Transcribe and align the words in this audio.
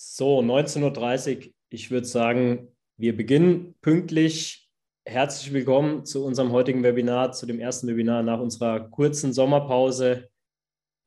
So, 0.00 0.38
19.30 0.38 1.36
Uhr. 1.38 1.52
Ich 1.70 1.90
würde 1.90 2.06
sagen, 2.06 2.68
wir 2.98 3.16
beginnen 3.16 3.74
pünktlich. 3.80 4.70
Herzlich 5.04 5.52
willkommen 5.52 6.04
zu 6.04 6.24
unserem 6.24 6.52
heutigen 6.52 6.84
Webinar, 6.84 7.32
zu 7.32 7.46
dem 7.46 7.58
ersten 7.58 7.88
Webinar 7.88 8.22
nach 8.22 8.38
unserer 8.38 8.90
kurzen 8.90 9.32
Sommerpause. 9.32 10.28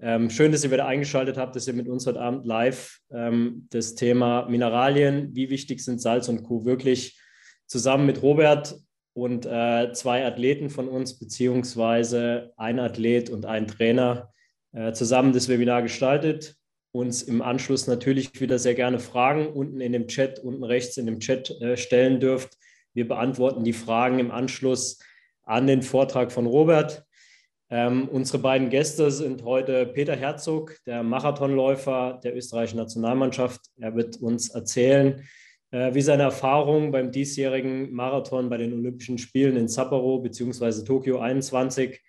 Ähm, 0.02 0.30
schön, 0.30 0.52
dass 0.52 0.66
ihr 0.66 0.72
wieder 0.72 0.88
eingeschaltet 0.88 1.38
habt, 1.38 1.56
dass 1.56 1.70
ihr 1.70 1.74
mit 1.74 1.88
uns 1.88 2.06
heute 2.06 2.20
Abend 2.20 2.46
live 2.46 3.00
ähm, 3.12 3.66
das 3.70 3.96
Thema 3.96 4.50
Mineralien, 4.50 5.34
wie 5.34 5.50
wichtig 5.50 5.80
sind 5.80 6.02
Salz 6.02 6.28
und 6.28 6.44
Kuh 6.44 6.66
wirklich 6.66 7.18
zusammen 7.68 8.05
mit 8.05 8.21
Robert 8.21 8.76
und 9.14 9.46
äh, 9.46 9.94
zwei 9.94 10.26
Athleten 10.26 10.70
von 10.70 10.89
uns, 10.89 11.18
beziehungsweise 11.18 12.52
ein 12.58 12.78
Athlet 12.78 13.30
und 13.30 13.46
ein 13.46 13.68
Trainer, 13.68 14.34
äh, 14.73 14.92
zusammen 14.92 15.32
das 15.32 15.48
Webinar 15.48 15.82
gestaltet 15.82 16.58
uns 16.92 17.23
im 17.23 17.42
Anschluss 17.42 17.88
natürlich 17.88 18.42
wieder 18.42 18.60
sehr 18.60 18.76
gerne 18.76 19.00
Fragen 19.00 19.48
unten 19.48 19.80
in 19.80 19.94
dem 19.94 20.07
Chat, 20.07 20.39
unten 20.39 20.64
rechts 20.64 20.98
in 20.98 21.06
dem 21.06 21.20
Chat 21.20 21.50
äh, 21.61 21.78
stellen 21.78 22.20
dürft. 22.20 22.57
Wir 22.93 23.07
beantworten 23.07 23.64
die 23.64 23.74
Fragen 23.74 24.20
im 24.20 24.32
Anschluss 24.32 25.00
an 25.43 25.68
den 25.68 25.82
Vortrag 25.82 26.32
von 26.32 26.46
Robert. 26.46 27.06
Ähm, 27.70 28.10
unsere 28.10 28.39
beiden 28.39 28.70
Gäste 28.70 29.10
sind 29.12 29.46
heute 29.46 29.86
Peter 29.86 30.15
Herzog, 30.15 30.75
der 30.86 31.04
Marathonläufer 31.04 32.20
der 32.22 32.36
österreichischen 32.36 32.78
Nationalmannschaft. 32.78 33.62
Er 33.78 33.95
wird 33.95 34.17
uns 34.17 34.50
erzählen, 34.50 35.23
äh, 35.72 35.94
wie 35.94 36.02
seine 36.02 36.23
Erfahrungen 36.23 36.92
beim 36.92 37.12
diesjährigen 37.14 37.94
Marathon 37.94 38.50
bei 38.50 38.58
den 38.58 38.73
Olympischen 38.73 39.17
Spielen 39.17 39.56
in 39.56 39.70
Sapporo 39.70 40.20
bzw. 40.20 40.84
Tokio 40.84 41.20
21 41.20 42.02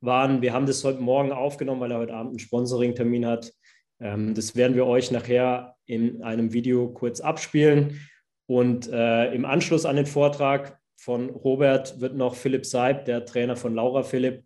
waren. 0.00 0.40
Wir 0.40 0.54
haben 0.54 0.64
das 0.64 0.82
heute 0.84 1.02
Morgen 1.02 1.32
aufgenommen, 1.32 1.82
weil 1.82 1.92
er 1.92 1.98
heute 1.98 2.14
Abend 2.14 2.30
einen 2.30 2.38
Sponsoring-Termin 2.38 3.26
hat. 3.26 3.52
Ähm, 4.00 4.34
das 4.34 4.56
werden 4.56 4.76
wir 4.76 4.86
euch 4.86 5.10
nachher 5.10 5.76
in 5.86 6.22
einem 6.22 6.52
Video 6.52 6.88
kurz 6.88 7.20
abspielen. 7.20 8.00
Und 8.46 8.88
äh, 8.90 9.32
im 9.32 9.44
Anschluss 9.44 9.84
an 9.86 9.96
den 9.96 10.06
Vortrag 10.06 10.78
von 10.96 11.30
Robert 11.30 12.00
wird 12.00 12.16
noch 12.16 12.34
Philipp 12.34 12.66
Seib, 12.66 13.04
der 13.04 13.24
Trainer 13.24 13.56
von 13.56 13.74
Laura 13.74 14.02
Philipp, 14.02 14.44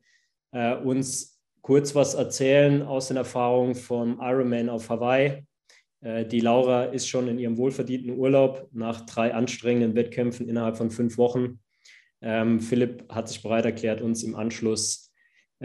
äh, 0.53 0.75
uns 0.75 1.41
kurz 1.63 1.95
was 1.95 2.15
erzählen 2.15 2.83
aus 2.83 3.09
den 3.09 3.17
Erfahrungen 3.17 3.75
vom 3.75 4.21
Ironman 4.21 4.69
auf 4.69 4.91
Hawaii. 4.91 5.47
Äh, 6.03 6.27
die 6.27 6.41
Laura 6.41 6.85
ist 6.85 7.09
schon 7.09 7.29
in 7.29 7.39
ihrem 7.39 7.57
wohlverdienten 7.57 8.17
Urlaub 8.17 8.69
nach 8.73 9.07
drei 9.07 9.33
anstrengenden 9.33 9.95
Wettkämpfen 9.95 10.49
innerhalb 10.49 10.77
von 10.77 10.91
fünf 10.91 11.17
Wochen. 11.17 11.61
Ähm, 12.21 12.61
Philipp 12.61 13.11
hat 13.13 13.29
sich 13.29 13.43
bereit 13.43 13.65
erklärt, 13.65 14.03
uns 14.03 14.23
im 14.23 14.37
Anschluss 14.37 15.14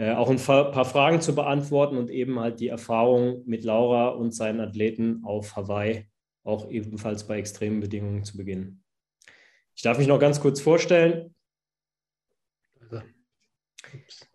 auch 0.00 0.30
ein 0.30 0.38
paar 0.38 0.84
Fragen 0.84 1.20
zu 1.20 1.34
beantworten 1.34 1.96
und 1.96 2.10
eben 2.10 2.40
halt 2.40 2.60
die 2.60 2.68
Erfahrung 2.68 3.42
mit 3.46 3.64
Laura 3.64 4.08
und 4.08 4.34
seinen 4.34 4.60
Athleten 4.60 5.22
auf 5.24 5.56
Hawaii 5.56 6.06
auch 6.42 6.70
ebenfalls 6.70 7.26
bei 7.26 7.38
extremen 7.38 7.80
Bedingungen 7.80 8.24
zu 8.24 8.36
beginnen. 8.36 8.82
Ich 9.74 9.82
darf 9.82 9.98
mich 9.98 10.06
noch 10.06 10.18
ganz 10.18 10.40
kurz 10.40 10.60
vorstellen. 10.60 11.34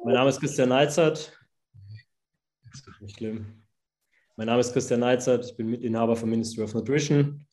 Mein 0.04 0.14
Name 0.14 0.30
ist 0.30 0.40
Christian 0.40 0.70
Neizert. 0.70 1.38
Nicht 3.02 3.18
schlimm. 3.18 3.64
Mein 4.36 4.48
Name 4.48 4.60
ist 4.60 4.74
Christian 4.74 5.00
Neizert, 5.00 5.46
ich 5.46 5.56
bin 5.56 5.70
Mitinhaber 5.70 6.16
von 6.16 6.30
Ministry 6.30 6.64
of 6.64 6.74
Nutrition. 6.74 7.48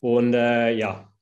Und 0.00 0.34
äh, 0.34 0.72
ja, 0.72 1.12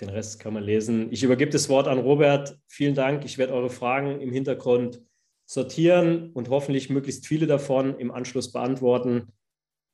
den 0.00 0.08
Rest 0.08 0.40
kann 0.40 0.54
man 0.54 0.64
lesen. 0.64 1.12
Ich 1.12 1.22
übergebe 1.22 1.50
das 1.50 1.68
Wort 1.68 1.88
an 1.88 1.98
Robert. 1.98 2.58
Vielen 2.66 2.94
Dank. 2.94 3.24
Ich 3.24 3.38
werde 3.38 3.54
eure 3.54 3.70
Fragen 3.70 4.20
im 4.20 4.32
Hintergrund 4.32 5.00
sortieren 5.48 6.30
und 6.32 6.50
hoffentlich 6.50 6.90
möglichst 6.90 7.26
viele 7.26 7.46
davon 7.46 7.98
im 7.98 8.10
Anschluss 8.10 8.52
beantworten. 8.52 9.32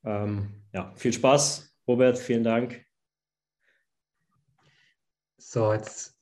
Ähm, 0.05 0.65
ja, 0.73 0.93
viel 0.97 1.13
Spaß, 1.13 1.73
Robert, 1.87 2.19
vielen 2.19 2.43
Dank. 2.43 2.85
So, 5.39 5.73
jetzt 5.73 6.19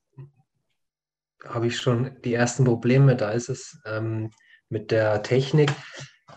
habe 1.47 1.66
ich 1.66 1.78
schon 1.78 2.20
die 2.22 2.34
ersten 2.34 2.64
Probleme, 2.64 3.16
da 3.16 3.31
ist 3.31 3.48
es 3.48 3.81
ähm, 3.87 4.31
mit 4.69 4.91
der 4.91 5.22
Technik. 5.22 5.70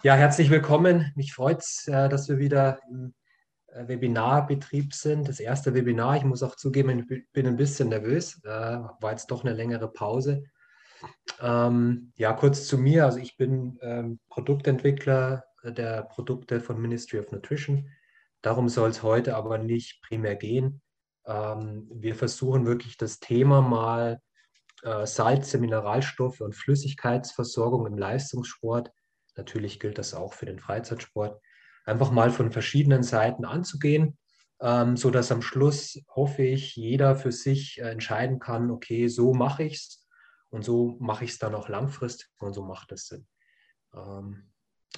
Ja, 0.01 0.16
herzlich 0.16 0.50
willkommen. 0.50 1.12
Mich 1.16 1.33
freut 1.33 1.59
es, 1.59 1.88
äh, 1.89 2.07
dass 2.07 2.29
wir 2.29 2.38
wieder 2.38 2.79
im 2.89 3.13
äh, 3.67 3.89
Webinarbetrieb 3.89 4.94
sind. 4.94 5.27
Das 5.27 5.41
erste 5.41 5.73
Webinar. 5.73 6.16
Ich 6.16 6.23
muss 6.23 6.44
auch 6.44 6.56
zugeben, 6.56 7.06
ich 7.09 7.31
bin 7.33 7.45
ein 7.45 7.57
bisschen 7.57 7.89
nervös. 7.89 8.41
Äh, 8.45 8.50
war 8.50 9.12
jetzt 9.12 9.31
doch 9.31 9.44
eine 9.44 9.53
längere 9.53 9.91
Pause. 9.91 10.45
Ähm, 11.41 12.11
ja, 12.16 12.33
kurz 12.33 12.67
zu 12.67 12.77
mir. 12.77 13.05
Also 13.05 13.19
ich 13.19 13.38
bin 13.38 13.77
ähm, 13.81 14.19
Produktentwickler 14.29 15.43
der 15.63 16.03
Produkte 16.03 16.61
von 16.61 16.81
Ministry 16.81 17.19
of 17.19 17.31
Nutrition. 17.31 17.89
Darum 18.41 18.69
soll 18.69 18.89
es 18.89 19.03
heute 19.03 19.35
aber 19.35 19.57
nicht 19.57 20.01
primär 20.03 20.35
gehen. 20.35 20.81
Ähm, 21.25 21.89
wir 21.91 22.15
versuchen 22.15 22.65
wirklich 22.65 22.97
das 22.97 23.19
Thema 23.19 23.61
mal 23.61 24.21
äh, 24.83 25.05
Salze, 25.05 25.57
Mineralstoffe 25.57 26.41
und 26.41 26.55
Flüssigkeitsversorgung 26.55 27.88
im 27.88 27.97
Leistungssport. 27.97 28.91
Natürlich 29.35 29.79
gilt 29.79 29.97
das 29.97 30.13
auch 30.13 30.33
für 30.33 30.45
den 30.45 30.59
Freizeitsport. 30.59 31.41
Einfach 31.85 32.11
mal 32.11 32.29
von 32.29 32.51
verschiedenen 32.51 33.03
Seiten 33.03 33.45
anzugehen, 33.45 34.17
ähm, 34.61 34.95
so 34.95 35.09
dass 35.11 35.31
am 35.31 35.41
Schluss 35.41 35.99
hoffe 36.09 36.44
ich 36.44 36.75
jeder 36.75 37.15
für 37.15 37.31
sich 37.31 37.79
äh, 37.79 37.89
entscheiden 37.89 38.39
kann: 38.39 38.71
Okay, 38.71 39.07
so 39.07 39.33
mache 39.33 39.63
ich 39.63 39.73
es 39.75 40.04
und 40.55 40.63
so 40.63 40.95
mache 41.01 41.25
ich 41.25 41.31
es 41.31 41.38
dann 41.38 41.53
auch 41.53 41.67
langfristig 41.67 42.29
und 42.39 42.53
so 42.53 42.63
macht 42.63 42.93
es 42.93 43.07
Sinn. 43.07 43.27
Ähm, 43.93 44.53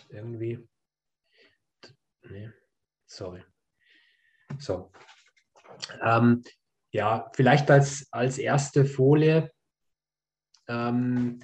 irgendwie. 0.07 0.69
Nee, 2.21 2.51
sorry. 3.07 3.43
So. 4.59 4.91
Ähm, 6.03 6.43
ja, 6.91 7.31
vielleicht 7.33 7.71
als, 7.71 8.07
als 8.11 8.37
erste 8.37 8.85
Folie. 8.85 9.51
Ähm, 10.67 11.39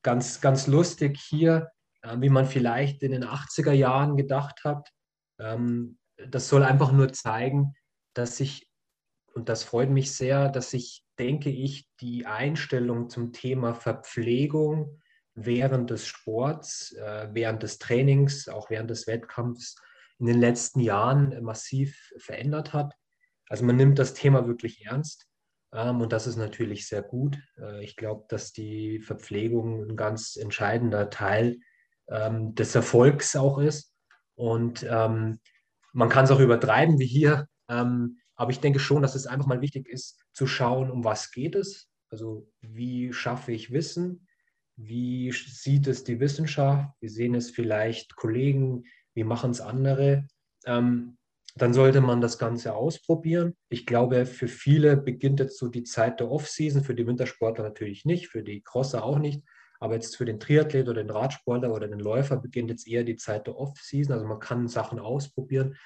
ganz, 0.00 0.40
ganz 0.40 0.68
lustig 0.68 1.18
hier, 1.18 1.72
äh, 2.02 2.20
wie 2.20 2.30
man 2.30 2.46
vielleicht 2.46 3.02
in 3.02 3.10
den 3.10 3.24
80er 3.24 3.72
Jahren 3.72 4.16
gedacht 4.16 4.62
hat. 4.62 4.92
Ähm, 5.40 5.98
das 6.28 6.48
soll 6.48 6.62
einfach 6.62 6.92
nur 6.92 7.12
zeigen, 7.12 7.74
dass 8.14 8.36
sich, 8.36 8.70
und 9.34 9.48
das 9.48 9.64
freut 9.64 9.90
mich 9.90 10.14
sehr, 10.14 10.50
dass 10.50 10.70
sich 10.70 11.05
denke 11.18 11.50
ich, 11.50 11.88
die 12.00 12.26
Einstellung 12.26 13.08
zum 13.08 13.32
Thema 13.32 13.74
Verpflegung 13.74 15.00
während 15.34 15.90
des 15.90 16.06
Sports, 16.06 16.92
äh, 16.92 17.28
während 17.32 17.62
des 17.62 17.78
Trainings, 17.78 18.48
auch 18.48 18.70
während 18.70 18.90
des 18.90 19.06
Wettkampfs 19.06 19.76
in 20.18 20.26
den 20.26 20.40
letzten 20.40 20.80
Jahren 20.80 21.42
massiv 21.42 22.10
verändert 22.18 22.72
hat. 22.72 22.94
Also 23.48 23.64
man 23.64 23.76
nimmt 23.76 23.98
das 23.98 24.14
Thema 24.14 24.46
wirklich 24.46 24.86
ernst 24.86 25.26
ähm, 25.72 26.00
und 26.00 26.12
das 26.12 26.26
ist 26.26 26.36
natürlich 26.36 26.88
sehr 26.88 27.02
gut. 27.02 27.38
Äh, 27.58 27.84
ich 27.84 27.96
glaube, 27.96 28.24
dass 28.28 28.52
die 28.52 29.00
Verpflegung 29.00 29.88
ein 29.88 29.96
ganz 29.96 30.36
entscheidender 30.36 31.10
Teil 31.10 31.58
ähm, 32.08 32.54
des 32.54 32.74
Erfolgs 32.74 33.36
auch 33.36 33.58
ist 33.58 33.92
und 34.34 34.86
ähm, 34.88 35.38
man 35.92 36.08
kann 36.08 36.24
es 36.24 36.30
auch 36.30 36.40
übertreiben 36.40 36.98
wie 36.98 37.06
hier. 37.06 37.48
Aber 38.36 38.50
ich 38.50 38.60
denke 38.60 38.78
schon, 38.78 39.02
dass 39.02 39.14
es 39.14 39.26
einfach 39.26 39.46
mal 39.46 39.60
wichtig 39.60 39.88
ist, 39.88 40.20
zu 40.32 40.46
schauen, 40.46 40.90
um 40.90 41.04
was 41.04 41.30
geht 41.32 41.54
es. 41.54 41.90
Also 42.10 42.48
wie 42.60 43.12
schaffe 43.12 43.52
ich 43.52 43.72
Wissen? 43.72 44.26
Wie 44.76 45.32
sieht 45.32 45.86
es 45.86 46.04
die 46.04 46.20
Wissenschaft? 46.20 46.94
Wie 47.00 47.08
sehen 47.08 47.34
es 47.34 47.50
vielleicht 47.50 48.14
Kollegen? 48.14 48.84
Wie 49.14 49.24
machen 49.24 49.50
es 49.50 49.60
andere? 49.60 50.26
Ähm, 50.66 51.16
dann 51.56 51.72
sollte 51.72 52.02
man 52.02 52.20
das 52.20 52.38
Ganze 52.38 52.74
ausprobieren. 52.74 53.54
Ich 53.70 53.86
glaube, 53.86 54.26
für 54.26 54.48
viele 54.48 54.98
beginnt 54.98 55.40
jetzt 55.40 55.58
so 55.58 55.68
die 55.68 55.84
Zeit 55.84 56.20
der 56.20 56.30
Off-Season, 56.30 56.84
für 56.84 56.94
die 56.94 57.06
Wintersportler 57.06 57.64
natürlich 57.64 58.04
nicht, 58.04 58.28
für 58.28 58.42
die 58.42 58.60
Crosser 58.60 59.02
auch 59.02 59.18
nicht. 59.18 59.42
Aber 59.80 59.94
jetzt 59.94 60.16
für 60.16 60.26
den 60.26 60.38
Triathlet 60.38 60.88
oder 60.88 61.02
den 61.02 61.10
Radsportler 61.10 61.72
oder 61.72 61.88
den 61.88 61.98
Läufer 61.98 62.36
beginnt 62.36 62.70
jetzt 62.70 62.86
eher 62.86 63.04
die 63.04 63.16
Zeit 63.16 63.46
der 63.46 63.56
Off-Season. 63.56 64.12
Also 64.12 64.26
man 64.26 64.38
kann 64.38 64.68
Sachen 64.68 64.98
ausprobieren. 64.98 65.76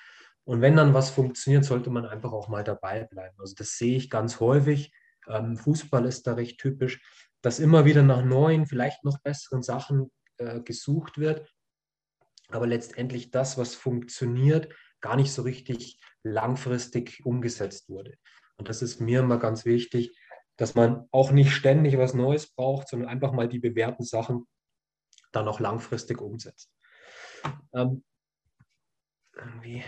Und 0.51 0.63
wenn 0.63 0.75
dann 0.75 0.95
was 0.95 1.11
funktioniert, 1.11 1.65
sollte 1.65 1.91
man 1.91 2.05
einfach 2.07 2.33
auch 2.33 2.49
mal 2.49 2.65
dabei 2.65 3.05
bleiben. 3.05 3.39
Also 3.39 3.55
das 3.55 3.79
sehe 3.79 3.97
ich 3.97 4.11
ganz 4.11 4.41
häufig. 4.41 4.93
Ähm, 5.29 5.57
Fußball 5.57 6.05
ist 6.07 6.27
da 6.27 6.35
recht 6.35 6.59
typisch, 6.59 7.01
dass 7.41 7.61
immer 7.61 7.85
wieder 7.85 8.03
nach 8.03 8.25
neuen, 8.25 8.67
vielleicht 8.67 9.05
noch 9.05 9.21
besseren 9.21 9.63
Sachen 9.63 10.11
äh, 10.39 10.59
gesucht 10.61 11.19
wird. 11.19 11.49
Aber 12.49 12.67
letztendlich 12.67 13.31
das, 13.31 13.59
was 13.59 13.77
funktioniert, 13.77 14.75
gar 15.01 15.15
nicht 15.15 15.33
so 15.33 15.43
richtig 15.43 16.01
langfristig 16.25 17.25
umgesetzt 17.25 17.89
wurde. 17.89 18.17
Und 18.57 18.69
das 18.69 18.83
ist 18.83 19.01
mir 19.01 19.21
immer 19.21 19.39
ganz 19.39 19.65
wichtig, 19.65 20.19
dass 20.57 20.75
man 20.75 21.07
auch 21.13 21.31
nicht 21.31 21.53
ständig 21.53 21.97
was 21.97 22.13
Neues 22.13 22.53
braucht, 22.53 22.89
sondern 22.89 23.09
einfach 23.09 23.31
mal 23.31 23.49
die 23.49 23.61
bewährten 23.61 24.05
Sachen 24.05 24.49
dann 25.31 25.47
auch 25.47 25.61
langfristig 25.61 26.21
umsetzt. 26.21 26.73
Ähm, 27.73 28.03
irgendwie 29.37 29.85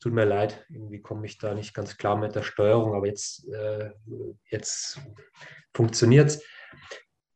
Tut 0.00 0.14
mir 0.14 0.24
leid, 0.24 0.64
irgendwie 0.70 1.02
komme 1.02 1.26
ich 1.26 1.36
da 1.36 1.52
nicht 1.52 1.74
ganz 1.74 1.98
klar 1.98 2.16
mit 2.16 2.34
der 2.34 2.42
Steuerung, 2.42 2.94
aber 2.94 3.06
jetzt, 3.06 3.46
äh, 3.48 3.90
jetzt 4.50 4.98
funktioniert 5.74 6.28
es. 6.28 6.42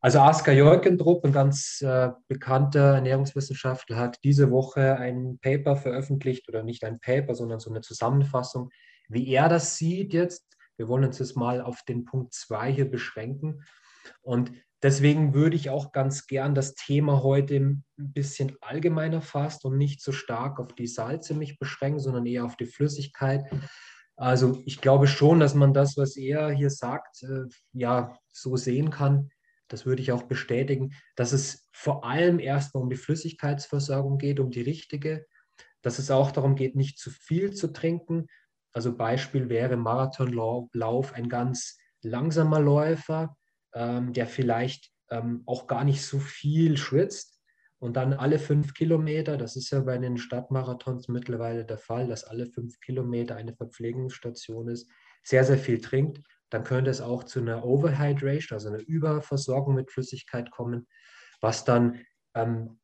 Also 0.01 0.19
Asker 0.19 0.51
Jörgendrup, 0.51 1.25
ein 1.25 1.31
ganz 1.31 1.81
äh, 1.81 2.09
bekannter 2.27 2.95
Ernährungswissenschaftler, 2.95 3.97
hat 3.97 4.19
diese 4.23 4.51
Woche 4.51 4.97
ein 4.97 5.39
Paper 5.41 5.75
veröffentlicht, 5.75 6.49
oder 6.49 6.63
nicht 6.63 6.83
ein 6.83 6.99
Paper, 6.99 7.35
sondern 7.35 7.59
so 7.59 7.69
eine 7.69 7.81
Zusammenfassung, 7.81 8.71
wie 9.09 9.27
er 9.31 9.49
das 9.49 9.77
sieht 9.77 10.13
jetzt. 10.13 10.45
Wir 10.77 10.87
wollen 10.87 11.05
uns 11.05 11.19
jetzt 11.19 11.35
mal 11.35 11.61
auf 11.61 11.83
den 11.87 12.05
Punkt 12.05 12.33
2 12.33 12.71
hier 12.71 12.89
beschränken. 12.89 13.63
Und 14.21 14.51
deswegen 14.85 15.33
würde 15.33 15.55
ich 15.55 15.69
auch 15.69 15.91
ganz 15.91 16.27
gern 16.27 16.55
das 16.55 16.75
Thema 16.75 17.23
heute 17.23 17.55
ein 17.55 17.83
bisschen 17.97 18.55
allgemeiner 18.61 19.21
fast 19.21 19.65
und 19.65 19.77
nicht 19.77 20.01
so 20.01 20.11
stark 20.11 20.59
auf 20.59 20.73
die 20.73 20.87
Salze 20.87 21.33
mich 21.33 21.59
beschränken, 21.59 21.99
sondern 21.99 22.25
eher 22.25 22.45
auf 22.45 22.55
die 22.55 22.67
Flüssigkeit. 22.67 23.43
Also 24.15 24.61
ich 24.65 24.79
glaube 24.79 25.07
schon, 25.07 25.41
dass 25.41 25.55
man 25.55 25.73
das, 25.73 25.97
was 25.97 26.15
er 26.15 26.51
hier 26.51 26.69
sagt, 26.69 27.23
äh, 27.23 27.43
ja 27.73 28.17
so 28.31 28.55
sehen 28.55 28.89
kann 28.89 29.29
das 29.67 29.85
würde 29.85 30.01
ich 30.01 30.11
auch 30.11 30.23
bestätigen, 30.23 30.93
dass 31.15 31.31
es 31.31 31.67
vor 31.71 32.05
allem 32.05 32.39
erstmal 32.39 32.83
um 32.83 32.89
die 32.89 32.95
Flüssigkeitsversorgung 32.95 34.17
geht, 34.17 34.39
um 34.39 34.51
die 34.51 34.61
richtige, 34.61 35.25
dass 35.81 35.99
es 35.99 36.11
auch 36.11 36.31
darum 36.31 36.55
geht, 36.55 36.75
nicht 36.75 36.99
zu 36.99 37.09
viel 37.09 37.53
zu 37.53 37.73
trinken. 37.73 38.27
Also 38.73 38.95
Beispiel 38.95 39.49
wäre 39.49 39.77
Marathonlauf 39.77 41.13
ein 41.13 41.29
ganz 41.29 41.77
langsamer 42.01 42.59
Läufer, 42.59 43.35
ähm, 43.75 44.13
der 44.13 44.25
vielleicht 44.25 44.91
ähm, 45.11 45.43
auch 45.45 45.67
gar 45.67 45.83
nicht 45.83 46.03
so 46.03 46.17
viel 46.17 46.77
schwitzt 46.77 47.39
und 47.77 47.95
dann 47.95 48.13
alle 48.13 48.39
fünf 48.39 48.73
Kilometer, 48.73 49.37
das 49.37 49.55
ist 49.55 49.69
ja 49.69 49.81
bei 49.81 49.97
den 49.97 50.17
Stadtmarathons 50.17 51.07
mittlerweile 51.09 51.65
der 51.65 51.77
Fall, 51.77 52.07
dass 52.07 52.23
alle 52.23 52.47
fünf 52.47 52.79
Kilometer 52.79 53.35
eine 53.35 53.53
Verpflegungsstation 53.53 54.69
ist, 54.69 54.89
sehr, 55.23 55.43
sehr 55.43 55.59
viel 55.59 55.79
trinkt 55.79 56.21
dann 56.49 56.63
könnte 56.63 56.89
es 56.89 57.01
auch 57.01 57.23
zu 57.23 57.39
einer 57.39 57.65
Overhydration, 57.65 58.55
also 58.55 58.69
einer 58.69 58.85
Überversorgung 58.87 59.75
mit 59.75 59.91
Flüssigkeit 59.91 60.51
kommen, 60.51 60.87
was 61.41 61.65
dann 61.65 62.01
ähm, 62.33 62.79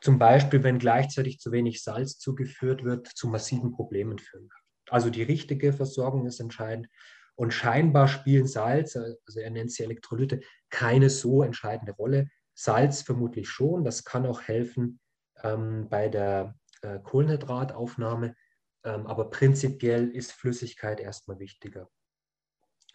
zum 0.00 0.18
Beispiel, 0.18 0.62
wenn 0.62 0.78
gleichzeitig 0.78 1.38
zu 1.38 1.52
wenig 1.52 1.82
Salz 1.82 2.18
zugeführt 2.18 2.84
wird, 2.84 3.06
zu 3.06 3.28
massiven 3.28 3.72
Problemen 3.72 4.18
führen 4.18 4.48
kann. 4.48 4.62
Also 4.90 5.10
die 5.10 5.22
richtige 5.22 5.72
Versorgung 5.72 6.26
ist 6.26 6.40
entscheidend. 6.40 6.88
Und 7.36 7.52
scheinbar 7.52 8.08
spielen 8.08 8.46
Salz, 8.46 8.96
also 8.96 9.40
er 9.40 9.50
nennt 9.50 9.70
sie 9.70 9.84
Elektrolyte, 9.84 10.40
keine 10.70 11.10
so 11.10 11.42
entscheidende 11.42 11.92
Rolle. 11.92 12.28
Salz 12.54 13.02
vermutlich 13.02 13.48
schon, 13.48 13.84
das 13.84 14.04
kann 14.04 14.26
auch 14.26 14.42
helfen 14.42 14.98
ähm, 15.42 15.88
bei 15.90 16.08
der 16.08 16.58
äh, 16.80 16.98
Kohlenhydrataufnahme, 17.00 18.34
ähm, 18.84 19.06
aber 19.06 19.30
prinzipiell 19.30 20.08
ist 20.08 20.32
Flüssigkeit 20.32 21.00
erstmal 21.00 21.38
wichtiger. 21.38 21.90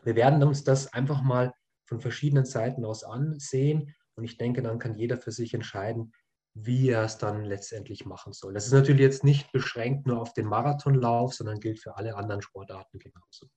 Wir 0.04 0.16
werden 0.16 0.42
uns 0.42 0.64
das 0.64 0.92
einfach 0.92 1.22
mal 1.22 1.54
von 1.86 2.02
verschiedenen 2.02 2.46
Seiten 2.46 2.84
aus 2.86 3.04
ansehen 3.04 3.94
und 4.16 4.24
ich 4.24 4.38
denke, 4.38 4.64
dann 4.64 4.80
kann 4.80 4.96
jeder 4.96 5.18
für 5.18 5.32
sich 5.32 5.54
entscheiden, 5.54 6.14
wie 6.54 6.90
er 6.90 7.04
es 7.04 7.18
dann 7.18 7.46
letztendlich 7.46 8.06
machen 8.06 8.34
soll. 8.34 8.54
Das 8.54 8.66
ist 8.66 8.74
natürlich 8.74 9.02
jetzt 9.02 9.24
nicht 9.24 9.52
beschränkt 9.52 10.08
nur 10.08 10.20
auf 10.20 10.34
den 10.34 10.48
Marathonlauf, 10.48 11.34
sondern 11.34 11.60
gilt 11.60 11.80
für 11.80 11.96
alle 11.96 12.16
anderen 12.16 12.42
Sportarten 12.42 13.00
genauso. 13.00 13.48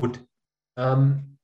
Gut. 0.00 0.24
Ähm, 0.76 1.38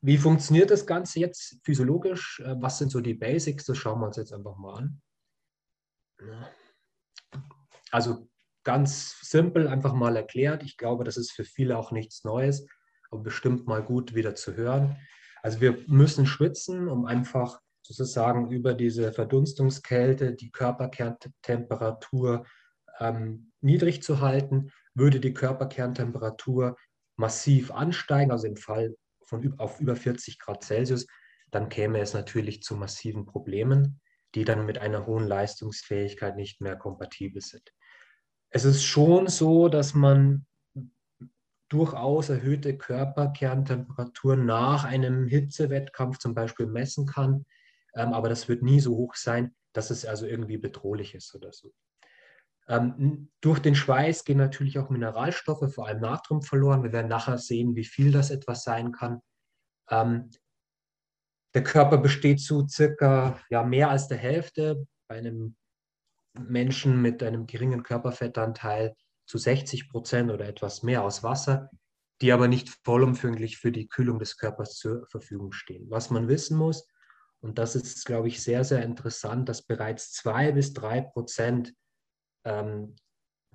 wie 0.00 0.16
funktioniert 0.16 0.70
das 0.70 0.86
Ganze 0.86 1.20
jetzt 1.20 1.58
physiologisch? 1.64 2.40
Äh, 2.40 2.54
was 2.60 2.78
sind 2.78 2.90
so 2.90 3.00
die 3.00 3.14
Basics? 3.14 3.66
Das 3.66 3.76
schauen 3.76 4.00
wir 4.00 4.06
uns 4.06 4.16
jetzt 4.16 4.32
einfach 4.32 4.56
mal 4.56 4.78
an. 4.78 5.02
Also 7.90 8.28
ganz 8.64 9.20
simpel 9.20 9.68
einfach 9.68 9.92
mal 9.92 10.16
erklärt. 10.16 10.62
Ich 10.62 10.76
glaube, 10.76 11.04
das 11.04 11.16
ist 11.16 11.32
für 11.32 11.44
viele 11.44 11.76
auch 11.76 11.92
nichts 11.92 12.24
Neues, 12.24 12.66
aber 13.10 13.22
bestimmt 13.22 13.66
mal 13.66 13.82
gut 13.82 14.14
wieder 14.14 14.34
zu 14.34 14.56
hören. 14.56 14.96
Also 15.42 15.60
wir 15.60 15.84
müssen 15.86 16.26
schwitzen, 16.26 16.88
um 16.88 17.04
einfach 17.04 17.60
sozusagen 17.82 18.50
über 18.50 18.74
diese 18.74 19.12
Verdunstungskälte 19.12 20.34
die 20.34 20.50
Körperkerntemperatur 20.50 22.46
ähm, 22.98 23.52
niedrig 23.60 24.02
zu 24.02 24.20
halten. 24.20 24.72
Würde 24.94 25.20
die 25.20 25.34
Körperkerntemperatur 25.34 26.76
massiv 27.16 27.70
ansteigen, 27.70 28.30
also 28.30 28.46
im 28.46 28.56
Fall 28.56 28.96
von 29.24 29.58
auf 29.58 29.80
über 29.80 29.96
40 29.96 30.38
Grad 30.38 30.62
Celsius, 30.62 31.06
dann 31.50 31.68
käme 31.68 32.00
es 32.00 32.14
natürlich 32.14 32.62
zu 32.62 32.76
massiven 32.76 33.26
Problemen, 33.26 34.00
die 34.34 34.44
dann 34.44 34.66
mit 34.66 34.78
einer 34.78 35.06
hohen 35.06 35.26
Leistungsfähigkeit 35.26 36.36
nicht 36.36 36.60
mehr 36.60 36.76
kompatibel 36.76 37.40
sind 37.40 37.72
es 38.50 38.64
ist 38.64 38.84
schon 38.84 39.28
so, 39.28 39.68
dass 39.68 39.94
man 39.94 40.46
durchaus 41.68 42.28
erhöhte 42.28 42.78
Körperkerntemperaturen 42.78 44.46
nach 44.46 44.84
einem 44.84 45.26
Hitzewettkampf 45.26 46.18
zum 46.18 46.34
Beispiel 46.34 46.66
messen 46.66 47.06
kann. 47.06 47.44
Ähm, 47.94 48.12
aber 48.12 48.28
das 48.28 48.48
wird 48.48 48.62
nie 48.62 48.80
so 48.80 48.96
hoch 48.96 49.14
sein, 49.14 49.54
dass 49.72 49.90
es 49.90 50.06
also 50.06 50.26
irgendwie 50.26 50.58
bedrohlich 50.58 51.14
ist 51.14 51.34
oder 51.34 51.52
so. 51.52 51.72
Ähm, 52.68 53.30
durch 53.40 53.60
den 53.60 53.74
Schweiß 53.74 54.24
gehen 54.24 54.38
natürlich 54.38 54.78
auch 54.78 54.90
Mineralstoffe, 54.90 55.72
vor 55.72 55.86
allem 55.86 56.00
Natrium 56.00 56.42
verloren. 56.42 56.82
Wir 56.82 56.92
werden 56.92 57.08
nachher 57.08 57.38
sehen, 57.38 57.76
wie 57.76 57.84
viel 57.84 58.10
das 58.10 58.30
etwas 58.30 58.64
sein 58.64 58.92
kann. 58.92 59.20
Ähm, 59.88 60.30
der 61.54 61.62
Körper 61.62 61.98
besteht 61.98 62.40
zu 62.40 62.66
circa 62.68 63.40
ja, 63.50 63.62
mehr 63.62 63.88
als 63.90 64.08
der 64.08 64.18
Hälfte 64.18 64.86
bei 65.08 65.16
einem 65.16 65.56
Menschen 66.38 67.00
mit 67.00 67.22
einem 67.22 67.46
geringen 67.46 67.82
Körperfettanteil 67.82 68.94
zu 69.26 69.38
60 69.38 69.88
Prozent 69.88 70.30
oder 70.30 70.46
etwas 70.46 70.82
mehr 70.82 71.02
aus 71.02 71.22
Wasser, 71.22 71.70
die 72.20 72.32
aber 72.32 72.48
nicht 72.48 72.68
vollumfänglich 72.84 73.58
für 73.58 73.72
die 73.72 73.88
Kühlung 73.88 74.18
des 74.18 74.36
Körpers 74.36 74.74
zur 74.74 75.06
Verfügung 75.06 75.52
stehen. 75.52 75.88
Was 75.88 76.10
man 76.10 76.28
wissen 76.28 76.56
muss, 76.56 76.86
und 77.40 77.58
das 77.58 77.76
ist, 77.76 78.04
glaube 78.04 78.28
ich, 78.28 78.42
sehr, 78.42 78.64
sehr 78.64 78.82
interessant, 78.82 79.48
dass 79.48 79.62
bereits 79.62 80.12
zwei 80.12 80.52
bis 80.52 80.72
drei 80.72 81.00
Prozent 81.00 81.74
ähm, 82.46 82.96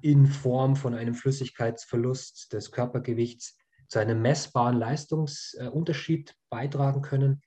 in 0.02 0.28
Form 0.28 0.76
von 0.76 0.94
einem 0.94 1.16
Flüssigkeitsverlust 1.16 2.54
des 2.54 2.72
Körpergewichts 2.72 3.58
zu 3.88 3.98
einem 4.00 4.22
messbaren 4.22 4.78
Leistungsunterschied 4.78 6.36
beitragen 6.50 7.02
können. 7.02 7.42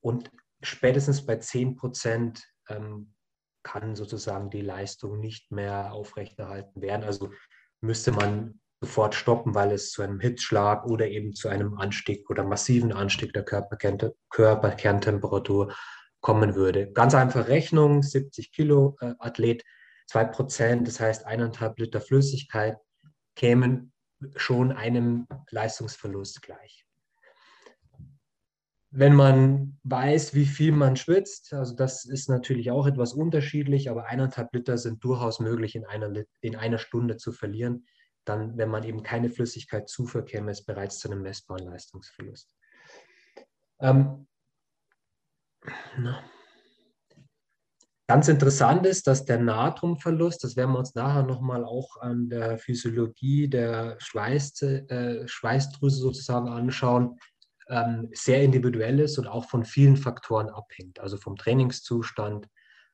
Und 0.00 0.30
spätestens 0.62 1.26
bei 1.26 1.36
10 1.36 1.76
Prozent 1.76 2.44
ähm, 2.68 3.14
kann 3.62 3.94
sozusagen 3.94 4.48
die 4.50 4.62
Leistung 4.62 5.20
nicht 5.20 5.52
mehr 5.52 5.92
aufrechterhalten 5.92 6.80
werden. 6.80 7.04
Also 7.04 7.30
müsste 7.80 8.10
man 8.12 8.60
sofort 8.80 9.14
stoppen, 9.14 9.54
weil 9.54 9.70
es 9.70 9.92
zu 9.92 10.02
einem 10.02 10.18
Hitzschlag 10.18 10.86
oder 10.86 11.06
eben 11.08 11.34
zu 11.34 11.48
einem 11.48 11.78
Anstieg 11.78 12.28
oder 12.30 12.42
massiven 12.42 12.92
Anstieg 12.92 13.32
der 13.32 13.44
Körperkerntemperatur 13.44 15.72
kommen 16.20 16.56
würde. 16.56 16.90
Ganz 16.92 17.14
einfach 17.14 17.46
Rechnung, 17.48 18.02
70 18.02 18.52
Kilo 18.52 18.96
äh, 19.00 19.14
Athlet, 19.18 19.64
2 20.12 20.24
Prozent, 20.26 20.88
das 20.88 21.00
heißt 21.00 21.26
eineinhalb 21.26 21.78
Liter 21.78 22.00
Flüssigkeit, 22.00 22.76
kämen 23.34 23.92
schon 24.36 24.72
einem 24.72 25.26
Leistungsverlust 25.50 26.42
gleich 26.42 26.86
wenn 28.94 29.14
man 29.14 29.78
weiß, 29.84 30.34
wie 30.34 30.44
viel 30.44 30.70
man 30.70 30.96
schwitzt, 30.96 31.54
also 31.54 31.74
das 31.74 32.04
ist 32.04 32.28
natürlich 32.28 32.70
auch 32.70 32.86
etwas 32.86 33.14
unterschiedlich, 33.14 33.88
aber 33.88 34.04
eineinhalb 34.04 34.54
Liter 34.54 34.76
sind 34.76 35.02
durchaus 35.02 35.40
möglich 35.40 35.74
in 35.74 35.86
einer, 35.86 36.12
in 36.42 36.56
einer 36.56 36.76
Stunde 36.76 37.16
zu 37.16 37.32
verlieren. 37.32 37.86
Dann, 38.26 38.58
wenn 38.58 38.68
man 38.68 38.84
eben 38.84 39.02
keine 39.02 39.30
Flüssigkeit 39.30 39.88
zuführt, 39.88 40.28
käme 40.28 40.50
es 40.50 40.62
bereits 40.64 40.98
zu 40.98 41.10
einem 41.10 41.22
messbaren 41.22 41.64
Leistungsverlust. 41.64 42.50
Ähm, 43.80 44.28
Ganz 48.12 48.28
interessant 48.28 48.84
ist, 48.84 49.06
dass 49.06 49.24
der 49.24 49.38
Natriumverlust, 49.38 50.44
das 50.44 50.54
werden 50.54 50.72
wir 50.72 50.80
uns 50.80 50.94
nachher 50.94 51.22
nochmal 51.22 51.64
auch 51.64 51.96
an 51.98 52.28
der 52.28 52.58
Physiologie 52.58 53.48
der 53.48 53.96
Schweiß, 54.00 54.60
äh, 54.60 55.26
Schweißdrüse 55.26 55.96
sozusagen 55.96 56.50
anschauen, 56.50 57.18
ähm, 57.70 58.10
sehr 58.12 58.42
individuell 58.42 59.00
ist 59.00 59.16
und 59.16 59.26
auch 59.26 59.46
von 59.46 59.64
vielen 59.64 59.96
Faktoren 59.96 60.50
abhängt. 60.50 61.00
Also 61.00 61.16
vom 61.16 61.36
Trainingszustand, 61.36 62.48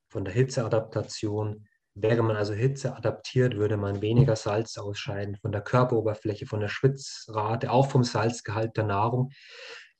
von 0.06 0.24
der 0.24 0.32
Hitzeadaptation. 0.34 1.66
Wäre 1.96 2.22
man 2.22 2.36
also 2.36 2.52
Hitze 2.52 2.94
adaptiert, 2.94 3.56
würde 3.56 3.76
man 3.76 4.00
weniger 4.00 4.36
Salz 4.36 4.78
ausscheiden, 4.78 5.34
von 5.34 5.50
der 5.50 5.62
Körperoberfläche, 5.62 6.46
von 6.46 6.60
der 6.60 6.68
Schwitzrate, 6.68 7.72
auch 7.72 7.90
vom 7.90 8.04
Salzgehalt 8.04 8.76
der 8.76 8.84
Nahrung. 8.84 9.32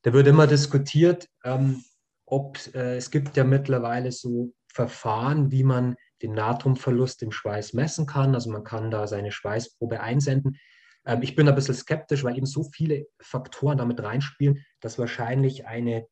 Da 0.03 0.13
wird 0.13 0.29
immer 0.29 0.47
diskutiert, 0.47 1.27
ähm, 1.43 1.83
ob 2.25 2.57
äh, 2.73 2.99
es 2.99 3.11
gibt 3.11 3.37
ja 3.37 3.43
mittlerweile 3.43 4.13
so 4.13 4.53
Verfahren, 4.79 5.51
wie 5.51 5.65
man 5.65 5.97
den 6.23 6.35
Natriumverlust 6.35 7.25
im 7.25 7.33
Schweiß 7.33 7.73
messen 7.73 8.07
kann. 8.07 8.37
Also 8.37 8.49
man 8.49 8.63
kann 8.63 8.93
da 8.93 9.09
seine 9.09 9.33
Schweißprobe 9.33 9.99
einsenden. 9.99 10.57
Ähm, 11.05 11.21
ich 11.23 11.35
bin 11.35 11.49
ein 11.49 11.55
bisschen 11.57 11.75
skeptisch, 11.75 12.23
weil 12.23 12.37
eben 12.37 12.47
so 12.47 12.63
viele 12.63 13.09
Faktoren 13.21 13.79
damit 13.79 14.01
reinspielen, 14.01 14.65
dass 14.79 14.97
wahrscheinlich 14.97 15.67
eine 15.67 16.07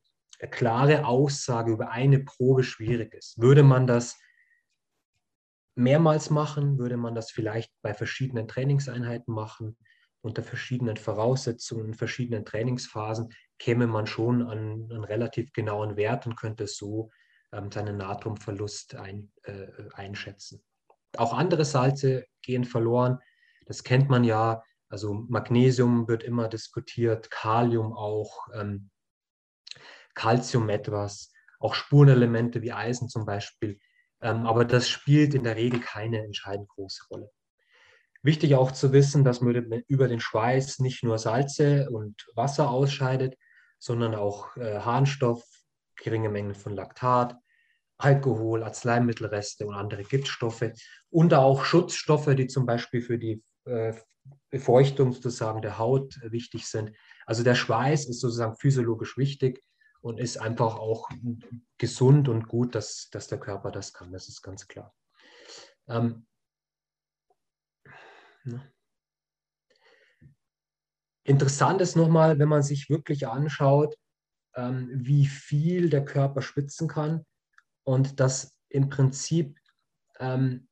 klare 0.51 1.07
Aussage 1.07 1.71
über 1.71 1.93
eine 1.93 2.19
Probe 2.19 2.65
schwierig 2.65 3.15
ist. 3.15 3.41
Würde 3.41 3.63
man 3.63 3.87
das 3.87 4.19
mehrmals 5.77 6.31
machen, 6.31 6.77
würde 6.77 6.97
man 6.97 7.15
das 7.15 7.31
vielleicht 7.31 7.71
bei 7.83 7.95
verschiedenen 7.95 8.49
Trainingseinheiten 8.49 9.33
machen, 9.33 9.77
unter 10.23 10.43
verschiedenen 10.43 10.97
Voraussetzungen, 10.97 11.95
verschiedenen 11.95 12.45
Trainingsphasen, 12.45 13.29
käme 13.61 13.87
man 13.87 14.09
schon 14.09 14.43
an 14.43 14.89
einen 14.91 15.05
relativ 15.05 15.53
genauen 15.53 15.97
Wert 15.97 16.27
und 16.27 16.35
könnte 16.35 16.67
so 16.67 17.11
seinen 17.73 17.97
Natriumverlust 17.97 18.95
ein, 18.97 19.33
äh, 19.45 19.67
einschätzen. 19.95 20.63
Auch 21.17 21.33
andere 21.33 21.65
Salze 21.65 22.27
gehen 22.43 22.65
verloren. 22.65 23.19
Das 23.67 23.83
kennt 23.83 24.09
man 24.09 24.25
ja. 24.25 24.63
Also 24.89 25.15
Magnesium 25.29 26.07
wird 26.09 26.23
immer 26.23 26.49
diskutiert, 26.49 27.31
Kalium 27.31 27.93
auch, 27.93 28.47
ähm, 28.55 28.91
Calcium 30.15 30.69
etwas, 30.69 31.33
auch 31.59 31.75
Spurenelemente 31.75 32.63
wie 32.63 32.73
Eisen 32.73 33.09
zum 33.09 33.27
Beispiel. 33.27 33.81
Ähm, 34.21 34.47
aber 34.47 34.65
das 34.65 34.89
spielt 34.89 35.35
in 35.35 35.45
der 35.45 35.57
Regel 35.57 35.81
keine 35.81 36.23
entscheidend 36.23 36.69
große 36.69 37.05
Rolle. 37.11 37.31
Wichtig 38.23 38.55
auch 38.55 38.73
zu 38.73 38.93
wissen, 38.93 39.25
dass 39.25 39.41
man 39.41 39.55
über 39.87 40.09
den 40.09 40.21
Schweiß 40.21 40.81
nicht 40.81 41.05
nur 41.05 41.19
Salze 41.19 41.91
und 41.91 42.27
Wasser 42.35 42.71
ausscheidet, 42.71 43.37
sondern 43.79 44.15
auch 44.15 44.57
äh, 44.57 44.81
Harnstoff, 44.81 45.45
geringe 45.97 46.29
Mengen 46.29 46.55
von 46.55 46.75
Laktat, 46.75 47.37
Alkohol, 47.99 48.63
Arzneimittelreste 48.63 49.67
und 49.67 49.75
andere 49.75 50.05
Giftstoffe 50.05 50.71
und 51.11 51.33
auch 51.35 51.65
Schutzstoffe, 51.65 52.35
die 52.35 52.47
zum 52.47 52.67
Beispiel 52.67 53.01
für 53.01 53.19
die 53.19 53.43
äh, 53.65 53.95
Befeuchtung 54.51 55.13
sozusagen 55.13 55.63
der 55.63 55.79
Haut 55.79 56.19
wichtig 56.23 56.67
sind. 56.67 56.95
Also 57.27 57.43
der 57.43 57.55
Schweiß 57.55 58.07
ist 58.07 58.21
sozusagen 58.21 58.57
physiologisch 58.57 59.17
wichtig 59.17 59.63
und 60.01 60.19
ist 60.19 60.37
einfach 60.37 60.77
auch 60.77 61.09
gesund 61.79 62.29
und 62.29 62.49
gut, 62.49 62.75
dass, 62.75 63.09
dass 63.11 63.29
der 63.29 63.39
Körper 63.39 63.71
das 63.71 63.93
kann. 63.93 64.13
Das 64.13 64.29
ist 64.29 64.43
ganz 64.43 64.69
klar. 64.69 64.95
Ähm, 65.89 66.27
ne? 68.45 68.73
Interessant 71.25 71.81
ist 71.81 71.97
nochmal, 71.97 72.39
wenn 72.39 72.49
man 72.49 72.63
sich 72.63 72.89
wirklich 72.89 73.27
anschaut, 73.27 73.97
ähm, 74.55 74.89
wie 74.93 75.27
viel 75.27 75.89
der 75.89 76.05
Körper 76.05 76.43
schwitzen 76.43 76.89
kann 76.89 77.25
und 77.87 78.19
dass 78.19 78.57
im 78.69 78.89
Prinzip 78.89 79.59
ähm, 80.19 80.69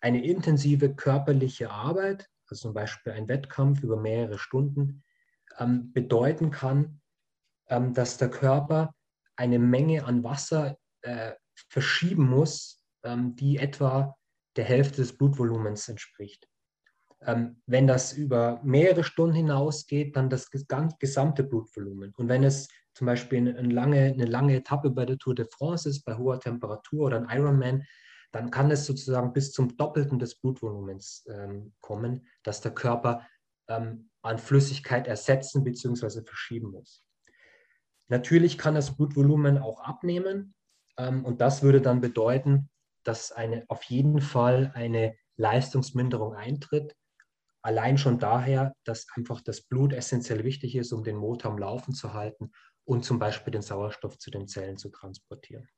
eine 0.00 0.24
intensive 0.24 0.94
körperliche 0.94 1.70
Arbeit, 1.70 2.28
also 2.48 2.62
zum 2.68 2.74
Beispiel 2.74 3.12
ein 3.12 3.28
Wettkampf 3.28 3.82
über 3.82 3.96
mehrere 3.96 4.38
Stunden, 4.38 5.02
ähm, 5.58 5.92
bedeuten 5.92 6.50
kann, 6.50 7.00
ähm, 7.68 7.92
dass 7.92 8.16
der 8.16 8.30
Körper 8.30 8.94
eine 9.36 9.58
Menge 9.58 10.04
an 10.04 10.24
Wasser 10.24 10.78
äh, 11.02 11.32
verschieben 11.68 12.28
muss, 12.28 12.82
ähm, 13.02 13.36
die 13.36 13.58
etwa 13.58 14.16
der 14.56 14.64
Hälfte 14.64 14.96
des 14.96 15.16
Blutvolumens 15.16 15.88
entspricht. 15.88 16.48
Ähm, 17.20 17.60
wenn 17.66 17.86
das 17.86 18.14
über 18.14 18.60
mehrere 18.62 19.04
Stunden 19.04 19.36
hinausgeht, 19.36 20.16
dann 20.16 20.30
das 20.30 20.50
gesamte 20.50 21.44
Blutvolumen. 21.44 22.14
Und 22.16 22.28
wenn 22.28 22.44
es 22.44 22.68
zum 22.94 23.06
Beispiel 23.06 23.38
eine 23.38 23.68
lange, 23.68 24.04
eine 24.04 24.24
lange 24.24 24.56
Etappe 24.56 24.90
bei 24.90 25.04
der 25.04 25.18
Tour 25.18 25.34
de 25.34 25.46
France 25.50 25.88
ist, 25.88 26.04
bei 26.04 26.16
hoher 26.16 26.38
Temperatur 26.40 27.06
oder 27.06 27.18
ein 27.18 27.38
Ironman, 27.38 27.84
dann 28.32 28.50
kann 28.50 28.70
es 28.70 28.86
sozusagen 28.86 29.32
bis 29.32 29.52
zum 29.52 29.76
Doppelten 29.76 30.18
des 30.18 30.36
Blutvolumens 30.36 31.24
ähm, 31.28 31.72
kommen, 31.80 32.26
dass 32.42 32.60
der 32.60 32.72
Körper 32.72 33.26
ähm, 33.68 34.10
an 34.22 34.38
Flüssigkeit 34.38 35.06
ersetzen 35.06 35.64
bzw. 35.64 36.22
verschieben 36.22 36.70
muss. 36.70 37.04
Natürlich 38.08 38.58
kann 38.58 38.74
das 38.74 38.96
Blutvolumen 38.96 39.58
auch 39.58 39.80
abnehmen 39.80 40.54
ähm, 40.96 41.24
und 41.24 41.40
das 41.40 41.62
würde 41.62 41.80
dann 41.80 42.00
bedeuten, 42.00 42.68
dass 43.04 43.32
eine, 43.32 43.64
auf 43.68 43.82
jeden 43.84 44.20
Fall 44.20 44.72
eine 44.74 45.16
Leistungsminderung 45.36 46.34
eintritt. 46.34 46.94
Allein 47.62 47.98
schon 47.98 48.18
daher, 48.18 48.74
dass 48.84 49.06
einfach 49.16 49.40
das 49.40 49.62
Blut 49.62 49.92
essentiell 49.92 50.44
wichtig 50.44 50.76
ist, 50.76 50.92
um 50.92 51.02
den 51.02 51.16
Motor 51.16 51.52
am 51.52 51.58
Laufen 51.58 51.94
zu 51.94 52.14
halten 52.14 52.50
und 52.84 53.04
zum 53.04 53.18
Beispiel 53.18 53.50
den 53.50 53.62
Sauerstoff 53.62 54.18
zu 54.18 54.30
den 54.30 54.46
Zellen 54.46 54.76
zu 54.76 54.90
transportieren. 54.90 55.68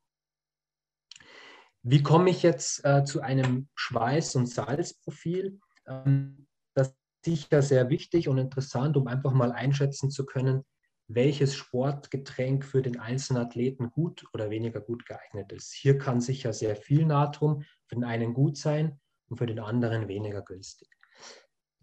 Wie 1.83 2.03
komme 2.03 2.29
ich 2.29 2.43
jetzt 2.43 2.83
äh, 2.83 3.03
zu 3.03 3.21
einem 3.21 3.69
Schweiß- 3.75 4.35
und 4.35 4.47
Salzprofil? 4.47 5.59
Ähm, 5.87 6.47
das 6.73 6.89
ist 6.89 6.97
sicher 7.23 7.61
sehr 7.61 7.89
wichtig 7.89 8.27
und 8.27 8.37
interessant, 8.37 8.97
um 8.97 9.07
einfach 9.07 9.31
mal 9.31 9.51
einschätzen 9.51 10.11
zu 10.11 10.25
können, 10.25 10.65
welches 11.07 11.55
Sportgetränk 11.55 12.65
für 12.65 12.81
den 12.81 12.99
einzelnen 12.99 13.43
Athleten 13.43 13.89
gut 13.91 14.25
oder 14.33 14.49
weniger 14.49 14.81
gut 14.81 15.05
geeignet 15.05 15.51
ist. 15.53 15.73
Hier 15.73 15.97
kann 15.97 16.19
sicher 16.19 16.51
sehr 16.51 16.75
viel 16.75 17.05
Natrum 17.05 17.63
für 17.85 17.95
den 17.95 18.03
einen 18.03 18.33
gut 18.33 18.57
sein 18.57 18.99
und 19.29 19.37
für 19.37 19.45
den 19.45 19.59
anderen 19.59 20.09
weniger 20.09 20.41
günstig. 20.41 20.89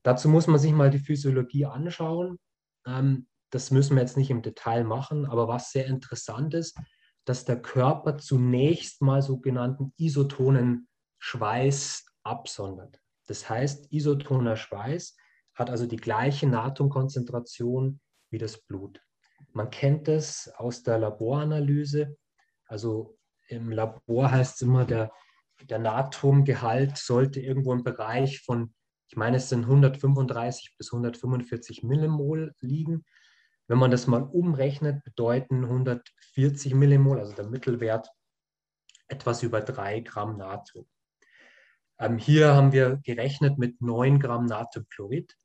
Dazu 0.03 0.29
muss 0.29 0.47
man 0.47 0.59
sich 0.59 0.73
mal 0.73 0.91
die 0.91 0.99
Physiologie 0.99 1.65
anschauen. 1.65 2.39
Ähm, 2.87 3.27
das 3.55 3.71
müssen 3.71 3.95
wir 3.95 4.03
jetzt 4.03 4.17
nicht 4.17 4.31
im 4.31 4.43
Detail 4.43 4.83
machen, 4.83 5.27
aber 5.27 5.47
was 5.47 5.71
sehr 5.71 5.87
interessant 5.87 6.55
ist, 6.55 6.77
dass 7.25 7.45
der 7.45 7.63
Körper 7.63 8.19
zunächst 8.19 9.01
mal 9.01 9.23
sogenannten 9.23 9.93
isotonen 9.97 10.89
Schweiß 11.19 12.05
absondert. 12.25 13.01
Das 13.27 13.49
heißt, 13.49 13.93
isotoner 13.93 14.57
Schweiß 14.57 15.17
hat 15.55 15.71
also 15.71 15.87
die 15.87 15.97
gleiche 15.97 16.49
Natriumkonzentration 16.49 18.01
wie 18.31 18.39
das 18.39 18.59
Blut. 18.59 19.01
Man 19.53 19.71
kennt 19.71 20.09
es 20.09 20.53
aus 20.57 20.83
der 20.83 20.99
Laboranalyse. 20.99 22.17
Also 22.67 23.17
im 23.47 23.71
Labor 23.71 24.33
heißt 24.33 24.57
es 24.57 24.63
immer, 24.63 24.85
der, 24.85 25.13
der 25.63 25.79
Natriumgehalt 25.79 26.99
sollte 26.99 27.41
irgendwo 27.41 27.73
im 27.73 27.85
Bereich 27.85 28.41
von, 28.41 28.75
ich 29.09 29.17
meine, 29.17 29.37
es 29.37 29.49
sind 29.49 29.63
135 29.63 30.75
bis 30.77 30.93
145 30.93 31.85
Millimol 31.85 32.53
liegen. 32.61 33.05
Wenn 33.67 33.79
man 33.79 33.91
das 33.91 34.07
mal 34.07 34.23
umrechnet, 34.23 35.03
bedeuten 35.05 35.65
140 35.65 36.75
Millimol, 36.75 37.19
also 37.19 37.35
der 37.35 37.47
Mittelwert, 37.47 38.09
etwas 39.09 39.43
über 39.43 39.61
3 39.61 40.01
Gramm 40.01 40.37
Natrium. 40.37 40.87
Ähm, 41.99 42.19
hier 42.19 42.55
haben 42.55 42.73
wir 42.73 43.01
gerechnet 43.05 43.59
mit 43.59 43.81
9 43.81 44.19
Gramm 44.19 44.47
Natriumchlorid. 44.47 45.37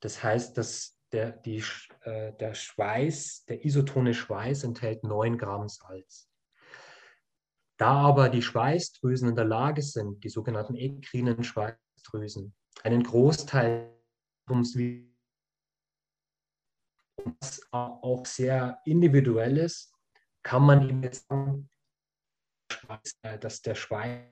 Das 0.00 0.22
heißt, 0.22 0.56
dass 0.56 0.98
der, 1.12 1.32
die, 1.32 1.62
äh, 2.02 2.32
der 2.34 2.54
Schweiß, 2.54 3.44
der 3.46 3.64
isotone 3.64 4.14
Schweiß 4.14 4.64
enthält 4.64 5.04
9 5.04 5.38
Gramm 5.38 5.68
Salz. 5.68 6.30
Da 7.78 7.92
aber 7.92 8.28
die 8.28 8.42
Schweißdrüsen 8.42 9.28
in 9.28 9.36
der 9.36 9.44
Lage 9.44 9.82
sind, 9.82 10.24
die 10.24 10.28
sogenannten 10.28 10.76
ekrinen 10.76 11.44
Schweißdrüsen, 11.44 12.54
einen 12.82 13.02
Großteil 13.02 13.92
was 17.40 17.60
auch 17.72 18.24
sehr 18.26 18.80
individuell 18.84 19.58
ist, 19.58 19.92
kann 20.42 20.62
man 20.62 20.88
ihm 20.88 21.02
jetzt 21.02 21.26
sagen, 21.28 21.68
dass 23.40 23.62
der 23.62 23.74
Schweiß 23.74 24.22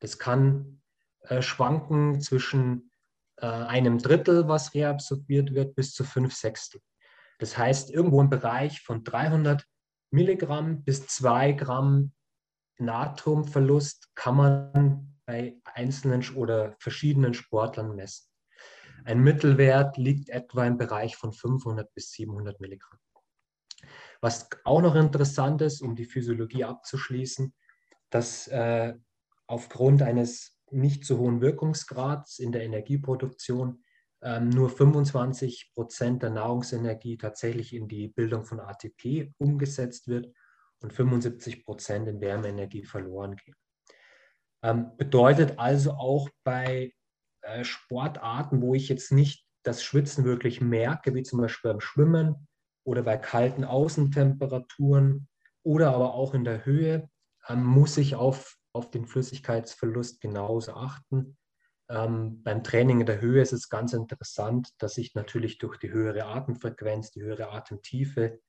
das 0.00 0.18
kann 0.18 0.80
äh, 1.22 1.42
schwanken 1.42 2.20
zwischen 2.20 2.90
äh, 3.36 3.46
einem 3.46 3.98
Drittel, 3.98 4.48
was 4.48 4.74
reabsorbiert 4.74 5.54
wird, 5.54 5.74
bis 5.74 5.92
zu 5.92 6.04
fünf 6.04 6.34
Sechstel. 6.34 6.80
Das 7.38 7.56
heißt, 7.56 7.90
irgendwo 7.90 8.20
im 8.20 8.30
Bereich 8.30 8.80
von 8.82 9.04
300 9.04 9.66
Milligramm 10.10 10.82
bis 10.82 11.06
2 11.06 11.52
Gramm 11.52 12.12
Natriumverlust 12.78 14.14
kann 14.14 14.36
man 14.36 15.20
bei 15.26 15.60
einzelnen 15.64 16.26
oder 16.34 16.74
verschiedenen 16.78 17.34
Sportlern 17.34 17.94
messen. 17.94 18.29
Ein 19.04 19.20
Mittelwert 19.20 19.96
liegt 19.96 20.28
etwa 20.28 20.66
im 20.66 20.76
Bereich 20.76 21.16
von 21.16 21.32
500 21.32 21.92
bis 21.94 22.12
700 22.12 22.60
Milligramm. 22.60 22.98
Was 24.20 24.48
auch 24.64 24.82
noch 24.82 24.94
interessant 24.94 25.62
ist, 25.62 25.80
um 25.80 25.96
die 25.96 26.04
Physiologie 26.04 26.64
abzuschließen, 26.64 27.54
dass 28.10 28.48
äh, 28.48 28.94
aufgrund 29.46 30.02
eines 30.02 30.58
nicht 30.70 31.04
so 31.04 31.18
hohen 31.18 31.40
Wirkungsgrads 31.40 32.38
in 32.38 32.52
der 32.52 32.62
Energieproduktion 32.62 33.82
ähm, 34.22 34.50
nur 34.50 34.68
25 34.68 35.72
Prozent 35.74 36.22
der 36.22 36.30
Nahrungsenergie 36.30 37.16
tatsächlich 37.16 37.74
in 37.74 37.88
die 37.88 38.08
Bildung 38.08 38.44
von 38.44 38.60
ATP 38.60 39.32
umgesetzt 39.38 40.08
wird 40.08 40.32
und 40.80 40.92
75 40.92 41.64
Prozent 41.64 42.08
in 42.08 42.20
Wärmeenergie 42.20 42.84
verloren 42.84 43.36
gehen. 43.36 43.56
Ähm, 44.62 44.96
bedeutet 44.96 45.58
also 45.58 45.92
auch 45.92 46.28
bei 46.44 46.92
äh, 47.42 47.64
Sportarten, 47.64 48.62
wo 48.62 48.74
ich 48.74 48.88
jetzt 48.88 49.12
nicht 49.12 49.46
das 49.62 49.82
Schwitzen 49.82 50.24
wirklich 50.24 50.60
merke, 50.60 51.14
wie 51.14 51.22
zum 51.22 51.40
Beispiel 51.40 51.72
beim 51.72 51.80
Schwimmen 51.80 52.48
oder 52.84 53.02
bei 53.02 53.16
kalten 53.16 53.64
Außentemperaturen 53.64 55.28
oder 55.62 55.94
aber 55.94 56.14
auch 56.14 56.34
in 56.34 56.44
der 56.44 56.64
Höhe, 56.64 57.08
ähm, 57.48 57.64
muss 57.64 57.98
ich 57.98 58.14
auf 58.14 58.56
auf 58.72 58.90
den 58.90 59.06
Flüssigkeitsverlust 59.06 60.20
genauso 60.20 60.74
achten. 60.74 61.36
Ähm, 61.88 62.42
beim 62.42 62.62
Training 62.62 63.00
in 63.00 63.06
der 63.06 63.20
Höhe 63.20 63.42
ist 63.42 63.52
es 63.52 63.68
ganz 63.68 63.92
interessant, 63.92 64.70
dass 64.78 64.96
ich 64.96 65.14
natürlich 65.14 65.58
durch 65.58 65.76
die 65.78 65.90
höhere 65.90 66.26
Atemfrequenz, 66.26 67.10
die 67.10 67.22
höhere 67.22 67.50
Atemtiefe, 67.50 68.40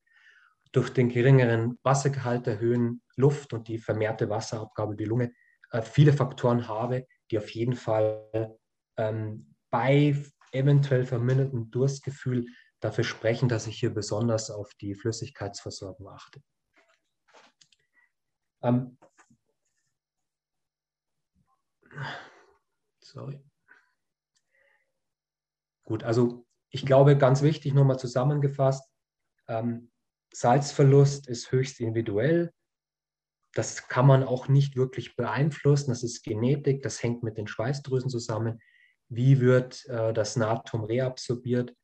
durch 0.70 0.90
den 0.90 1.08
geringeren 1.08 1.78
Wassergehalt 1.82 2.46
der 2.46 2.60
Höhen 2.60 3.02
Luft 3.16 3.52
und 3.52 3.68
die 3.68 3.78
vermehrte 3.78 4.30
Wasserabgabe 4.30 4.96
die 4.96 5.04
Lunge 5.04 5.32
äh, 5.70 5.82
viele 5.82 6.12
Faktoren 6.12 6.68
habe, 6.68 7.06
die 7.30 7.38
auf 7.38 7.50
jeden 7.50 7.74
Fall 7.74 8.56
ähm, 8.96 9.54
bei 9.70 10.16
eventuell 10.52 11.04
verminderten 11.04 11.70
Durstgefühl 11.70 12.46
dafür 12.80 13.04
sprechen, 13.04 13.48
dass 13.48 13.66
ich 13.66 13.78
hier 13.78 13.94
besonders 13.94 14.50
auf 14.50 14.74
die 14.74 14.94
Flüssigkeitsversorgung 14.94 16.08
achte. 16.08 16.42
Ähm, 18.62 18.98
sorry. 23.00 23.42
Gut, 25.84 26.04
also 26.04 26.46
ich 26.70 26.86
glaube, 26.86 27.18
ganz 27.18 27.42
wichtig 27.42 27.74
nochmal 27.74 27.98
zusammengefasst, 27.98 28.90
ähm, 29.48 29.90
Salzverlust 30.32 31.28
ist 31.28 31.52
höchst 31.52 31.80
individuell. 31.80 32.52
Das 33.52 33.88
kann 33.88 34.06
man 34.06 34.22
auch 34.22 34.48
nicht 34.48 34.76
wirklich 34.76 35.14
beeinflussen. 35.14 35.90
Das 35.90 36.02
ist 36.02 36.22
Genetik, 36.22 36.82
das 36.82 37.02
hängt 37.02 37.22
mit 37.22 37.36
den 37.36 37.46
Schweißdrüsen 37.46 38.08
zusammen. 38.08 38.60
Wie 39.14 39.40
wird 39.40 39.84
äh, 39.88 40.12
das 40.12 40.36
Natrium 40.36 40.84
reabsorbiert, 40.84 41.74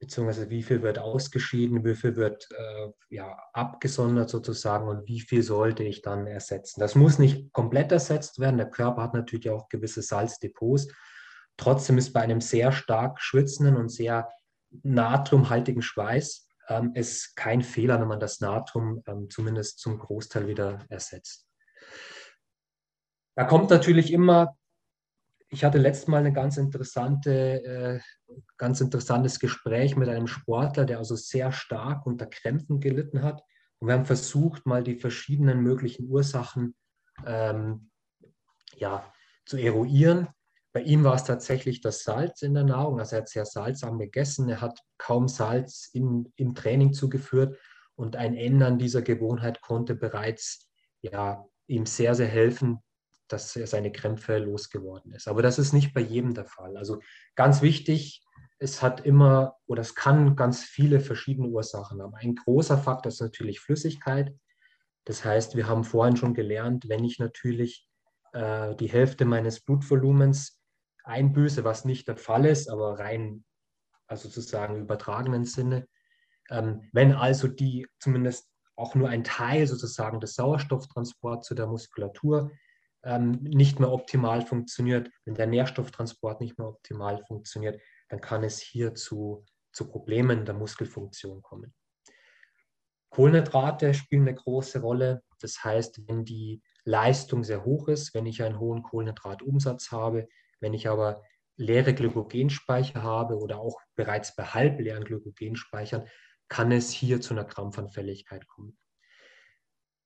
beziehungsweise 0.00 0.50
wie 0.50 0.64
viel 0.64 0.82
wird 0.82 0.98
ausgeschieden, 0.98 1.84
wie 1.84 1.94
viel 1.94 2.16
wird 2.16 2.48
äh, 2.50 2.90
ja, 3.08 3.38
abgesondert 3.52 4.30
sozusagen 4.30 4.88
und 4.88 5.06
wie 5.06 5.20
viel 5.20 5.44
sollte 5.44 5.84
ich 5.84 6.02
dann 6.02 6.26
ersetzen. 6.26 6.80
Das 6.80 6.96
muss 6.96 7.20
nicht 7.20 7.52
komplett 7.52 7.92
ersetzt 7.92 8.40
werden. 8.40 8.56
Der 8.56 8.68
Körper 8.68 9.02
hat 9.02 9.14
natürlich 9.14 9.48
auch 9.50 9.68
gewisse 9.68 10.02
Salzdepots. 10.02 10.88
Trotzdem 11.56 11.98
ist 11.98 12.12
bei 12.12 12.20
einem 12.20 12.40
sehr 12.40 12.72
stark 12.72 13.20
schwitzenden 13.20 13.76
und 13.76 13.90
sehr 13.90 14.28
natriumhaltigen 14.82 15.82
Schweiß 15.82 16.48
ähm, 16.68 16.92
ist 16.94 17.36
kein 17.36 17.62
Fehler, 17.62 18.00
wenn 18.00 18.08
man 18.08 18.18
das 18.18 18.40
Natrium 18.40 19.04
ähm, 19.06 19.30
zumindest 19.30 19.78
zum 19.78 19.98
Großteil 19.98 20.48
wieder 20.48 20.84
ersetzt. 20.88 21.46
Da 23.36 23.44
kommt 23.44 23.70
natürlich 23.70 24.12
immer, 24.12 24.56
ich 25.52 25.64
hatte 25.64 25.76
letztes 25.76 26.08
Mal 26.08 26.24
ein 26.24 26.32
ganz, 26.32 26.56
interessante, 26.56 27.62
äh, 27.62 28.00
ganz 28.56 28.80
interessantes 28.80 29.38
Gespräch 29.38 29.96
mit 29.96 30.08
einem 30.08 30.26
Sportler, 30.26 30.86
der 30.86 30.96
also 30.96 31.14
sehr 31.14 31.52
stark 31.52 32.06
unter 32.06 32.24
Krämpfen 32.24 32.80
gelitten 32.80 33.22
hat. 33.22 33.42
Und 33.78 33.88
wir 33.88 33.94
haben 33.94 34.06
versucht, 34.06 34.64
mal 34.64 34.82
die 34.82 34.96
verschiedenen 34.96 35.60
möglichen 35.60 36.08
Ursachen 36.08 36.74
ähm, 37.26 37.90
ja, 38.76 39.12
zu 39.44 39.58
eruieren. 39.58 40.28
Bei 40.72 40.80
ihm 40.80 41.04
war 41.04 41.16
es 41.16 41.24
tatsächlich 41.24 41.82
das 41.82 42.02
Salz 42.02 42.40
in 42.40 42.54
der 42.54 42.64
Nahrung. 42.64 42.98
Also 42.98 43.16
er 43.16 43.22
hat 43.22 43.28
sehr 43.28 43.44
salzarm 43.44 43.98
gegessen. 43.98 44.48
Er 44.48 44.62
hat 44.62 44.80
kaum 44.96 45.28
Salz 45.28 45.90
in, 45.92 46.32
im 46.36 46.54
Training 46.54 46.94
zugeführt. 46.94 47.58
Und 47.94 48.16
ein 48.16 48.34
Ändern 48.34 48.78
dieser 48.78 49.02
Gewohnheit 49.02 49.60
konnte 49.60 49.96
bereits 49.96 50.70
ja, 51.02 51.44
ihm 51.66 51.84
sehr, 51.84 52.14
sehr 52.14 52.28
helfen, 52.28 52.78
dass 53.32 53.56
er 53.56 53.66
seine 53.66 53.92
Krämpfe 53.92 54.38
losgeworden 54.38 55.12
ist. 55.12 55.28
Aber 55.28 55.42
das 55.42 55.58
ist 55.58 55.72
nicht 55.72 55.94
bei 55.94 56.00
jedem 56.00 56.34
der 56.34 56.46
Fall. 56.46 56.76
Also 56.76 57.00
ganz 57.34 57.62
wichtig, 57.62 58.22
es 58.58 58.82
hat 58.82 59.04
immer 59.04 59.56
oder 59.66 59.80
es 59.82 59.94
kann 59.94 60.36
ganz 60.36 60.62
viele 60.62 61.00
verschiedene 61.00 61.48
Ursachen 61.48 62.00
haben. 62.00 62.14
Ein 62.14 62.36
großer 62.36 62.78
Faktor 62.78 63.10
ist 63.10 63.20
natürlich 63.20 63.60
Flüssigkeit. 63.60 64.34
Das 65.04 65.24
heißt, 65.24 65.56
wir 65.56 65.66
haben 65.66 65.84
vorhin 65.84 66.16
schon 66.16 66.34
gelernt, 66.34 66.88
wenn 66.88 67.04
ich 67.04 67.18
natürlich 67.18 67.88
äh, 68.32 68.76
die 68.76 68.88
Hälfte 68.88 69.24
meines 69.24 69.60
Blutvolumens 69.60 70.60
einbüße, 71.04 71.64
was 71.64 71.84
nicht 71.84 72.06
der 72.06 72.16
Fall 72.16 72.46
ist, 72.46 72.68
aber 72.68 72.98
rein, 72.98 73.44
also 74.06 74.28
sozusagen 74.28 74.82
übertragenen 74.82 75.44
Sinne. 75.44 75.88
Ähm, 76.50 76.88
wenn 76.92 77.12
also 77.12 77.48
die 77.48 77.88
zumindest 77.98 78.48
auch 78.76 78.94
nur 78.94 79.08
ein 79.08 79.24
Teil 79.24 79.66
sozusagen 79.66 80.20
des 80.20 80.34
Sauerstofftransports 80.34 81.48
zu 81.48 81.54
der 81.54 81.66
Muskulatur 81.66 82.52
ähm, 83.04 83.32
nicht 83.42 83.80
mehr 83.80 83.90
optimal 83.92 84.42
funktioniert, 84.42 85.10
wenn 85.24 85.34
der 85.34 85.46
Nährstofftransport 85.46 86.40
nicht 86.40 86.58
mehr 86.58 86.68
optimal 86.68 87.18
funktioniert, 87.18 87.80
dann 88.08 88.20
kann 88.20 88.44
es 88.44 88.60
hier 88.60 88.94
zu, 88.94 89.44
zu 89.72 89.88
Problemen 89.88 90.44
der 90.44 90.54
Muskelfunktion 90.54 91.42
kommen. 91.42 91.74
Kohlenhydrate 93.10 93.92
spielen 93.92 94.22
eine 94.22 94.34
große 94.34 94.80
Rolle. 94.80 95.22
Das 95.40 95.62
heißt, 95.62 96.08
wenn 96.08 96.24
die 96.24 96.62
Leistung 96.84 97.44
sehr 97.44 97.64
hoch 97.64 97.88
ist, 97.88 98.14
wenn 98.14 98.26
ich 98.26 98.42
einen 98.42 98.58
hohen 98.58 98.82
Kohlenhydratumsatz 98.82 99.90
habe, 99.90 100.28
wenn 100.60 100.72
ich 100.72 100.88
aber 100.88 101.22
leere 101.56 101.94
Glykogenspeicher 101.94 103.02
habe 103.02 103.36
oder 103.38 103.58
auch 103.58 103.80
bereits 103.94 104.34
bei 104.34 104.44
halbleeren 104.44 105.04
Glykogenspeichern, 105.04 106.08
kann 106.48 106.72
es 106.72 106.90
hier 106.90 107.20
zu 107.20 107.34
einer 107.34 107.44
Krampfanfälligkeit 107.44 108.46
kommen. 108.46 108.78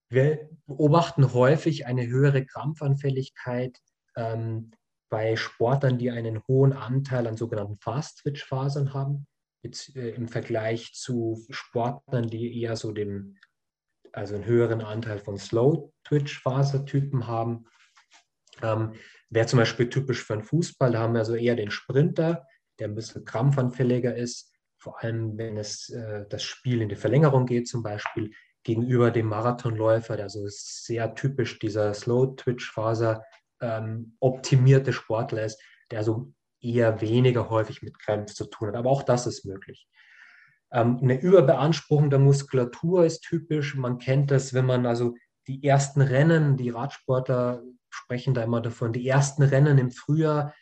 Wir 0.09 0.49
beobachten 0.67 1.33
häufig 1.33 1.87
eine 1.87 2.07
höhere 2.07 2.45
Krampfanfälligkeit 2.45 3.79
ähm, 4.17 4.71
bei 5.09 5.37
Sportlern, 5.37 5.99
die 5.99 6.11
einen 6.11 6.43
hohen 6.47 6.73
Anteil 6.73 7.27
an 7.27 7.37
sogenannten 7.37 7.77
Fast-Twitch-Fasern 7.77 8.95
haben, 8.95 9.27
jetzt, 9.63 9.97
äh, 9.97 10.11
im 10.11 10.29
Vergleich 10.29 10.93
zu 10.95 11.45
Sportlern, 11.51 12.29
die 12.29 12.61
eher 12.61 12.77
so 12.77 12.93
dem, 12.93 13.37
also 14.13 14.35
einen 14.35 14.45
höheren 14.45 14.81
Anteil 14.81 15.19
von 15.19 15.39
Slow-Twitch-Fasertypen 15.39 17.27
haben. 17.27 17.67
Ähm, 18.63 18.95
Wäre 19.29 19.47
zum 19.47 19.59
Beispiel 19.59 19.89
typisch 19.89 20.23
für 20.23 20.35
einen 20.35 20.45
Fußball, 20.45 20.93
da 20.93 21.01
haben 21.01 21.15
wir 21.15 21.21
also 21.21 21.35
eher 21.35 21.57
den 21.57 21.73
Sprinter, 21.73 22.47
der 22.79 22.89
ein 22.89 22.95
bisschen 22.95 23.25
krampfanfälliger 23.25 24.15
ist, 24.15 24.53
vor 24.79 25.03
allem 25.03 25.37
wenn 25.37 25.57
es 25.57 25.89
äh, 25.89 26.27
das 26.29 26.45
Spiel 26.45 26.81
in 26.81 26.89
die 26.89 26.97
Verlängerung 26.97 27.47
geht, 27.47 27.67
zum 27.67 27.83
Beispiel 27.83 28.31
gegenüber 28.67 29.13
dem 29.13 29.29
Marathonläufer, 29.29 30.17
der 30.17 30.29
so 30.29 30.45
sehr 30.49 31.15
typisch 31.15 31.61
dieser 31.61 31.95
Slow-Twitch-Faser 31.95 33.23
ähm, 33.61 34.17
optimierte 34.19 34.93
Sportler 34.93 35.45
ist, 35.45 35.63
der 35.93 36.03
so 36.03 36.33
eher 36.61 37.01
weniger 37.01 37.49
häufig 37.49 37.83
mit 37.83 37.97
Krämpfen 38.01 38.35
zu 38.35 38.47
tun 38.47 38.69
hat. 38.69 38.75
Aber 38.75 38.91
auch 38.91 39.05
das 39.05 39.29
ist 39.29 39.45
möglich. 39.45 39.87
Ähm, 40.73 40.99
eine 41.01 41.21
Überbeanspruchung 41.21 42.11
der 42.11 42.19
Muskulatur 42.19 43.05
ist 43.05 43.21
typisch. 43.21 43.77
Man 43.77 43.99
kennt 43.99 44.33
das, 44.33 44.53
wenn 44.53 44.67
man 44.67 44.85
also 44.85 45.15
die 45.47 45.63
ersten 45.63 46.01
Rennen, 46.01 46.57
die 46.57 46.71
Radsportler 46.71 47.63
sprechen 47.89 48.35
da 48.35 48.43
immer 48.43 48.61
davon, 48.61 48.93
die 48.93 49.07
ersten 49.07 49.45
Rennen 49.45 49.79
im 49.79 49.93
Frühjahr 49.93 50.55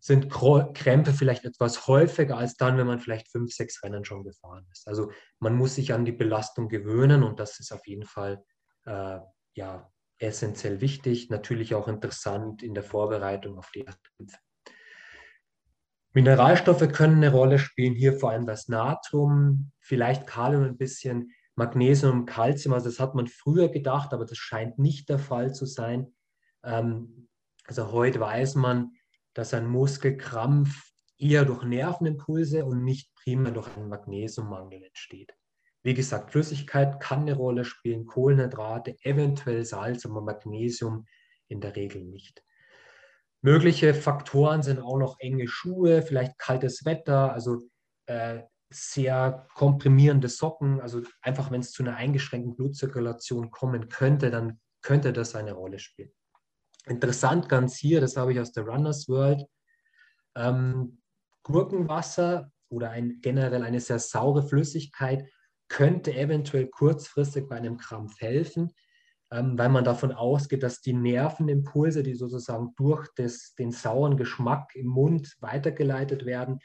sind 0.00 0.30
Krämpfe 0.30 1.12
vielleicht 1.12 1.44
etwas 1.44 1.86
häufiger 1.86 2.36
als 2.36 2.56
dann, 2.56 2.78
wenn 2.78 2.86
man 2.86 3.00
vielleicht 3.00 3.30
fünf, 3.30 3.52
sechs 3.52 3.82
Rennen 3.82 4.04
schon 4.04 4.24
gefahren 4.24 4.66
ist. 4.72 4.86
Also 4.86 5.10
man 5.38 5.54
muss 5.54 5.74
sich 5.74 5.92
an 5.92 6.04
die 6.04 6.12
Belastung 6.12 6.68
gewöhnen 6.68 7.22
und 7.22 7.40
das 7.40 7.60
ist 7.60 7.72
auf 7.72 7.86
jeden 7.86 8.04
Fall 8.04 8.44
äh, 8.84 9.18
ja, 9.54 9.90
essentiell 10.18 10.80
wichtig, 10.80 11.30
natürlich 11.30 11.74
auch 11.74 11.88
interessant 11.88 12.62
in 12.62 12.74
der 12.74 12.82
Vorbereitung 12.82 13.58
auf 13.58 13.70
die 13.74 13.84
Kämpfe. 13.84 14.38
Mineralstoffe 16.12 16.88
können 16.92 17.16
eine 17.16 17.30
Rolle 17.30 17.58
spielen, 17.58 17.94
hier 17.94 18.14
vor 18.14 18.30
allem 18.30 18.46
das 18.46 18.68
Natrium, 18.68 19.72
vielleicht 19.80 20.26
Kalium 20.26 20.64
ein 20.64 20.78
bisschen, 20.78 21.32
Magnesium, 21.56 22.26
Calcium, 22.26 22.74
also 22.74 22.88
das 22.88 23.00
hat 23.00 23.14
man 23.14 23.26
früher 23.26 23.68
gedacht, 23.68 24.12
aber 24.12 24.24
das 24.24 24.38
scheint 24.38 24.78
nicht 24.78 25.08
der 25.08 25.18
Fall 25.18 25.54
zu 25.54 25.66
sein. 25.66 26.14
Ähm, 26.64 27.28
also 27.66 27.92
heute 27.92 28.20
weiß 28.20 28.54
man, 28.54 28.92
dass 29.36 29.52
ein 29.52 29.66
Muskelkrampf 29.66 30.92
eher 31.18 31.44
durch 31.44 31.62
Nervenimpulse 31.62 32.64
und 32.64 32.84
nicht 32.84 33.14
primär 33.14 33.52
durch 33.52 33.68
einen 33.76 33.90
Magnesiummangel 33.90 34.82
entsteht. 34.82 35.34
Wie 35.82 35.92
gesagt, 35.92 36.32
Flüssigkeit 36.32 37.00
kann 37.00 37.20
eine 37.20 37.34
Rolle 37.34 37.66
spielen, 37.66 38.06
Kohlenhydrate, 38.06 38.96
eventuell 39.02 39.62
Salz, 39.64 40.06
aber 40.06 40.22
Magnesium 40.22 41.06
in 41.48 41.60
der 41.60 41.76
Regel 41.76 42.02
nicht. 42.02 42.42
Mögliche 43.42 43.92
Faktoren 43.92 44.62
sind 44.62 44.80
auch 44.80 44.96
noch 44.96 45.20
enge 45.20 45.46
Schuhe, 45.48 46.00
vielleicht 46.00 46.38
kaltes 46.38 46.86
Wetter, 46.86 47.32
also 47.34 47.60
äh, 48.06 48.40
sehr 48.70 49.46
komprimierende 49.54 50.30
Socken. 50.30 50.80
Also 50.80 51.02
einfach, 51.20 51.50
wenn 51.50 51.60
es 51.60 51.72
zu 51.72 51.82
einer 51.82 51.96
eingeschränkten 51.96 52.56
Blutzirkulation 52.56 53.50
kommen 53.50 53.90
könnte, 53.90 54.30
dann 54.30 54.60
könnte 54.80 55.12
das 55.12 55.36
eine 55.36 55.52
Rolle 55.52 55.78
spielen. 55.78 56.10
Interessant 56.88 57.48
ganz 57.48 57.76
hier, 57.76 58.00
das 58.00 58.16
habe 58.16 58.32
ich 58.32 58.40
aus 58.40 58.52
der 58.52 58.64
Runners 58.64 59.08
World, 59.08 59.44
ähm, 60.36 61.00
Gurkenwasser 61.42 62.50
oder 62.68 62.90
ein, 62.90 63.20
generell 63.20 63.62
eine 63.62 63.80
sehr 63.80 63.98
saure 63.98 64.46
Flüssigkeit 64.46 65.28
könnte 65.68 66.14
eventuell 66.14 66.68
kurzfristig 66.68 67.48
bei 67.48 67.56
einem 67.56 67.76
Krampf 67.76 68.20
helfen, 68.20 68.72
ähm, 69.32 69.58
weil 69.58 69.68
man 69.68 69.84
davon 69.84 70.12
ausgeht, 70.12 70.62
dass 70.62 70.80
die 70.80 70.92
Nervenimpulse, 70.92 72.02
die 72.02 72.14
sozusagen 72.14 72.72
durch 72.76 73.08
das, 73.16 73.54
den 73.54 73.72
sauren 73.72 74.16
Geschmack 74.16 74.74
im 74.76 74.86
Mund 74.86 75.36
weitergeleitet 75.40 76.24
werden, 76.24 76.60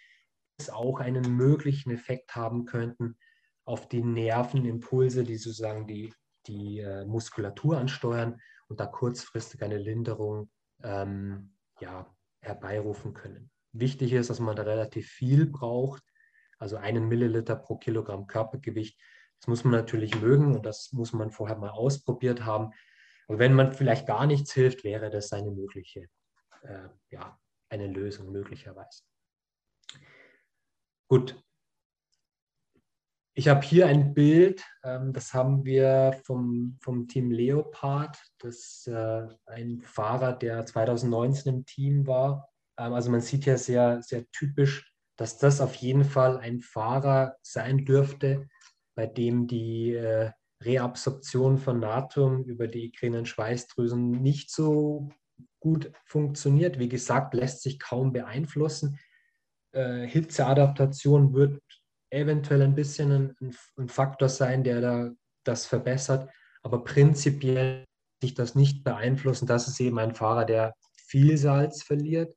auch 0.72 1.00
einen 1.00 1.36
möglichen 1.36 1.90
Effekt 1.90 2.36
haben 2.36 2.66
könnten 2.66 3.18
auf 3.66 3.90
die 3.90 4.04
Nervenimpulse, 4.04 5.24
die 5.24 5.38
sozusagen 5.38 5.88
die, 5.88 6.14
die 6.46 6.80
äh, 6.80 7.06
Muskulatur 7.06 7.80
ansteuern 7.80 8.40
und 8.72 8.80
da 8.80 8.86
kurzfristig 8.86 9.62
eine 9.64 9.78
Linderung 9.78 10.50
ähm, 10.82 11.54
ja, 11.82 12.10
herbeirufen 12.40 13.14
können. 13.14 13.52
Wichtig 13.74 14.14
ist, 14.14 14.30
dass 14.30 14.40
man 14.40 14.56
da 14.56 14.64
relativ 14.64 15.10
viel 15.10 15.46
braucht, 15.46 16.02
also 16.58 16.78
einen 16.78 17.10
Milliliter 17.10 17.58
pro 17.58 17.76
Kilogramm 17.76 18.28
Körpergewicht. 18.28 18.98
Das 19.42 19.50
muss 19.50 19.66
man 19.66 19.74
natürlich 19.74 20.16
mögen 20.22 20.56
und 20.56 20.66
das 20.66 20.94
muss 20.94 21.12
man 21.12 21.32
vorher 21.32 21.58
mal 21.58 21.72
ausprobiert 21.72 22.46
haben. 22.46 22.72
Und 23.28 23.40
wenn 23.40 23.54
man 23.54 23.74
vielleicht 23.74 24.08
gar 24.08 24.26
nichts 24.26 24.54
hilft, 24.54 24.86
wäre 24.86 25.10
das 25.10 25.34
eine 25.34 25.52
mögliche, 25.52 26.08
äh, 26.62 26.88
ja, 27.10 27.38
eine 27.68 27.88
Lösung 27.88 28.32
möglicherweise. 28.32 29.04
Gut. 31.10 31.44
Ich 33.34 33.48
habe 33.48 33.62
hier 33.62 33.88
ein 33.88 34.14
Bild, 34.14 34.62
ähm, 34.84 35.14
das 35.14 35.34
haben 35.34 35.64
wir 35.64 36.20
vom, 36.26 36.78
vom 36.82 37.08
Team 37.08 37.32
Leopard. 37.32 38.18
Das 38.40 38.56
ist 38.58 38.88
äh, 38.88 39.28
ein 39.46 39.82
Fahrer, 39.84 40.34
der 40.34 40.66
2019 40.66 41.54
im 41.54 41.66
Team 41.66 42.08
war. 42.08 42.50
Ähm, 42.78 42.92
also 42.92 43.10
man 43.10 43.22
sieht 43.22 43.46
ja 43.46 43.58
sehr, 43.58 44.02
sehr 44.02 44.30
typisch, 44.32 44.94
dass 45.16 45.38
das 45.38 45.62
auf 45.62 45.76
jeden 45.76 46.04
Fall 46.04 46.40
ein 46.40 46.60
Fahrer 46.60 47.38
sein 47.42 47.86
dürfte, 47.86 48.50
bei 48.96 49.08
dem 49.08 49.48
die 49.48 49.94
äh, 49.94 50.32
Reabsorption 50.62 51.58
von 51.58 51.80
Natrium 51.80 52.44
über 52.44 52.68
die 52.68 52.86
ekrinen 52.88 53.26
Schweißdrüsen 53.26 54.12
nicht 54.12 54.52
so 54.52 55.10
gut 55.62 55.92
funktioniert. 56.04 56.80
Wie 56.80 56.90
gesagt, 56.90 57.34
lässt 57.34 57.62
sich 57.62 57.80
kaum 57.80 58.12
beeinflussen. 58.12 59.00
Äh, 59.72 60.06
Hitzeadaptation 60.06 61.34
wird 61.34 61.62
eventuell 62.12 62.62
ein 62.62 62.76
bisschen 62.76 63.36
ein, 63.40 63.56
ein, 63.78 63.90
Faktor 63.90 64.30
sein, 64.30 64.64
der 64.64 64.82
da 64.82 65.10
das 65.44 65.66
verbessert, 65.66 66.30
aber 66.62 66.84
prinzipiell 66.84 67.86
sich 68.22 68.36
das 68.36 68.54
nicht 68.54 68.84
beeinflussen. 68.84 69.48
Das 69.48 69.68
ist 69.68 69.80
eben 69.80 69.98
ein 69.98 70.14
Fahrer, 70.14 70.46
der 70.46 70.76
viel 70.96 71.38
Salz 71.38 71.84
verliert. 71.84 72.36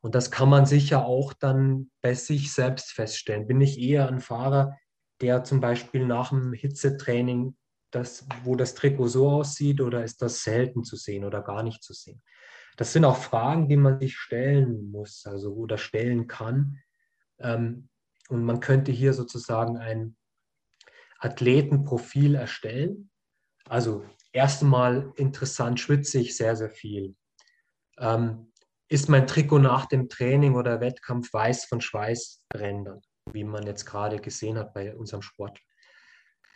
Und 0.00 0.14
das 0.14 0.30
kann 0.30 0.48
man 0.48 0.64
sicher 0.64 1.04
auch 1.04 1.32
dann 1.32 1.90
bei 2.00 2.14
sich 2.14 2.52
selbst 2.52 2.92
feststellen. 2.92 3.46
Bin 3.46 3.60
ich 3.60 3.78
eher 3.78 4.08
ein 4.08 4.20
Fahrer, 4.20 4.76
der 5.20 5.44
zum 5.44 5.60
Beispiel 5.60 6.06
nach 6.06 6.30
dem 6.30 6.52
Hitzetraining, 6.52 7.56
das, 7.90 8.26
wo 8.44 8.54
das 8.54 8.74
Trikot 8.74 9.08
so 9.08 9.28
aussieht, 9.28 9.80
oder 9.80 10.04
ist 10.04 10.22
das 10.22 10.42
selten 10.42 10.84
zu 10.84 10.96
sehen 10.96 11.24
oder 11.24 11.42
gar 11.42 11.62
nicht 11.62 11.82
zu 11.82 11.92
sehen? 11.92 12.22
Das 12.76 12.92
sind 12.92 13.04
auch 13.04 13.16
Fragen, 13.16 13.68
die 13.68 13.76
man 13.76 13.98
sich 13.98 14.16
stellen 14.16 14.90
muss, 14.92 15.26
also 15.26 15.52
oder 15.52 15.78
stellen 15.78 16.28
kann. 16.28 16.78
Ähm, 17.40 17.88
und 18.28 18.44
man 18.44 18.60
könnte 18.60 18.92
hier 18.92 19.12
sozusagen 19.12 19.76
ein 19.76 20.16
Athletenprofil 21.18 22.34
erstellen. 22.34 23.10
Also 23.68 24.04
erst 24.32 24.62
einmal 24.62 25.12
interessant, 25.16 25.80
schwitze 25.80 26.20
ich 26.20 26.36
sehr, 26.36 26.56
sehr 26.56 26.70
viel. 26.70 27.16
Ähm, 27.98 28.52
ist 28.88 29.08
mein 29.08 29.26
Trikot 29.26 29.58
nach 29.58 29.86
dem 29.86 30.08
Training 30.08 30.54
oder 30.54 30.80
Wettkampf 30.80 31.32
weiß 31.32 31.64
von 31.66 31.80
Schweißrändern? 31.80 33.02
wie 33.34 33.44
man 33.44 33.66
jetzt 33.66 33.84
gerade 33.84 34.20
gesehen 34.20 34.58
hat 34.58 34.74
bei 34.74 34.94
unserem 34.94 35.22
Sport. 35.22 35.60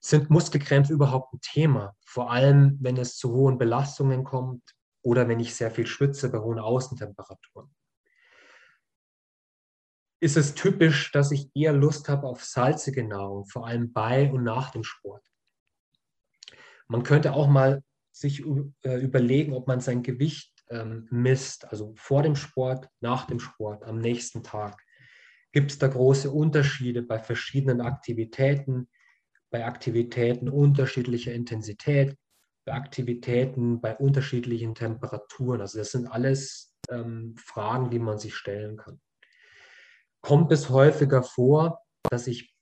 Sind 0.00 0.30
Muskelkrämpfe 0.30 0.92
überhaupt 0.92 1.32
ein 1.32 1.40
Thema? 1.40 1.94
Vor 2.04 2.30
allem, 2.30 2.78
wenn 2.80 2.96
es 2.96 3.16
zu 3.16 3.32
hohen 3.32 3.58
Belastungen 3.58 4.24
kommt 4.24 4.62
oder 5.02 5.28
wenn 5.28 5.40
ich 5.40 5.54
sehr 5.54 5.70
viel 5.70 5.86
schwitze 5.86 6.30
bei 6.30 6.38
hohen 6.38 6.58
Außentemperaturen. 6.58 7.72
Ist 10.22 10.36
es 10.36 10.54
typisch, 10.54 11.10
dass 11.10 11.32
ich 11.32 11.50
eher 11.52 11.72
Lust 11.72 12.08
habe 12.08 12.28
auf 12.28 12.44
salzige 12.44 13.02
Nahrung, 13.02 13.44
vor 13.46 13.66
allem 13.66 13.92
bei 13.92 14.30
und 14.30 14.44
nach 14.44 14.70
dem 14.70 14.84
Sport? 14.84 15.26
Man 16.86 17.02
könnte 17.02 17.32
auch 17.32 17.48
mal 17.48 17.82
sich 18.12 18.46
äh, 18.84 19.00
überlegen, 19.00 19.52
ob 19.52 19.66
man 19.66 19.80
sein 19.80 20.04
Gewicht 20.04 20.64
ähm, 20.70 21.08
misst, 21.10 21.68
also 21.72 21.92
vor 21.96 22.22
dem 22.22 22.36
Sport, 22.36 22.88
nach 23.00 23.26
dem 23.26 23.40
Sport, 23.40 23.82
am 23.82 23.98
nächsten 23.98 24.44
Tag. 24.44 24.80
Gibt 25.50 25.72
es 25.72 25.78
da 25.78 25.88
große 25.88 26.30
Unterschiede 26.30 27.02
bei 27.02 27.18
verschiedenen 27.18 27.80
Aktivitäten, 27.80 28.88
bei 29.50 29.64
Aktivitäten 29.64 30.48
unterschiedlicher 30.48 31.32
Intensität, 31.32 32.16
bei 32.64 32.74
Aktivitäten 32.74 33.80
bei 33.80 33.96
unterschiedlichen 33.96 34.76
Temperaturen? 34.76 35.60
Also 35.60 35.78
das 35.78 35.90
sind 35.90 36.06
alles 36.06 36.76
ähm, 36.90 37.34
Fragen, 37.36 37.90
die 37.90 37.98
man 37.98 38.20
sich 38.20 38.36
stellen 38.36 38.76
kann. 38.76 39.00
Kommt 40.22 40.52
es 40.52 40.70
häufiger 40.70 41.22
vor, 41.22 41.80
dass 42.10 42.26
ich 42.26 42.54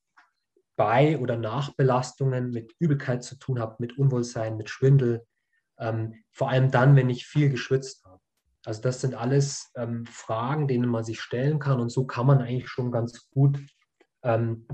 bei 0.77 1.19
oder 1.19 1.37
nach 1.37 1.75
Belastungen 1.75 2.51
mit 2.51 2.75
Übelkeit 2.79 3.23
zu 3.23 3.37
tun 3.37 3.61
habe, 3.61 3.77
mit 3.79 3.99
Unwohlsein, 3.99 4.57
mit 4.57 4.71
Schwindel, 4.71 5.27
ähm, 5.79 6.15
vor 6.33 6.49
allem 6.49 6.71
dann, 6.71 6.97
wenn 6.97 7.11
ich 7.11 7.27
viel 7.27 7.51
geschwitzt 7.51 8.05
habe? 8.05 8.21
Also 8.65 8.81
das 8.83 9.01
sind 9.01 9.15
alles 9.15 9.71
ähm, 9.77 10.07
Fragen, 10.07 10.69
denen 10.69 10.89
man 10.89 11.05
sich 11.05 11.21
stellen 11.21 11.59
kann 11.59 11.81
und 11.81 11.91
so 11.91 12.07
kann 12.07 12.27
man 12.27 12.41
eigentlich 12.41 12.69
schon 12.69 12.93
ganz 12.93 13.29
gut 13.31 13.61
ähm, 14.23 14.67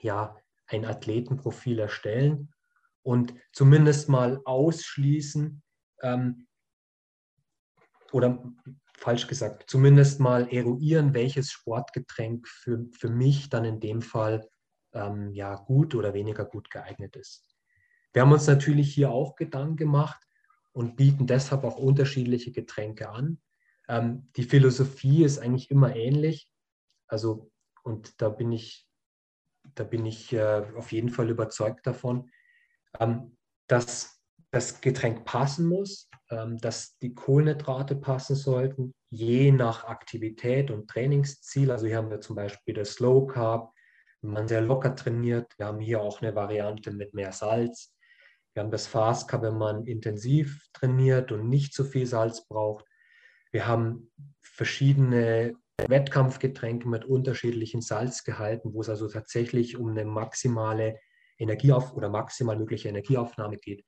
ja, 0.00 0.36
ein 0.66 0.84
Athletenprofil 0.84 1.78
erstellen 1.78 2.52
und 3.02 3.34
zumindest 3.52 4.08
mal 4.08 4.40
ausschließen 4.44 5.62
ähm, 6.02 6.46
oder 8.12 8.42
falsch 9.02 9.26
gesagt, 9.26 9.68
zumindest 9.68 10.20
mal 10.20 10.48
eruieren, 10.52 11.12
welches 11.14 11.50
Sportgetränk 11.50 12.46
für, 12.46 12.86
für 12.92 13.08
mich 13.08 13.48
dann 13.48 13.64
in 13.64 13.80
dem 13.80 14.00
Fall 14.00 14.48
ähm, 14.92 15.32
ja 15.32 15.56
gut 15.56 15.94
oder 15.94 16.14
weniger 16.14 16.44
gut 16.44 16.70
geeignet 16.70 17.16
ist. 17.16 17.48
Wir 18.12 18.22
haben 18.22 18.32
uns 18.32 18.46
natürlich 18.46 18.94
hier 18.94 19.10
auch 19.10 19.36
Gedanken 19.36 19.76
gemacht, 19.76 20.22
und 20.72 20.96
bieten 20.96 21.26
deshalb 21.26 21.64
auch 21.64 21.76
unterschiedliche 21.76 22.50
Getränke 22.50 23.10
an. 23.10 23.40
Ähm, 23.88 24.28
die 24.36 24.44
Philosophie 24.44 25.24
ist 25.24 25.38
eigentlich 25.38 25.70
immer 25.70 25.94
ähnlich. 25.94 26.48
Also, 27.06 27.50
und 27.82 28.20
da 28.20 28.30
bin 28.30 28.52
ich, 28.52 28.88
da 29.74 29.84
bin 29.84 30.06
ich 30.06 30.32
äh, 30.32 30.64
auf 30.76 30.92
jeden 30.92 31.10
Fall 31.10 31.28
überzeugt 31.30 31.86
davon, 31.86 32.30
ähm, 32.98 33.36
dass 33.66 34.11
das 34.52 34.82
Getränk 34.82 35.24
passen 35.24 35.66
muss, 35.66 36.10
ähm, 36.30 36.58
dass 36.58 36.98
die 36.98 37.14
Kohlenhydrate 37.14 37.96
passen 37.96 38.36
sollten, 38.36 38.92
je 39.10 39.50
nach 39.50 39.84
Aktivität 39.84 40.70
und 40.70 40.88
Trainingsziel. 40.88 41.70
Also 41.70 41.86
hier 41.86 41.96
haben 41.96 42.10
wir 42.10 42.20
zum 42.20 42.36
Beispiel 42.36 42.74
das 42.74 42.92
Slow 42.92 43.26
Carb, 43.26 43.72
wenn 44.20 44.32
man 44.32 44.48
sehr 44.48 44.60
locker 44.60 44.94
trainiert. 44.94 45.50
Wir 45.56 45.66
haben 45.66 45.80
hier 45.80 46.02
auch 46.02 46.20
eine 46.20 46.34
Variante 46.34 46.92
mit 46.92 47.14
mehr 47.14 47.32
Salz. 47.32 47.94
Wir 48.52 48.62
haben 48.62 48.70
das 48.70 48.86
Fast 48.86 49.26
Carb, 49.26 49.42
wenn 49.42 49.56
man 49.56 49.86
intensiv 49.86 50.68
trainiert 50.74 51.32
und 51.32 51.48
nicht 51.48 51.72
zu 51.72 51.84
viel 51.84 52.06
Salz 52.06 52.46
braucht. 52.46 52.84
Wir 53.52 53.66
haben 53.66 54.12
verschiedene 54.42 55.54
Wettkampfgetränke 55.78 56.86
mit 56.88 57.06
unterschiedlichen 57.06 57.80
Salzgehalten, 57.80 58.74
wo 58.74 58.82
es 58.82 58.90
also 58.90 59.08
tatsächlich 59.08 59.78
um 59.78 59.90
eine 59.90 60.04
maximale 60.04 61.00
Energieauf 61.38 61.94
oder 61.94 62.10
maximal 62.10 62.58
mögliche 62.58 62.90
Energieaufnahme 62.90 63.56
geht. 63.56 63.82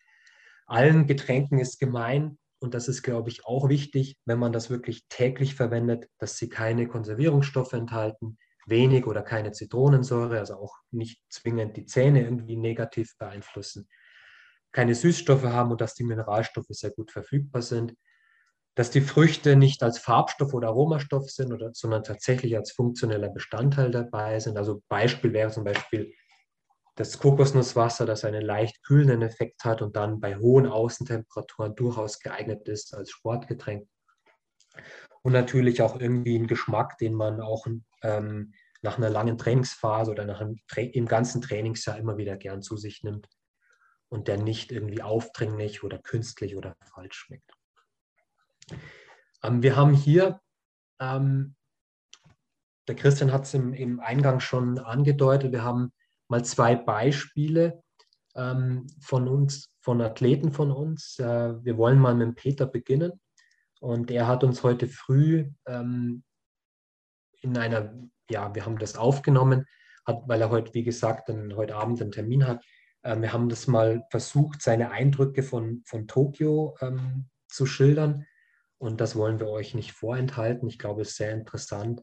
Allen 0.67 1.07
Getränken 1.07 1.59
ist 1.59 1.79
gemein, 1.79 2.39
und 2.61 2.73
das 2.73 2.89
ist, 2.89 3.03
glaube 3.03 3.29
ich, 3.29 3.45
auch 3.45 3.69
wichtig, 3.69 4.17
wenn 4.25 4.39
man 4.39 4.53
das 4.53 4.71
wirklich 4.71 5.07
täglich 5.09 5.55
verwendet, 5.55 6.09
dass 6.19 6.39
sie 6.39 6.49
keine 6.49 6.89
Konservierungsstoffe 6.89 7.75
enthalten, 7.75 8.39
wenig 8.67 9.07
oder 9.07 9.23
keine 9.23 9.53
Zitronensäure, 9.53 10.39
also 10.39 10.55
auch 10.55 10.75
nicht 10.91 11.21
zwingend 11.29 11.77
die 11.77 11.85
Zähne 11.85 12.23
irgendwie 12.23 12.57
negativ 12.57 13.19
beeinflussen 13.19 13.87
keine 14.75 14.95
Süßstoffe 14.95 15.45
haben 15.45 15.71
und 15.71 15.81
dass 15.81 15.95
die 15.95 16.05
Mineralstoffe 16.05 16.67
sehr 16.69 16.91
gut 16.91 17.13
verfügbar 17.13 17.63
sind, 17.63 17.95
dass 18.75 18.91
die 18.91 19.01
Früchte 19.01 19.55
nicht 19.55 19.85
als 19.85 19.99
Farbstoff 19.99 20.53
oder 20.53 20.69
Aromastoff 20.69 21.31
sind, 21.31 21.53
oder, 21.53 21.71
sondern 21.73 22.03
tatsächlich 22.03 22.57
als 22.57 22.73
funktioneller 22.73 23.29
Bestandteil 23.29 23.93
dabei 23.93 24.41
sind. 24.41 24.59
Also 24.59 24.83
Beispiel 24.89 25.33
wäre 25.33 25.53
zum 25.53 25.63
Beispiel 25.63 26.13
das 26.97 27.19
Kokosnusswasser, 27.19 28.07
das 28.07 28.25
einen 28.25 28.43
leicht 28.43 28.83
kühlenden 28.85 29.23
Effekt 29.23 29.65
hat 29.65 29.83
und 29.83 29.97
dann 29.97 30.21
bei 30.21 30.37
hohen 30.37 30.67
Außentemperaturen 30.67 31.75
durchaus 31.75 32.21
geeignet 32.21 32.69
ist 32.69 32.95
als 32.95 33.11
Sportgetränk. 33.11 33.89
Und 35.23 35.33
natürlich 35.33 35.83
auch 35.83 36.01
irgendwie 36.01 36.37
einen 36.37 36.47
Geschmack, 36.47 36.99
den 36.99 37.15
man 37.15 37.41
auch 37.41 37.67
ähm, 38.03 38.53
nach 38.83 38.99
einer 38.99 39.11
langen 39.11 39.39
Trainingsphase 39.39 40.11
oder 40.11 40.25
nach 40.25 40.41
einem, 40.41 40.57
im 40.77 41.07
ganzen 41.07 41.41
Trainingsjahr 41.41 41.97
immer 41.97 42.17
wieder 42.19 42.37
gern 42.37 42.63
zu 42.63 42.77
sich 42.77 43.03
nimmt 43.03 43.29
und 44.09 44.29
der 44.29 44.37
nicht 44.37 44.71
irgendwie 44.71 45.03
aufdringlich 45.03 45.83
oder 45.83 45.99
künstlich 45.99 46.55
oder 46.55 46.77
falsch 46.85 47.17
schmeckt. 47.17 47.51
Ähm, 49.43 49.63
wir 49.63 49.77
haben 49.77 49.95
hier, 49.95 50.41
ähm, 51.01 51.57
der 52.87 52.95
Christian 52.95 53.33
hat 53.33 53.45
es 53.45 53.55
im, 53.55 53.73
im, 53.73 54.01
Eingang 54.01 54.41
schon 54.41 54.79
angedeutet, 54.79 55.53
wir 55.53 55.65
haben 55.65 55.93
mal 56.29 56.45
zwei 56.45 56.77
Beispiele 56.77 57.83
ähm, 58.35 58.87
von 59.01 59.29
uns, 59.29 59.71
von 59.81 60.01
Athleten 60.01 60.53
von 60.53 60.71
uns. 60.71 61.19
Äh, 61.19 61.65
wir 61.65 61.77
wollen 61.77 61.99
mal 61.99 62.15
mit 62.15 62.37
Peter 62.37 62.67
beginnen 62.67 63.13
und 63.81 64.11
er 64.11 64.27
hat 64.27 64.45
uns 64.45 64.63
heute 64.63 64.89
früh 64.89 65.51
ähm, 65.67 66.25
in 67.41 67.57
einer, 67.59 67.95
ja, 68.31 68.55
wir 68.55 68.65
haben 68.65 68.79
das 68.79 68.97
aufgenommen, 68.97 69.67
hat, 70.07 70.23
weil 70.27 70.41
er 70.41 70.51
heute, 70.51 70.73
wie 70.75 70.85
gesagt, 70.85 71.29
einen, 71.29 71.57
heute 71.57 71.77
Abend 71.77 72.01
einen 72.01 72.13
Termin 72.13 72.47
hat, 72.47 72.65
ähm, 73.05 73.23
wir 73.23 73.33
haben 73.33 73.49
das 73.49 73.67
mal 73.67 74.07
versucht, 74.11 74.63
seine 74.63 74.91
Eindrücke 74.91 75.43
von, 75.43 75.83
von 75.85 76.09
Tokio 76.09 76.77
ähm, 76.81 77.29
zu 77.49 77.67
schildern. 77.67 78.27
Und 78.79 79.01
das 79.01 79.17
wollen 79.17 79.39
wir 79.39 79.49
euch 79.49 79.75
nicht 79.75 79.93
vorenthalten. 79.93 80.69
Ich 80.69 80.79
glaube, 80.79 81.03
es 81.03 81.11
ist 81.11 81.17
sehr 81.17 81.33
interessant. 81.33 82.03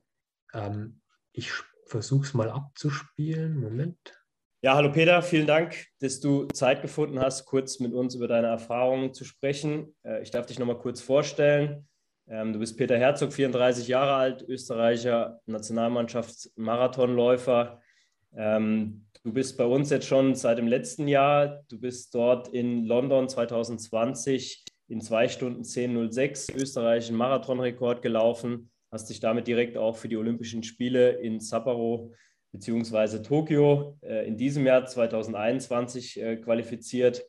Ähm, 0.53 1.01
ich 1.33 1.51
versuche 1.91 2.25
es 2.25 2.33
mal 2.33 2.49
abzuspielen. 2.49 3.59
Moment. 3.59 3.99
Ja, 4.63 4.75
hallo 4.75 4.91
Peter, 4.91 5.21
vielen 5.21 5.45
Dank, 5.47 5.87
dass 5.99 6.21
du 6.21 6.45
Zeit 6.53 6.81
gefunden 6.81 7.19
hast, 7.19 7.45
kurz 7.45 7.79
mit 7.79 7.93
uns 7.93 8.15
über 8.15 8.29
deine 8.29 8.47
Erfahrungen 8.47 9.13
zu 9.13 9.25
sprechen. 9.25 9.93
Äh, 10.03 10.21
ich 10.21 10.31
darf 10.31 10.45
dich 10.45 10.57
nochmal 10.57 10.77
kurz 10.77 11.01
vorstellen. 11.01 11.85
Ähm, 12.29 12.53
du 12.53 12.59
bist 12.59 12.77
Peter 12.77 12.97
Herzog, 12.97 13.33
34 13.33 13.89
Jahre 13.89 14.13
alt, 14.13 14.45
Österreicher 14.47 15.41
Nationalmannschaftsmarathonläufer. 15.47 17.81
Ähm, 18.35 19.07
du 19.23 19.33
bist 19.33 19.57
bei 19.57 19.65
uns 19.65 19.89
jetzt 19.89 20.07
schon 20.07 20.35
seit 20.35 20.59
dem 20.59 20.67
letzten 20.67 21.09
Jahr. 21.09 21.65
Du 21.67 21.77
bist 21.77 22.15
dort 22.15 22.47
in 22.47 22.85
London 22.85 23.27
2020 23.27 24.63
in 24.87 25.01
2 25.01 25.27
Stunden 25.27 25.63
10.06 25.63 26.55
österreichischen 26.55 27.17
Marathonrekord 27.17 28.01
gelaufen. 28.01 28.71
Hast 28.91 29.09
dich 29.09 29.21
damit 29.21 29.47
direkt 29.47 29.77
auch 29.77 29.95
für 29.95 30.09
die 30.09 30.17
Olympischen 30.17 30.63
Spiele 30.63 31.11
in 31.11 31.39
Sapporo 31.39 32.13
bzw. 32.51 33.21
Tokio 33.21 33.97
äh, 34.01 34.27
in 34.27 34.37
diesem 34.37 34.65
Jahr 34.65 34.85
2021 34.85 36.21
äh, 36.21 36.35
qualifiziert. 36.37 37.23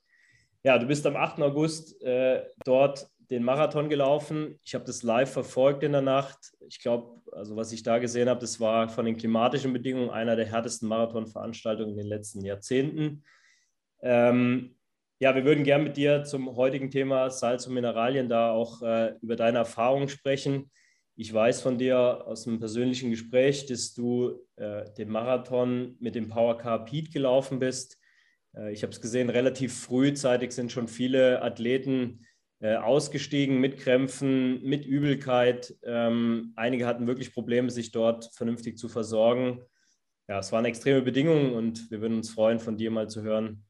Ja, 0.64 0.78
du 0.78 0.86
bist 0.86 1.06
am 1.06 1.16
8. 1.16 1.40
August 1.40 2.02
äh, 2.02 2.42
dort 2.64 3.06
den 3.30 3.44
Marathon 3.44 3.88
gelaufen. 3.88 4.58
Ich 4.62 4.74
habe 4.74 4.84
das 4.84 5.02
live 5.02 5.32
verfolgt 5.32 5.82
in 5.84 5.92
der 5.92 6.02
Nacht. 6.02 6.52
Ich 6.68 6.80
glaube, 6.80 7.22
also 7.32 7.56
was 7.56 7.72
ich 7.72 7.82
da 7.82 7.98
gesehen 7.98 8.28
habe, 8.28 8.40
das 8.40 8.60
war 8.60 8.88
von 8.88 9.06
den 9.06 9.16
klimatischen 9.16 9.72
Bedingungen 9.72 10.10
einer 10.10 10.36
der 10.36 10.46
härtesten 10.46 10.88
Marathonveranstaltungen 10.88 11.92
in 11.92 11.96
den 11.96 12.08
letzten 12.08 12.44
Jahrzehnten. 12.44 13.24
Ähm, 14.02 14.76
ja, 15.20 15.34
wir 15.34 15.44
würden 15.44 15.64
gerne 15.64 15.84
mit 15.84 15.96
dir 15.96 16.24
zum 16.24 16.56
heutigen 16.56 16.90
Thema 16.90 17.30
Salz 17.30 17.66
und 17.66 17.74
Mineralien 17.74 18.28
da 18.28 18.50
auch 18.50 18.82
äh, 18.82 19.14
über 19.22 19.36
deine 19.36 19.58
Erfahrungen 19.58 20.08
sprechen. 20.08 20.70
Ich 21.22 21.32
weiß 21.32 21.62
von 21.62 21.78
dir 21.78 22.26
aus 22.26 22.48
einem 22.48 22.58
persönlichen 22.58 23.10
Gespräch, 23.10 23.66
dass 23.66 23.94
du 23.94 24.40
äh, 24.56 24.92
den 24.94 25.08
Marathon 25.08 25.94
mit 26.00 26.16
dem 26.16 26.28
Powercar 26.28 26.84
Pete 26.84 27.12
gelaufen 27.12 27.60
bist. 27.60 27.96
Äh, 28.56 28.72
ich 28.72 28.82
habe 28.82 28.92
es 28.92 29.00
gesehen, 29.00 29.30
relativ 29.30 29.72
frühzeitig 29.72 30.50
sind 30.50 30.72
schon 30.72 30.88
viele 30.88 31.40
Athleten 31.40 32.26
äh, 32.58 32.74
ausgestiegen 32.74 33.60
mit 33.60 33.78
Krämpfen, 33.78 34.64
mit 34.64 34.84
Übelkeit. 34.84 35.76
Ähm, 35.84 36.54
einige 36.56 36.88
hatten 36.88 37.06
wirklich 37.06 37.32
Probleme, 37.32 37.70
sich 37.70 37.92
dort 37.92 38.28
vernünftig 38.34 38.76
zu 38.76 38.88
versorgen. 38.88 39.62
Ja, 40.26 40.40
es 40.40 40.50
waren 40.50 40.64
extreme 40.64 41.02
Bedingungen 41.02 41.52
und 41.52 41.88
wir 41.92 42.00
würden 42.00 42.16
uns 42.16 42.30
freuen, 42.30 42.58
von 42.58 42.76
dir 42.76 42.90
mal 42.90 43.08
zu 43.08 43.22
hören, 43.22 43.64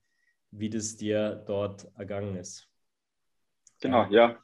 wie 0.53 0.71
das 0.71 0.97
dir 0.97 1.45
dort 1.47 1.87
ergangen 1.99 2.35
ist. 2.35 2.67
Genau, 3.83 4.07
ja. 4.11 4.39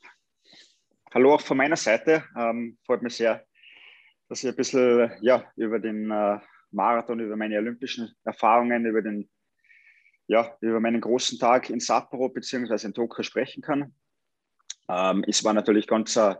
Hallo 1.15 1.33
auch 1.33 1.41
von 1.41 1.57
meiner 1.57 1.77
Seite. 1.77 2.23
Ähm, 2.37 2.77
freut 2.85 3.01
mich 3.01 3.17
sehr, 3.17 3.43
dass 4.29 4.45
ich 4.45 4.51
ein 4.51 4.57
bisschen 4.57 5.11
ja, 5.23 5.51
über 5.57 5.79
den 5.79 6.11
äh, 6.11 6.39
Marathon, 6.71 7.21
über 7.21 7.35
meine 7.35 7.57
olympischen 7.57 8.15
Erfahrungen, 8.25 8.85
über, 8.85 9.01
den, 9.01 9.31
ja, 10.27 10.55
über 10.61 10.81
meinen 10.81 11.01
großen 11.01 11.39
Tag 11.39 11.71
in 11.71 11.81
Sapporo 11.81 12.29
bzw. 12.29 12.89
in 12.89 12.93
Tokio 12.93 13.23
sprechen 13.23 13.63
kann. 13.63 13.95
Ähm, 14.91 15.25
es 15.27 15.43
war 15.45 15.55
natürlich 15.55 15.87
ganz 15.87 16.15
ein 16.19 16.37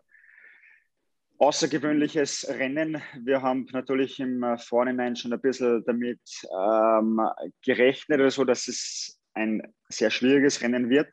außergewöhnliches 1.39 2.47
Rennen. 2.51 3.01
Wir 3.25 3.41
haben 3.41 3.67
natürlich 3.73 4.21
im 4.21 4.43
äh, 4.43 4.59
Vorhinein 4.59 5.17
schon 5.17 5.33
ein 5.33 5.41
bisschen 5.41 5.83
damit 5.87 6.21
ähm, 6.55 7.19
gerechnet, 7.65 8.21
oder 8.21 8.31
so, 8.31 8.45
dass 8.45 8.69
es 8.69 9.19
ein 9.33 9.63
sehr 9.89 10.11
schwieriges 10.11 10.61
Rennen 10.61 10.91
wird. 10.91 11.09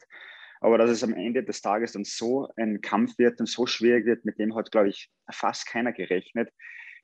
Aber 0.65 0.79
dass 0.79 0.89
es 0.89 1.03
am 1.03 1.13
Ende 1.13 1.43
des 1.43 1.61
Tages 1.61 1.91
dann 1.91 2.05
so 2.05 2.49
ein 2.57 2.81
Kampf 2.81 3.19
wird 3.19 3.39
und 3.39 3.45
so 3.45 3.67
schwierig 3.67 4.07
wird, 4.07 4.25
mit 4.25 4.39
dem 4.39 4.55
hat, 4.55 4.71
glaube 4.71 4.89
ich, 4.89 5.11
fast 5.29 5.67
keiner 5.67 5.93
gerechnet. 5.93 6.49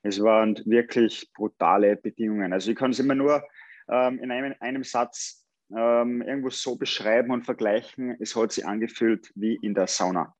Es 0.02 0.19
waren 0.19 0.60
wirklich 0.65 1.30
brutale 1.36 1.95
Bedingungen. 1.95 2.54
Also 2.54 2.71
ich 2.71 2.76
kann 2.76 2.89
es 2.89 2.97
immer 2.97 3.13
nur 3.13 3.43
ähm, 3.88 4.17
in 4.17 4.32
einem, 4.32 4.56
einem 4.62 4.84
Satz 4.84 5.45
ähm, 5.78 6.24
irgendwo 6.24 6.50
so 6.50 6.76
beschreiben 6.76 7.30
und 7.30 7.43
vergleichen, 7.43 8.17
es 8.19 8.36
hat 8.36 8.52
sich 8.52 8.65
angefühlt 8.65 9.32
wie 9.36 9.60
in 9.62 9.76
der 9.76 9.86
Sauna. 9.86 10.34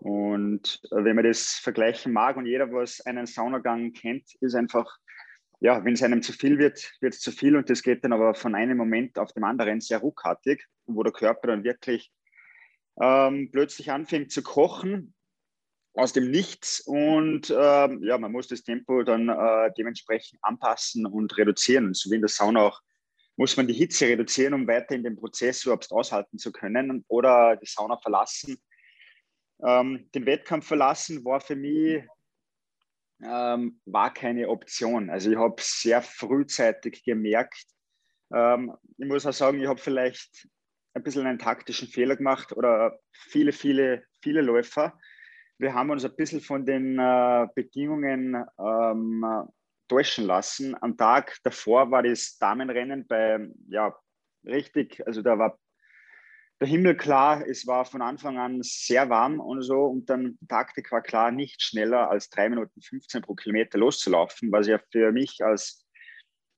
Und 0.00 0.80
äh, 0.92 1.04
wenn 1.04 1.16
man 1.16 1.26
das 1.26 1.60
vergleichen 1.62 2.10
mag 2.10 2.38
und 2.38 2.46
jeder, 2.46 2.72
was 2.72 3.02
einen 3.02 3.26
Saunagang 3.26 3.92
kennt, 3.92 4.34
ist 4.40 4.54
einfach, 4.54 4.96
ja, 5.60 5.84
wenn 5.84 5.92
es 5.92 6.02
einem 6.02 6.22
zu 6.22 6.32
viel 6.32 6.58
wird, 6.58 6.90
wird 7.02 7.12
es 7.12 7.20
zu 7.20 7.32
viel 7.32 7.54
und 7.54 7.68
das 7.68 7.82
geht 7.82 8.02
dann 8.02 8.14
aber 8.14 8.32
von 8.32 8.54
einem 8.54 8.78
Moment 8.78 9.18
auf 9.18 9.34
dem 9.34 9.44
anderen 9.44 9.82
sehr 9.82 9.98
ruckartig, 9.98 10.64
wo 10.86 11.02
der 11.02 11.12
Körper 11.12 11.48
dann 11.48 11.64
wirklich 11.64 12.10
ähm, 13.00 13.50
plötzlich 13.52 13.90
anfängt 13.90 14.32
zu 14.32 14.42
kochen 14.42 15.14
aus 15.94 16.12
dem 16.12 16.30
Nichts 16.30 16.80
und 16.80 17.50
ähm, 17.50 18.02
ja, 18.02 18.16
man 18.18 18.32
muss 18.32 18.48
das 18.48 18.62
Tempo 18.62 19.02
dann 19.02 19.28
äh, 19.28 19.70
dementsprechend 19.76 20.38
anpassen 20.42 21.06
und 21.06 21.36
reduzieren, 21.36 21.92
so 21.94 22.10
wie 22.10 22.16
in 22.16 22.22
der 22.22 22.28
Sauna 22.28 22.62
auch 22.62 22.80
muss 23.36 23.56
man 23.56 23.66
die 23.66 23.74
Hitze 23.74 24.06
reduzieren, 24.06 24.54
um 24.54 24.66
weiter 24.66 24.94
in 24.94 25.04
den 25.04 25.16
Prozess 25.16 25.64
überhaupt 25.64 25.90
aushalten 25.90 26.38
zu 26.38 26.52
können 26.52 27.04
oder 27.08 27.56
die 27.56 27.66
Sauna 27.66 27.96
verlassen. 27.96 28.60
Ähm, 29.64 30.10
den 30.14 30.26
Wettkampf 30.26 30.66
verlassen 30.66 31.24
war 31.24 31.40
für 31.40 31.56
mich 31.56 32.04
ähm, 33.22 33.80
war 33.84 34.12
keine 34.12 34.48
Option. 34.48 35.10
Also 35.10 35.30
ich 35.30 35.36
habe 35.36 35.56
sehr 35.60 36.02
frühzeitig 36.02 37.04
gemerkt, 37.04 37.66
ähm, 38.32 38.74
ich 38.98 39.06
muss 39.06 39.26
auch 39.26 39.32
sagen, 39.32 39.60
ich 39.60 39.68
habe 39.68 39.80
vielleicht 39.80 40.48
ein 40.94 41.02
bisschen 41.02 41.26
einen 41.26 41.38
taktischen 41.38 41.88
Fehler 41.88 42.16
gemacht 42.16 42.52
oder 42.52 42.98
viele, 43.12 43.52
viele, 43.52 44.04
viele 44.20 44.42
Läufer. 44.42 44.98
Wir 45.58 45.74
haben 45.74 45.90
uns 45.90 46.04
ein 46.04 46.16
bisschen 46.16 46.40
von 46.40 46.66
den 46.66 46.98
äh, 46.98 47.46
Bedingungen 47.54 48.44
ähm, 48.58 49.24
täuschen 49.88 50.26
lassen. 50.26 50.76
Am 50.80 50.96
Tag 50.96 51.38
davor 51.44 51.90
war 51.90 52.02
das 52.02 52.38
Damenrennen 52.38 53.06
bei, 53.06 53.48
ja, 53.68 53.94
richtig, 54.44 55.06
also 55.06 55.22
da 55.22 55.38
war 55.38 55.58
der 56.62 56.68
Himmel 56.68 56.96
klar, 56.96 57.44
es 57.46 57.66
war 57.66 57.84
von 57.84 58.02
Anfang 58.02 58.38
an 58.38 58.60
sehr 58.62 59.10
warm 59.10 59.40
und 59.40 59.62
so 59.62 59.84
und 59.86 60.08
dann 60.08 60.38
Taktik 60.48 60.92
war 60.92 61.02
klar, 61.02 61.32
nicht 61.32 61.60
schneller 61.60 62.08
als 62.08 62.30
3 62.30 62.50
Minuten 62.50 62.80
15 62.80 63.22
pro 63.22 63.34
Kilometer 63.34 63.78
loszulaufen, 63.78 64.52
was 64.52 64.68
ja 64.68 64.78
für 64.92 65.10
mich 65.10 65.44
als, 65.44 65.81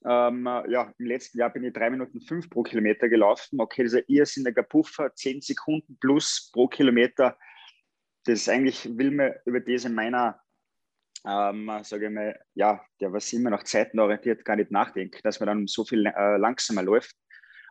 ähm, 0.04 0.44
ja, 0.68 0.92
im 0.98 1.06
letzten 1.06 1.38
Jahr 1.38 1.50
bin 1.50 1.64
ich 1.64 1.72
3 1.72 1.90
Minuten 1.90 2.20
5 2.20 2.50
pro 2.50 2.62
Kilometer 2.62 3.08
gelaufen. 3.08 3.60
Okay, 3.60 3.82
ein 3.82 4.04
irrsinniger 4.06 4.62
Puffer, 4.62 5.14
10 5.14 5.40
Sekunden 5.40 5.96
plus 5.98 6.50
pro 6.52 6.68
Kilometer. 6.68 7.38
Das 8.24 8.40
ist 8.40 8.48
eigentlich, 8.48 8.96
will 8.96 9.10
man 9.10 9.34
über 9.44 9.66
in 9.66 9.94
meiner 9.94 10.40
ähm, 11.26 11.70
sage 11.82 12.06
ich 12.06 12.12
mal, 12.12 12.38
ja, 12.54 12.84
der 13.00 13.12
was 13.12 13.32
immer 13.32 13.50
nach 13.50 13.62
Zeiten 13.64 13.98
orientiert, 13.98 14.44
gar 14.44 14.56
nicht 14.56 14.70
nachdenkt, 14.70 15.24
dass 15.24 15.40
man 15.40 15.46
dann 15.46 15.66
so 15.66 15.84
viel 15.84 16.04
äh, 16.06 16.36
langsamer 16.36 16.82
läuft. 16.82 17.16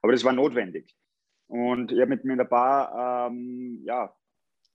Aber 0.02 0.12
das 0.12 0.24
war 0.24 0.34
notwendig. 0.34 0.96
Und 1.48 1.92
ich 1.92 2.00
habe 2.00 2.10
mit 2.10 2.26
mir 2.26 2.34
ein 2.34 2.50
paar 2.50 3.28
ähm, 3.28 3.82
ja, 3.86 4.14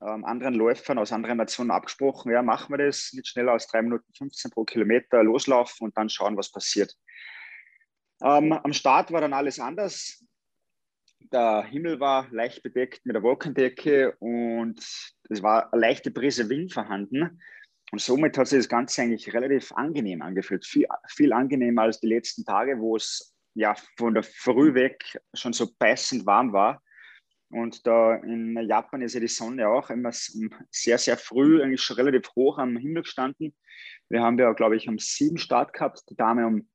ähm, 0.01 0.23
anderen 0.23 0.53
Läufern 0.53 0.97
aus 0.97 1.11
anderen 1.11 1.37
Nationen 1.37 1.71
abgesprochen, 1.71 2.31
ja, 2.31 2.41
machen 2.41 2.71
wir 2.71 2.85
das 2.85 3.11
nicht 3.13 3.27
schneller 3.27 3.51
als 3.51 3.67
3 3.67 3.81
Minuten 3.81 4.13
15 4.13 4.51
pro 4.51 4.63
Kilometer 4.63 5.23
loslaufen 5.23 5.85
und 5.85 5.97
dann 5.97 6.09
schauen, 6.09 6.37
was 6.37 6.51
passiert. 6.51 6.95
Ähm, 8.21 8.53
am 8.53 8.73
Start 8.73 9.11
war 9.11 9.21
dann 9.21 9.33
alles 9.33 9.59
anders. 9.59 10.23
Der 11.31 11.63
Himmel 11.63 11.99
war 11.99 12.27
leicht 12.31 12.63
bedeckt 12.63 13.05
mit 13.05 13.15
der 13.15 13.23
Wolkendecke 13.23 14.15
und 14.19 14.79
es 15.29 15.43
war 15.43 15.71
eine 15.71 15.81
leichte 15.81 16.11
Brise 16.11 16.49
Wind 16.49 16.73
vorhanden. 16.73 17.39
Und 17.91 18.01
somit 18.01 18.37
hat 18.37 18.47
sich 18.47 18.59
das 18.59 18.69
Ganze 18.69 19.01
eigentlich 19.01 19.33
relativ 19.33 19.71
angenehm 19.71 20.21
angefühlt. 20.21 20.65
Viel, 20.65 20.87
viel 21.07 21.33
angenehmer 21.33 21.83
als 21.83 21.99
die 21.99 22.07
letzten 22.07 22.45
Tage, 22.45 22.79
wo 22.79 22.95
es 22.95 23.33
ja 23.55 23.75
von 23.97 24.13
der 24.13 24.23
Früh 24.23 24.73
weg 24.73 25.19
schon 25.33 25.53
so 25.53 25.71
beißend 25.77 26.25
warm 26.25 26.53
war. 26.53 26.81
Und 27.51 27.87
da 27.87 28.15
in 28.15 28.55
Japan 28.67 29.01
ist 29.01 29.15
ja 29.15 29.19
die 29.19 29.27
Sonne 29.27 29.67
auch 29.67 29.89
immer 29.89 30.11
sehr, 30.13 30.97
sehr 30.99 31.17
früh, 31.17 31.63
eigentlich 31.63 31.81
schon 31.81 31.95
relativ 31.95 32.29
hoch 32.35 32.59
am 32.59 32.77
Himmel 32.77 33.03
gestanden. 33.03 33.55
Wir 34.07 34.21
haben 34.21 34.37
ja, 34.37 34.53
glaube 34.53 34.75
ich, 34.75 34.87
um 34.87 34.99
sieben 34.99 35.39
Start 35.39 35.73
gehabt, 35.73 36.03
die 36.09 36.15
Dame 36.15 36.45
um, 36.45 36.69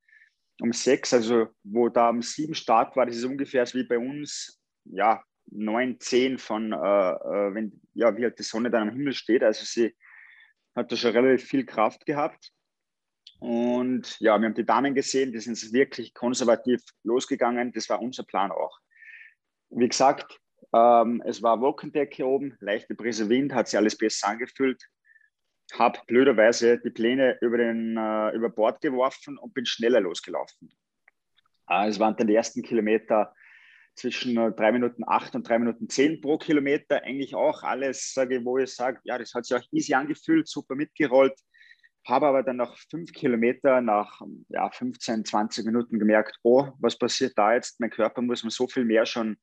um 0.60 0.72
sechs. 0.72 1.12
Also, 1.12 1.48
wo 1.62 1.88
da 1.88 2.10
um 2.10 2.22
sieben 2.22 2.54
Start 2.54 2.96
war, 2.96 3.06
das 3.06 3.16
ist 3.16 3.24
ungefähr 3.24 3.64
wie 3.74 3.84
bei 3.84 3.98
uns, 3.98 4.60
ja, 4.84 5.22
neun, 5.46 6.00
zehn 6.00 6.38
von, 6.38 6.72
äh, 6.72 6.76
äh, 6.76 7.54
wenn, 7.54 7.80
ja, 7.94 8.16
wie 8.16 8.24
halt 8.24 8.38
die 8.38 8.42
Sonne 8.44 8.70
dann 8.70 8.88
am 8.88 8.94
Himmel 8.94 9.12
steht. 9.12 9.42
Also, 9.42 9.64
sie 9.64 9.94
hat 10.74 10.90
da 10.90 10.96
schon 10.96 11.12
relativ 11.12 11.46
viel 11.46 11.64
Kraft 11.64 12.06
gehabt. 12.06 12.50
Und 13.40 14.18
ja, 14.20 14.38
wir 14.38 14.46
haben 14.46 14.54
die 14.54 14.64
Damen 14.64 14.94
gesehen, 14.94 15.32
die 15.32 15.38
sind 15.38 15.72
wirklich 15.72 16.14
konservativ 16.14 16.80
losgegangen. 17.02 17.72
Das 17.72 17.88
war 17.88 18.00
unser 18.00 18.22
Plan 18.22 18.50
auch. 18.50 18.78
Wie 19.70 19.88
gesagt, 19.88 20.40
ähm, 20.72 21.22
es 21.26 21.42
war 21.42 21.60
Wolkendecke 21.60 22.26
oben, 22.26 22.56
leichte 22.60 22.94
Brise 22.94 23.28
Wind, 23.28 23.52
hat 23.52 23.68
sich 23.68 23.76
alles 23.76 23.98
besser 23.98 24.28
angefühlt. 24.28 24.82
Habe 25.72 25.98
blöderweise 26.06 26.78
die 26.78 26.90
Pläne 26.90 27.38
über, 27.40 27.58
den, 27.58 27.96
äh, 27.96 28.30
über 28.34 28.50
Bord 28.50 28.80
geworfen 28.80 29.38
und 29.38 29.54
bin 29.54 29.66
schneller 29.66 30.00
losgelaufen. 30.00 30.70
Äh, 31.68 31.88
es 31.88 31.98
waren 31.98 32.16
dann 32.16 32.26
die 32.26 32.34
ersten 32.34 32.62
Kilometer 32.62 33.34
zwischen 33.96 34.34
3 34.34 34.72
Minuten 34.72 35.04
8 35.06 35.36
und 35.36 35.48
3 35.48 35.60
Minuten 35.60 35.88
10 35.88 36.20
pro 36.20 36.36
Kilometer. 36.36 37.02
Eigentlich 37.02 37.34
auch 37.34 37.62
alles, 37.62 38.12
sage 38.12 38.44
wo 38.44 38.58
ich 38.58 38.74
sage, 38.74 39.00
ja, 39.04 39.18
das 39.18 39.34
hat 39.34 39.46
sich 39.46 39.56
auch 39.56 39.64
easy 39.72 39.94
angefühlt, 39.94 40.48
super 40.48 40.74
mitgerollt. 40.74 41.38
Habe 42.06 42.26
aber 42.26 42.42
dann 42.42 42.56
nach 42.56 42.76
5 42.90 43.12
Kilometer, 43.12 43.80
nach 43.80 44.20
ja, 44.48 44.70
15, 44.70 45.24
20 45.24 45.64
Minuten 45.64 45.98
gemerkt, 45.98 46.38
oh, 46.42 46.68
was 46.78 46.98
passiert 46.98 47.32
da 47.36 47.54
jetzt? 47.54 47.80
Mein 47.80 47.90
Körper 47.90 48.20
muss 48.20 48.42
man 48.42 48.50
so 48.50 48.66
viel 48.66 48.84
mehr 48.84 49.06
schon 49.06 49.38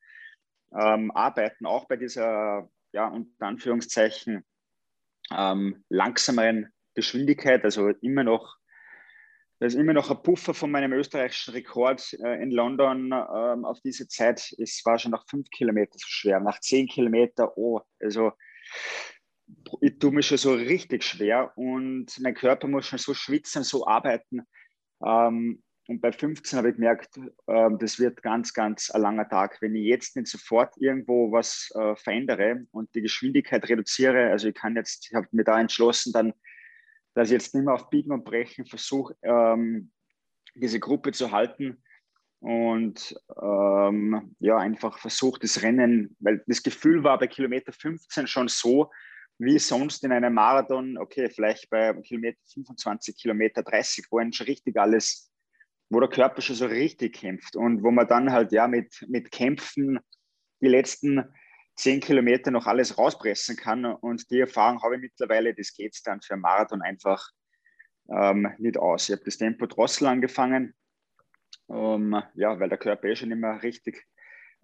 ähm, 0.74 1.12
arbeiten, 1.12 1.66
auch 1.66 1.88
bei 1.88 1.98
dieser, 1.98 2.70
ja, 2.94 3.08
unter 3.08 3.48
Anführungszeichen, 3.48 4.46
ähm, 5.36 5.84
langsameren 5.90 6.72
Geschwindigkeit, 6.94 7.64
also 7.64 7.90
immer 7.90 8.24
noch, 8.24 8.58
da 9.60 9.68
ist 9.68 9.76
immer 9.76 9.94
noch 9.94 10.10
ein 10.10 10.22
Puffer 10.24 10.54
von 10.54 10.72
meinem 10.72 10.94
österreichischen 10.94 11.54
Rekord 11.54 12.14
äh, 12.24 12.42
in 12.42 12.52
London 12.52 13.12
ähm, 13.12 13.66
auf 13.66 13.80
diese 13.82 14.08
Zeit. 14.08 14.54
Es 14.58 14.82
war 14.86 14.98
schon 14.98 15.12
nach 15.12 15.26
fünf 15.30 15.50
Kilometern 15.50 16.00
so 16.00 16.08
schwer, 16.08 16.40
nach 16.40 16.60
zehn 16.60 16.88
Kilometern, 16.88 17.50
oh, 17.56 17.82
also 18.00 18.32
ich 19.82 20.00
tue 20.00 20.12
mich 20.12 20.28
schon 20.28 20.38
so 20.38 20.54
richtig 20.54 21.04
schwer 21.04 21.52
und 21.56 22.08
mein 22.22 22.34
Körper 22.34 22.68
muss 22.68 22.88
schon 22.88 23.00
so 23.00 23.14
schwitzen, 23.14 23.64
so 23.64 23.86
arbeiten. 23.86 24.42
Ähm, 25.06 25.62
und 25.92 26.00
bei 26.00 26.14
15 26.14 26.58
habe 26.58 26.70
ich 26.70 26.76
gemerkt, 26.76 27.18
äh, 27.18 27.70
das 27.78 28.00
wird 28.00 28.24
ganz, 28.24 28.54
ganz 28.54 28.90
ein 28.92 29.02
langer 29.02 29.28
Tag. 29.28 29.58
Wenn 29.62 29.76
ich 29.76 29.86
jetzt 29.86 30.16
nicht 30.16 30.28
sofort 30.28 30.74
irgendwo 30.78 31.34
was 31.34 31.70
äh, 31.76 31.98
verändere 31.98 32.66
und 32.72 32.96
die 32.96 33.02
Geschwindigkeit 33.02 33.68
reduziere, 33.68 34.30
also 34.32 34.48
ich 34.48 34.56
kann 34.56 34.78
jetzt, 34.78 35.10
ich 35.10 35.14
habe 35.14 35.28
mir 35.32 35.44
da 35.44 35.60
entschlossen, 35.60 36.14
dann, 36.14 36.34
dass 37.14 37.28
ich 37.28 37.34
jetzt 37.34 37.54
nicht 37.54 37.66
mehr 37.66 37.74
auf 37.74 37.90
Biegen 37.90 38.14
und 38.14 38.24
Brechen 38.24 38.66
versuche, 38.66 39.16
ähm, 39.22 39.92
diese 40.56 40.80
Gruppe 40.80 41.12
zu 41.12 41.32
halten 41.32 41.84
und 42.40 43.14
ähm, 43.42 44.34
ja, 44.40 44.58
einfach 44.58 44.98
versucht, 44.98 45.44
das 45.44 45.62
Rennen, 45.62 46.16
weil 46.20 46.42
das 46.48 46.64
Gefühl 46.64 47.04
war 47.04 47.20
bei 47.20 47.28
Kilometer 47.28 47.74
15 47.74 48.28
schon 48.28 48.48
so, 48.48 48.90
wie 49.40 49.60
sonst 49.60 50.06
in 50.06 50.14
einem 50.14 50.36
Marathon, 50.36 50.98
okay, 50.98 51.30
vielleicht 51.30 51.70
bei 51.70 51.94
Kilometer 52.02 52.40
25, 52.54 53.18
Kilometer 53.18 53.62
30, 53.62 54.06
wo 54.10 54.20
ein 54.20 54.32
schon 54.32 54.46
richtig 54.46 54.78
alles 54.78 55.31
wo 55.92 56.00
der 56.00 56.10
Körper 56.10 56.42
schon 56.42 56.56
so 56.56 56.66
richtig 56.66 57.16
kämpft 57.16 57.58
und 57.58 57.84
wo 57.84 57.92
man 57.92 58.08
dann 58.08 58.32
halt 58.32 58.54
ja 58.54 58.68
mit, 58.68 59.06
mit 59.10 59.30
Kämpfen 59.30 60.00
die 60.62 60.70
letzten 60.70 61.26
zehn 61.76 62.00
Kilometer 62.00 62.50
noch 62.50 62.66
alles 62.66 62.98
rauspressen 62.98 63.58
kann. 63.58 63.84
Und 63.86 64.32
die 64.32 64.40
Erfahrung 64.40 64.82
habe 64.82 64.96
ich 64.96 65.02
mittlerweile, 65.02 65.54
das 65.54 65.74
geht 65.74 65.94
es 65.94 66.02
dann 66.02 66.22
für 66.22 66.34
einen 66.34 66.44
Marathon 66.44 66.82
einfach 66.82 67.30
ähm, 68.10 68.48
nicht 68.58 68.78
aus. 68.78 69.10
Ich 69.10 69.16
habe 69.16 69.26
das 69.26 69.38
Tempo 69.38 69.66
drosseln 69.66 70.10
angefangen, 70.10 70.74
um, 71.68 72.22
ja, 72.36 72.58
weil 72.58 72.70
der 72.70 72.78
Körper 72.78 73.10
eh 73.10 73.16
schon 73.18 73.32
immer 73.32 73.62
richtig 73.62 74.06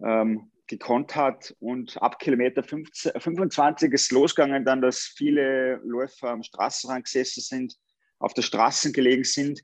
ähm, 0.02 0.50
gekonnt 0.66 1.14
hat. 1.14 1.54
Und 1.58 2.00
ab 2.00 2.18
Kilometer 2.20 2.62
15, 2.62 3.20
25 3.20 3.92
ist 3.92 4.12
losgegangen 4.12 4.64
dann, 4.64 4.80
dass 4.80 5.12
viele 5.14 5.76
Läufer 5.84 6.30
am 6.30 6.42
Straßenrand 6.42 7.04
gesessen 7.04 7.42
sind, 7.42 7.74
auf 8.18 8.32
der 8.32 8.42
Straße 8.42 8.92
gelegen 8.92 9.24
sind 9.24 9.60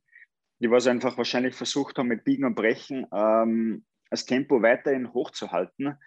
die 0.59 0.71
was 0.71 0.87
einfach 0.87 1.17
wahrscheinlich 1.17 1.55
versucht 1.55 1.99
haben, 1.99 2.09
mit 2.09 2.25
Biegen 2.25 2.45
und 2.45 2.55
Brechen 2.55 3.07
ähm, 3.13 3.85
das 4.11 4.25
Tempo 4.25 4.63
weiterhin 4.63 5.13
hochzuhalten. 5.13 5.99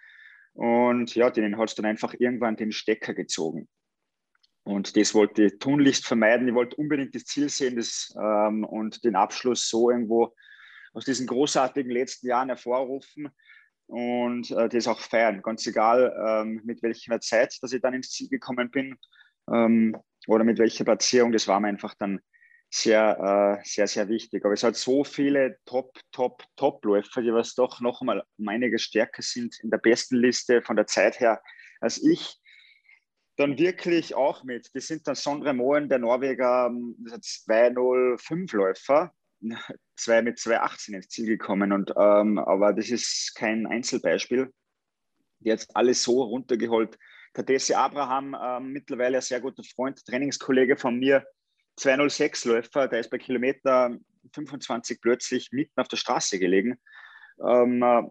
Und 0.54 1.14
ja, 1.14 1.30
denen 1.30 1.58
hat 1.58 1.68
es 1.68 1.74
dann 1.74 1.86
einfach 1.86 2.14
irgendwann 2.18 2.56
den 2.56 2.72
Stecker 2.72 3.14
gezogen. 3.14 3.68
Und 4.64 4.96
das 4.96 5.14
wollte 5.14 5.44
ich 5.44 5.58
tunlichst 5.58 6.06
vermeiden. 6.06 6.48
Ich 6.48 6.54
wollte 6.54 6.76
unbedingt 6.76 7.14
das 7.14 7.24
Ziel 7.24 7.48
sehen 7.48 7.76
das, 7.76 8.14
ähm, 8.20 8.64
und 8.64 9.04
den 9.04 9.16
Abschluss 9.16 9.68
so 9.68 9.90
irgendwo 9.90 10.34
aus 10.92 11.04
diesen 11.04 11.26
großartigen 11.26 11.90
letzten 11.90 12.26
Jahren 12.26 12.48
hervorrufen 12.48 13.28
und 13.86 14.50
äh, 14.50 14.68
das 14.68 14.88
auch 14.88 15.00
feiern. 15.00 15.42
Ganz 15.42 15.66
egal, 15.66 16.14
ähm, 16.26 16.60
mit 16.64 16.82
welcher 16.82 17.20
Zeit, 17.20 17.56
dass 17.62 17.72
ich 17.72 17.80
dann 17.80 17.94
ins 17.94 18.10
Ziel 18.10 18.28
gekommen 18.28 18.70
bin 18.70 18.96
ähm, 19.50 19.96
oder 20.26 20.44
mit 20.44 20.58
welcher 20.58 20.84
Platzierung. 20.84 21.32
Das 21.32 21.48
war 21.48 21.60
mir 21.60 21.68
einfach 21.68 21.94
dann 21.94 22.20
sehr, 22.70 23.60
äh, 23.60 23.64
sehr, 23.66 23.86
sehr 23.86 24.08
wichtig. 24.08 24.44
Aber 24.44 24.52
es 24.54 24.62
hat 24.62 24.76
so 24.76 25.02
viele 25.04 25.58
Top, 25.64 25.98
Top, 26.12 26.44
Top-Läufer, 26.56 27.22
die 27.22 27.32
was 27.32 27.54
doch 27.54 27.80
noch 27.80 28.02
einmal 28.02 28.22
um 28.36 28.48
einiges 28.48 28.82
stärker 28.82 29.22
sind 29.22 29.58
in 29.62 29.70
der 29.70 29.78
besten 29.78 30.16
Liste 30.16 30.60
von 30.62 30.76
der 30.76 30.86
Zeit 30.86 31.18
her 31.20 31.40
als 31.80 32.02
ich. 32.02 32.36
Dann 33.36 33.58
wirklich 33.58 34.14
auch 34.14 34.44
mit. 34.44 34.68
Das 34.74 34.88
sind 34.88 35.06
dann 35.06 35.14
Sondre 35.14 35.54
Moen, 35.54 35.88
der 35.88 36.00
Norweger, 36.00 36.70
205-Läufer, 36.70 39.12
zwei 39.96 40.22
mit 40.22 40.38
218 40.38 40.94
ins 40.94 41.08
Ziel 41.08 41.26
gekommen. 41.26 41.72
Und, 41.72 41.92
ähm, 41.96 42.38
aber 42.38 42.72
das 42.72 42.88
ist 42.90 43.34
kein 43.36 43.66
Einzelbeispiel. 43.66 44.52
Hat 45.46 45.66
alles 45.74 46.02
so 46.02 46.22
runtergeholt. 46.22 46.98
Desi 47.36 47.74
Abraham, 47.74 48.36
ähm, 48.42 48.72
mittlerweile 48.72 49.18
ein 49.18 49.22
sehr 49.22 49.40
guter 49.40 49.62
Freund, 49.62 50.04
Trainingskollege 50.04 50.76
von 50.76 50.98
mir, 50.98 51.24
206-Läufer, 51.78 52.88
der 52.88 53.00
ist 53.00 53.10
bei 53.10 53.18
Kilometer 53.18 53.96
25 54.34 55.00
plötzlich 55.00 55.52
mitten 55.52 55.80
auf 55.80 55.88
der 55.88 55.96
Straße 55.96 56.38
gelegen. 56.38 56.78
Ähm, 57.46 57.82
äh, 57.82 58.02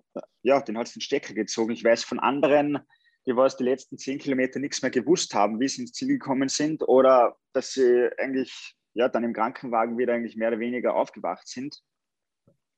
ja, 0.41 0.61
den 0.61 0.77
hat 0.77 0.87
es 0.87 0.93
den 0.93 1.01
Stecker 1.01 1.33
gezogen. 1.33 1.73
Ich 1.73 1.83
weiß 1.83 2.03
von 2.03 2.19
anderen, 2.19 2.79
die 3.25 3.35
was 3.35 3.57
die 3.57 3.65
letzten 3.65 3.97
10 3.97 4.19
Kilometer 4.19 4.59
nichts 4.59 4.81
mehr 4.81 4.91
gewusst 4.91 5.33
haben, 5.33 5.59
wie 5.59 5.67
sie 5.67 5.81
ins 5.81 5.91
Ziel 5.91 6.07
gekommen 6.07 6.47
sind 6.47 6.87
oder 6.87 7.35
dass 7.53 7.73
sie 7.73 8.09
eigentlich 8.17 8.75
ja, 8.93 9.09
dann 9.09 9.23
im 9.23 9.33
Krankenwagen 9.33 9.97
wieder 9.97 10.13
eigentlich 10.13 10.37
mehr 10.37 10.47
oder 10.47 10.59
weniger 10.59 10.95
aufgewacht 10.95 11.47
sind. 11.47 11.81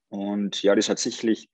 Und 0.10 0.62
ja, 0.64 0.76
das 0.76 0.90
hat 0.90 1.00
sicherlich 1.00 1.50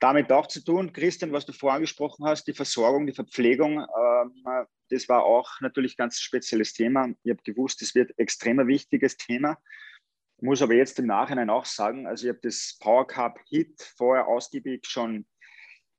damit 0.00 0.32
auch 0.32 0.46
zu 0.46 0.64
tun. 0.64 0.92
Christian, 0.92 1.32
was 1.32 1.46
du 1.46 1.52
vorher 1.52 1.76
angesprochen 1.76 2.26
hast, 2.26 2.44
die 2.44 2.54
Versorgung, 2.54 3.06
die 3.06 3.12
Verpflegung, 3.12 3.78
ähm, 3.78 4.66
das 4.88 5.08
war 5.08 5.24
auch 5.24 5.60
natürlich 5.60 5.96
ganz 5.96 6.18
spezielles 6.18 6.72
Thema. 6.72 7.08
Ich 7.22 7.30
habe 7.30 7.42
gewusst, 7.44 7.80
es 7.82 7.94
wird 7.94 8.18
extrem 8.18 8.58
ein 8.58 8.66
wichtiges 8.66 9.16
Thema. 9.16 9.58
Ich 10.38 10.42
muss 10.42 10.62
aber 10.62 10.74
jetzt 10.74 10.98
im 10.98 11.06
Nachhinein 11.06 11.50
auch 11.50 11.66
sagen, 11.66 12.06
also 12.06 12.26
ich 12.26 12.30
habe 12.30 12.40
das 12.42 12.76
Power 12.80 13.06
Cup 13.06 13.38
Hit 13.48 13.80
vorher 13.96 14.26
ausgiebig 14.26 14.86
schon 14.86 15.26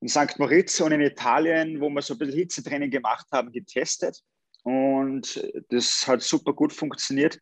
in 0.00 0.08
St. 0.08 0.36
Moritz 0.38 0.80
und 0.80 0.90
in 0.90 1.00
Italien, 1.00 1.80
wo 1.80 1.88
wir 1.88 2.02
so 2.02 2.14
ein 2.14 2.18
bisschen 2.18 2.38
Hitzetraining 2.38 2.90
gemacht 2.90 3.26
haben, 3.30 3.52
getestet. 3.52 4.20
Und 4.64 5.48
das 5.70 6.06
hat 6.08 6.22
super 6.22 6.52
gut 6.52 6.72
funktioniert. 6.72 7.38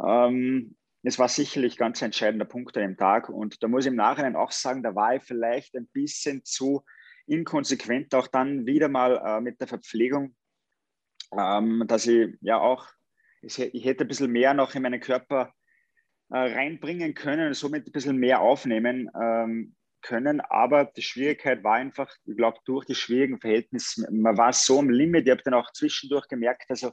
Ähm, 0.00 0.76
es 1.02 1.18
war 1.18 1.28
sicherlich 1.28 1.76
ganz 1.76 2.02
entscheidender 2.02 2.44
Punkt 2.44 2.76
an 2.76 2.82
dem 2.82 2.96
Tag. 2.96 3.28
Und 3.28 3.62
da 3.62 3.68
muss 3.68 3.84
ich 3.84 3.90
im 3.90 3.96
Nachhinein 3.96 4.36
auch 4.36 4.52
sagen, 4.52 4.82
da 4.82 4.94
war 4.94 5.16
ich 5.16 5.22
vielleicht 5.22 5.74
ein 5.74 5.88
bisschen 5.88 6.44
zu 6.44 6.84
inkonsequent, 7.26 8.14
auch 8.14 8.26
dann 8.26 8.66
wieder 8.66 8.88
mal 8.88 9.20
äh, 9.24 9.40
mit 9.40 9.60
der 9.60 9.68
Verpflegung, 9.68 10.34
ähm, 11.38 11.84
dass 11.86 12.06
ich 12.06 12.36
ja 12.40 12.58
auch, 12.58 12.88
ich, 13.40 13.58
ich, 13.58 13.84
hätte 13.84 14.04
ein 14.04 14.08
bisschen 14.08 14.30
mehr 14.30 14.52
noch 14.52 14.74
in 14.74 14.82
meinen 14.82 15.00
Körper 15.00 15.54
äh, 16.30 16.38
reinbringen 16.38 17.14
können 17.14 17.48
und 17.48 17.54
somit 17.54 17.86
ein 17.86 17.92
bisschen 17.92 18.16
mehr 18.16 18.40
aufnehmen 18.40 19.08
ähm, 19.20 19.74
können. 20.02 20.40
Aber 20.40 20.84
die 20.84 21.02
Schwierigkeit 21.02 21.62
war 21.62 21.74
einfach, 21.74 22.12
ich 22.24 22.36
glaube, 22.36 22.58
durch 22.64 22.84
die 22.84 22.94
schwierigen 22.94 23.40
Verhältnisse, 23.40 24.06
man 24.10 24.36
war 24.36 24.52
so 24.52 24.80
am 24.80 24.90
Limit. 24.90 25.26
Ich 25.26 25.30
habe 25.30 25.42
dann 25.42 25.54
auch 25.54 25.72
zwischendurch 25.72 26.26
gemerkt, 26.28 26.64
also 26.68 26.92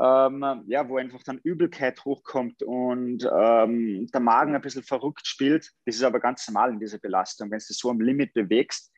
ähm, 0.00 0.64
ja, 0.66 0.88
wo 0.88 0.96
einfach 0.96 1.22
dann 1.24 1.40
Übelkeit 1.42 2.04
hochkommt 2.04 2.62
und 2.62 3.28
ähm, 3.32 4.06
der 4.12 4.20
Magen 4.20 4.54
ein 4.54 4.60
bisschen 4.60 4.84
verrückt 4.84 5.26
spielt. 5.26 5.70
Das 5.86 5.96
ist 5.96 6.04
aber 6.04 6.20
ganz 6.20 6.46
normal 6.48 6.70
in 6.70 6.78
dieser 6.78 6.98
Belastung. 6.98 7.50
Wenn 7.50 7.58
du 7.58 7.64
so 7.74 7.90
am 7.90 8.00
Limit 8.00 8.32
bewegst, 8.32 8.92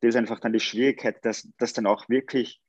das 0.00 0.10
ist 0.10 0.16
einfach 0.16 0.38
dann 0.38 0.52
die 0.52 0.60
Schwierigkeit, 0.60 1.24
dass 1.24 1.48
das 1.58 1.72
dann 1.72 1.86
auch 1.86 2.08
wirklich 2.08 2.60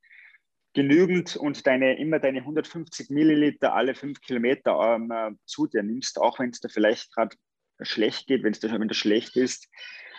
genügend 0.74 1.36
und 1.36 1.66
deine 1.68 1.98
immer 2.00 2.20
deine 2.20 2.40
150 2.40 3.10
Milliliter 3.10 3.74
alle 3.74 3.94
fünf 3.94 4.20
Kilometer 4.22 4.96
ähm, 4.96 5.12
äh, 5.12 5.32
zu 5.46 5.68
dir 5.68 5.84
nimmst, 5.84 6.20
auch 6.20 6.40
wenn 6.40 6.50
es 6.50 6.60
dir 6.60 6.70
vielleicht 6.70 7.14
gerade 7.14 7.36
schlecht 7.82 8.28
geht, 8.28 8.44
wenn 8.44 8.52
es 8.52 8.60
dir 8.60 8.70
schon 8.70 8.82
wieder 8.82 8.96
schlecht 8.96 9.36
ist. 9.38 9.70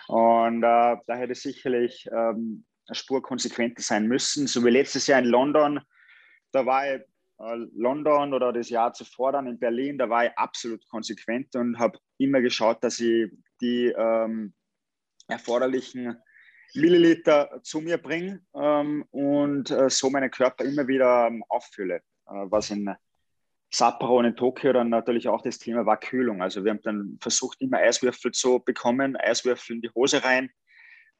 Und 0.07 0.63
äh, 0.63 0.95
da 1.05 1.15
hätte 1.15 1.35
sicherlich 1.35 2.07
ähm, 2.11 2.65
eine 2.87 2.95
Spur 2.95 3.21
konsequenter 3.21 3.81
sein 3.81 4.07
müssen. 4.07 4.47
So 4.47 4.63
wie 4.63 4.69
letztes 4.69 5.07
Jahr 5.07 5.19
in 5.19 5.25
London, 5.25 5.81
da 6.53 6.65
war 6.65 6.95
ich 6.95 7.01
London 7.37 8.33
oder 8.33 8.51
das 8.51 8.69
Jahr 8.69 8.93
zuvor 8.93 9.31
dann 9.31 9.47
in 9.47 9.59
Berlin, 9.59 9.97
da 9.97 10.09
war 10.09 10.25
ich 10.25 10.31
absolut 10.37 10.87
konsequent 10.89 11.55
und 11.55 11.77
habe 11.77 11.99
immer 12.17 12.41
geschaut, 12.41 12.83
dass 12.83 12.99
ich 12.99 13.31
die 13.61 13.93
ähm, 13.95 14.53
erforderlichen 15.27 16.17
Milliliter 16.73 17.59
zu 17.63 17.81
mir 17.81 17.97
bringe 17.97 18.41
ähm, 18.55 19.05
und 19.11 19.71
äh, 19.71 19.89
so 19.89 20.09
meinen 20.09 20.31
Körper 20.31 20.65
immer 20.65 20.87
wieder 20.87 21.27
ähm, 21.27 21.43
auffülle. 21.47 22.01
Äh, 22.27 22.45
was 22.49 22.71
in 22.71 22.93
Sapporo 23.69 24.19
und 24.19 24.25
in 24.25 24.35
Tokio 24.35 24.73
dann 24.73 24.89
natürlich 24.89 25.27
auch 25.27 25.41
das 25.41 25.59
Thema 25.59 25.85
war 25.85 25.99
Kühlung. 25.99 26.41
Also 26.41 26.63
wir 26.63 26.71
haben 26.71 26.81
dann 26.83 27.17
versucht, 27.21 27.61
immer 27.61 27.77
Eiswürfel 27.77 28.31
zu 28.31 28.59
bekommen, 28.59 29.17
Eiswürfel 29.17 29.75
in 29.75 29.81
die 29.81 29.89
Hose 29.89 30.23
rein, 30.23 30.49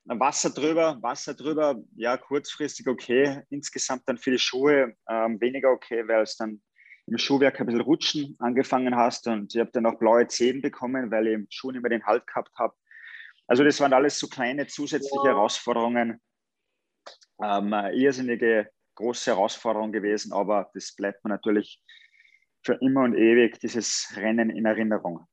Wasser 0.07 0.49
drüber, 0.51 0.97
Wasser 1.01 1.33
drüber, 1.33 1.75
ja, 1.95 2.17
kurzfristig 2.17 2.87
okay, 2.87 3.41
insgesamt 3.49 4.03
dann 4.05 4.17
für 4.17 4.31
die 4.31 4.39
Schuhe 4.39 4.95
ähm, 5.09 5.39
weniger 5.41 5.71
okay, 5.71 6.07
weil 6.07 6.23
es 6.23 6.37
dann 6.37 6.61
im 7.07 7.17
Schuhwerk 7.17 7.59
ein 7.59 7.65
bisschen 7.65 7.81
rutschen 7.81 8.35
angefangen 8.39 8.95
hast 8.95 9.27
und 9.27 9.53
ich 9.53 9.59
habe 9.59 9.71
dann 9.71 9.85
auch 9.85 9.99
blaue 9.99 10.27
Zehen 10.27 10.61
bekommen, 10.61 11.11
weil 11.11 11.27
ich 11.27 11.33
im 11.33 11.47
Schuh 11.49 11.71
nicht 11.71 11.81
mehr 11.81 11.89
den 11.89 12.05
Halt 12.05 12.25
gehabt 12.27 12.51
habe. 12.57 12.73
Also 13.47 13.63
das 13.63 13.79
waren 13.79 13.93
alles 13.93 14.19
so 14.19 14.27
kleine 14.27 14.67
zusätzliche 14.67 15.27
Herausforderungen. 15.27 16.21
Ähm, 17.41 17.73
irrsinnige 17.93 18.69
große 18.95 19.31
Herausforderung 19.31 19.91
gewesen, 19.91 20.33
aber 20.33 20.69
das 20.73 20.93
bleibt 20.95 21.23
mir 21.23 21.29
natürlich 21.29 21.81
für 22.65 22.73
immer 22.81 23.03
und 23.03 23.15
ewig, 23.15 23.59
dieses 23.59 24.11
Rennen 24.15 24.49
in 24.49 24.65
Erinnerung. 24.65 25.27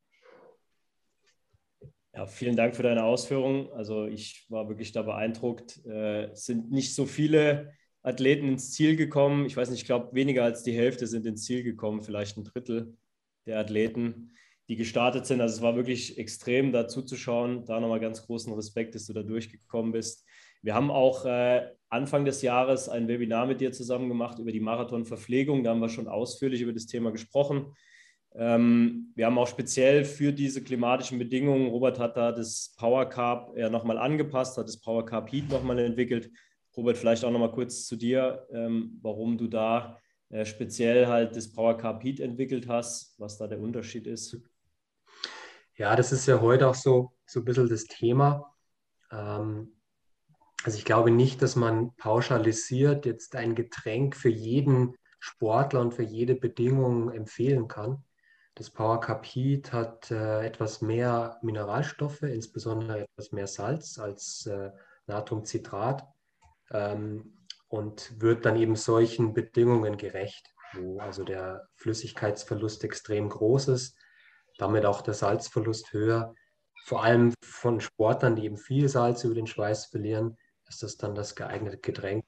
Ja, 2.15 2.27
vielen 2.27 2.57
Dank 2.57 2.77
für 2.77 2.83
deine 2.85 3.05
Ausführungen. 3.05 3.69
Also 3.73 4.07
ich 4.07 4.47
war 4.49 4.69
wirklich 4.69 4.93
da 4.93 5.03
beeindruckt. 5.03 5.85
Äh, 5.85 6.27
es 6.27 6.45
sind 6.45 6.71
nicht 6.71 6.95
so 6.95 7.07
viele, 7.07 7.73
Athleten 8.05 8.49
ins 8.49 8.73
Ziel 8.73 8.97
gekommen. 8.97 9.47
Ich 9.47 9.57
weiß 9.57 9.71
nicht, 9.71 9.81
ich 9.81 9.87
glaube, 9.87 10.15
weniger 10.15 10.45
als 10.45 10.62
die 10.62 10.77
Hälfte 10.77 11.07
sind 11.07 11.27
ins 11.27 11.45
Ziel 11.45 11.62
gekommen, 11.62 12.03
vielleicht 12.03 12.37
ein 12.37 12.45
Drittel 12.45 12.97
der 13.47 13.59
Athleten, 13.59 14.33
die 14.69 14.77
gestartet 14.77 15.27
sind. 15.27 15.41
Also 15.41 15.57
es 15.57 15.62
war 15.62 15.75
wirklich 15.75 16.19
extrem, 16.19 16.71
da 16.71 16.87
zuzuschauen. 16.87 17.65
Da 17.65 17.81
nochmal 17.81 18.01
ganz 18.01 18.27
großen 18.27 18.53
Respekt, 18.53 18.95
dass 18.95 19.07
du 19.07 19.15
da 19.15 19.23
durchgekommen 19.23 19.93
bist. 19.93 20.27
Wir 20.62 20.75
haben 20.75 20.91
auch 20.91 21.25
äh, 21.25 21.67
Anfang 21.89 22.27
des 22.27 22.43
Jahres 22.43 22.89
ein 22.89 23.09
Webinar 23.09 23.47
mit 23.47 23.61
dir 23.61 23.73
zusammen 23.73 24.09
gemacht 24.09 24.39
über 24.39 24.53
die 24.53 24.61
Marathonverpflegung. 24.61 25.65
Da 25.65 25.71
haben 25.71 25.81
wir 25.81 25.89
schon 25.89 26.09
ausführlich 26.09 26.61
über 26.61 26.73
das 26.75 26.87
Thema 26.87 27.11
gesprochen. 27.11 27.75
Ähm, 28.37 29.12
wir 29.14 29.26
haben 29.26 29.39
auch 29.39 29.47
speziell 29.47 30.05
für 30.05 30.32
diese 30.32 30.62
klimatischen 30.62 31.18
Bedingungen, 31.18 31.68
Robert 31.68 31.99
hat 31.99 32.16
da 32.16 32.32
das 32.32 32.74
Power 32.76 33.09
Carb 33.09 33.57
ja 33.57 33.70
nochmal 33.70 33.99
angepasst, 33.99 34.59
hat 34.59 34.66
das 34.66 34.80
Power 34.80 35.07
Carb 35.07 35.30
Heat 35.30 35.49
nochmal 35.49 35.78
entwickelt. 35.78 36.30
Robert, 36.76 36.99
vielleicht 36.99 37.24
auch 37.24 37.30
nochmal 37.30 37.53
kurz 37.53 37.87
zu 37.87 37.95
dir, 37.95 38.47
ähm, 38.53 38.99
warum 39.03 39.39
du 39.39 39.47
da 39.47 40.01
äh, 40.30 40.45
speziell 40.45 41.07
halt 41.07 41.37
das 41.37 41.53
Power 41.53 41.76
Carb 41.76 42.03
Heat 42.03 42.18
entwickelt 42.18 42.66
hast, 42.66 43.14
was 43.18 43.39
da 43.39 43.47
der 43.47 43.61
Unterschied 43.61 44.09
ist. 44.09 44.37
Ja, 45.76 45.95
das 45.95 46.11
ist 46.11 46.26
ja 46.26 46.41
heute 46.41 46.68
auch 46.68 46.74
so, 46.74 47.12
so 47.26 47.41
ein 47.41 47.45
bisschen 47.45 47.68
das 47.68 47.85
Thema. 47.85 48.53
Ähm, 49.12 49.76
also 50.64 50.78
ich 50.78 50.85
glaube 50.85 51.12
nicht, 51.12 51.41
dass 51.41 51.55
man 51.55 51.95
pauschalisiert 51.97 53.07
jetzt 53.07 53.37
ein 53.37 53.55
Getränk 53.55 54.16
für 54.16 54.28
jeden 54.28 54.97
Sportler 55.20 55.80
und 55.80 55.95
für 55.95 56.03
jede 56.03 56.35
Bedingung 56.35 57.12
empfehlen 57.12 57.68
kann. 57.68 58.03
Das 58.57 58.71
Power 58.71 59.01
Heat 59.25 59.73
hat 59.73 60.13
äh, 60.13 60.47
etwas 60.47 60.81
mehr 60.81 61.39
Mineralstoffe, 61.43 62.23
insbesondere 62.23 63.01
etwas 63.01 63.33
mehr 63.33 63.49
Salz 63.49 63.99
als 63.99 64.47
äh, 64.47 64.71
Natriumcitrat 65.07 66.07
ähm, 66.71 67.37
und 67.69 68.21
wird 68.21 68.45
dann 68.45 68.57
eben 68.57 68.77
solchen 68.77 69.35
Bedingungen 69.35 69.97
gerecht, 69.97 70.55
wo 70.73 71.01
also 71.01 71.25
der 71.25 71.69
Flüssigkeitsverlust 71.75 72.85
extrem 72.85 73.29
groß 73.29 73.69
ist, 73.69 73.99
damit 74.59 74.87
auch 74.87 75.03
der 75.03 75.15
Salzverlust 75.15 75.93
höher. 75.93 76.33
Vor 76.85 77.03
allem 77.03 77.35
von 77.43 77.81
Sportlern, 77.81 78.37
die 78.37 78.45
eben 78.45 78.57
viel 78.57 78.89
Salz 78.89 79.25
über 79.25 79.35
den 79.35 79.49
Schweiß 79.49 79.87
verlieren, 79.87 80.37
ist 80.69 80.85
das 80.85 80.97
dann 80.97 81.17
das 81.17 81.35
geeignete 81.35 81.79
Getränk. 81.79 82.25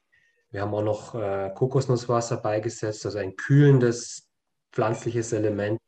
Wir 0.49 0.61
haben 0.61 0.73
auch 0.73 0.83
noch 0.83 1.15
äh, 1.15 1.51
Kokosnusswasser 1.55 2.37
beigesetzt, 2.37 3.05
also 3.05 3.17
ein 3.17 3.37
kühlendes 3.37 4.29
pflanzliches 4.73 5.31
Element, 5.31 5.79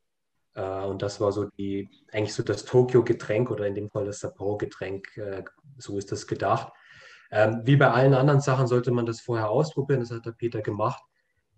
und 0.62 1.01
das 1.01 1.22
war 1.22 1.32
so 1.32 1.45
die, 1.57 1.89
eigentlich 2.12 2.34
so 2.34 2.43
das 2.43 2.66
Tokio-Getränk 2.66 3.51
oder 3.51 3.68
in 3.68 3.76
dem 3.76 3.89
Fall 3.89 4.05
das 4.05 4.20
Sapporo-Getränk. 4.20 5.18
Äh, 5.18 5.43
so 5.78 5.97
ist 5.97 6.12
das 6.12 6.28
gedacht. 6.28 6.74
Ähm, 7.32 7.62
wie 7.64 7.76
bei 7.76 7.91
allen 7.91 8.14
anderen 8.14 8.41
Sachen 8.41 8.68
sollte 8.68 8.91
man 8.91 9.05
das 9.05 9.22
vorher 9.22 9.49
ausprobieren. 9.49 9.99
Das 9.99 10.12
hat 10.12 10.26
der 10.26 10.32
Peter 10.32 10.62
gemacht. 10.62 11.03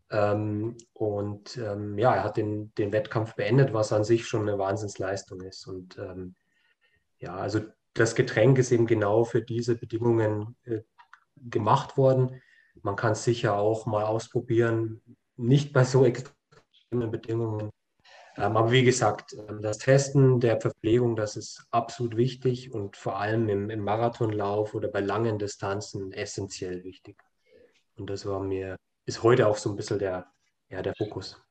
Ähm, 0.10 0.78
und 0.94 1.58
ähm, 1.58 1.98
ja, 1.98 2.14
er 2.14 2.24
hat 2.24 2.38
den, 2.38 2.74
den 2.76 2.92
Wettkampf 2.92 3.36
beendet, 3.36 3.74
was 3.74 3.94
an 3.94 4.04
sich 4.04 4.28
schon 4.28 4.42
eine 4.42 4.58
Wahnsinnsleistung 4.58 5.42
ist. 5.42 5.68
Und 5.68 5.98
ja, 7.22 7.36
also 7.36 7.62
das 7.94 8.16
Getränk 8.16 8.58
ist 8.58 8.72
eben 8.72 8.88
genau 8.88 9.24
für 9.24 9.42
diese 9.42 9.76
Bedingungen 9.76 10.56
äh, 10.64 10.82
gemacht 11.36 11.98
worden. 11.98 12.42
Man 12.82 12.96
kann 12.96 13.14
es 13.14 13.24
sicher 13.24 13.56
auch 13.58 13.86
mal 13.86 14.06
ausprobieren, 14.06 15.02
nicht 15.36 15.74
bei 15.74 15.84
so 15.84 16.06
extremen 16.06 17.12
Bedingungen 17.12 17.70
aber 18.42 18.72
wie 18.72 18.84
gesagt, 18.84 19.34
ähm, 19.34 19.62
das 19.62 19.78
Testen 19.78 20.40
der 20.40 20.60
Verpflegung, 20.60 21.16
das 21.16 21.36
ist 21.36 21.66
absolut 21.72 22.18
wichtig 22.18 22.74
und 22.74 22.98
vor 22.98 23.20
allem 23.20 23.50
im, 23.50 23.70
im 23.70 23.82
Marathonlauf 23.84 24.74
oder 24.74 24.88
bei 24.88 25.00
langen 25.00 25.38
Distanzen 25.38 26.12
essentiell 26.12 26.84
wichtig. 26.84 27.18
Und 27.98 28.10
das 28.10 28.26
war 28.26 28.42
mir, 28.42 28.78
ist 29.06 29.24
heute 29.24 29.48
auch 29.48 29.58
so 29.58 29.70
ein 29.70 29.76
bisschen 29.76 30.00
der, 30.00 30.32
ja, 30.70 30.82
der 30.82 30.96
Fokus. 30.96 31.42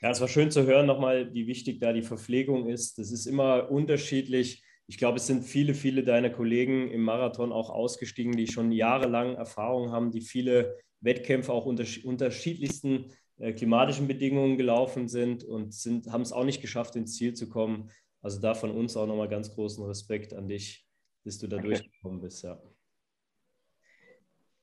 Ja, 0.00 0.10
es 0.10 0.20
war 0.20 0.28
schön 0.28 0.50
zu 0.50 0.66
hören 0.66 0.86
nochmal, 0.86 1.32
wie 1.34 1.46
wichtig 1.46 1.80
da 1.80 1.92
die 1.92 2.02
Verpflegung 2.02 2.68
ist. 2.68 2.98
Das 2.98 3.10
ist 3.10 3.26
immer 3.26 3.70
unterschiedlich. 3.70 4.62
Ich 4.86 4.98
glaube, 4.98 5.16
es 5.16 5.26
sind 5.26 5.42
viele, 5.42 5.74
viele 5.74 6.04
deiner 6.04 6.30
Kollegen 6.30 6.90
im 6.90 7.02
Marathon 7.02 7.50
auch 7.50 7.70
ausgestiegen, 7.70 8.36
die 8.36 8.46
schon 8.46 8.72
jahrelang 8.72 9.34
Erfahrung 9.34 9.90
haben, 9.90 10.10
die 10.10 10.20
viele 10.20 10.78
Wettkämpfe 11.00 11.52
auch 11.52 11.66
unter 11.66 11.84
unterschiedlichsten 12.04 13.10
klimatischen 13.38 14.08
Bedingungen 14.08 14.56
gelaufen 14.56 15.08
sind 15.08 15.44
und 15.44 15.74
sind, 15.74 16.10
haben 16.10 16.22
es 16.22 16.32
auch 16.32 16.44
nicht 16.44 16.62
geschafft, 16.62 16.96
ins 16.96 17.16
Ziel 17.16 17.34
zu 17.34 17.48
kommen. 17.48 17.90
Also 18.22 18.40
da 18.40 18.54
von 18.54 18.70
uns 18.70 18.96
auch 18.96 19.06
nochmal 19.06 19.28
ganz 19.28 19.54
großen 19.54 19.84
Respekt 19.84 20.32
an 20.32 20.48
dich, 20.48 20.86
dass 21.24 21.38
du 21.38 21.46
da 21.46 21.58
okay. 21.58 21.66
durchgekommen 21.66 22.20
bist. 22.20 22.42
Ja. 22.42 22.60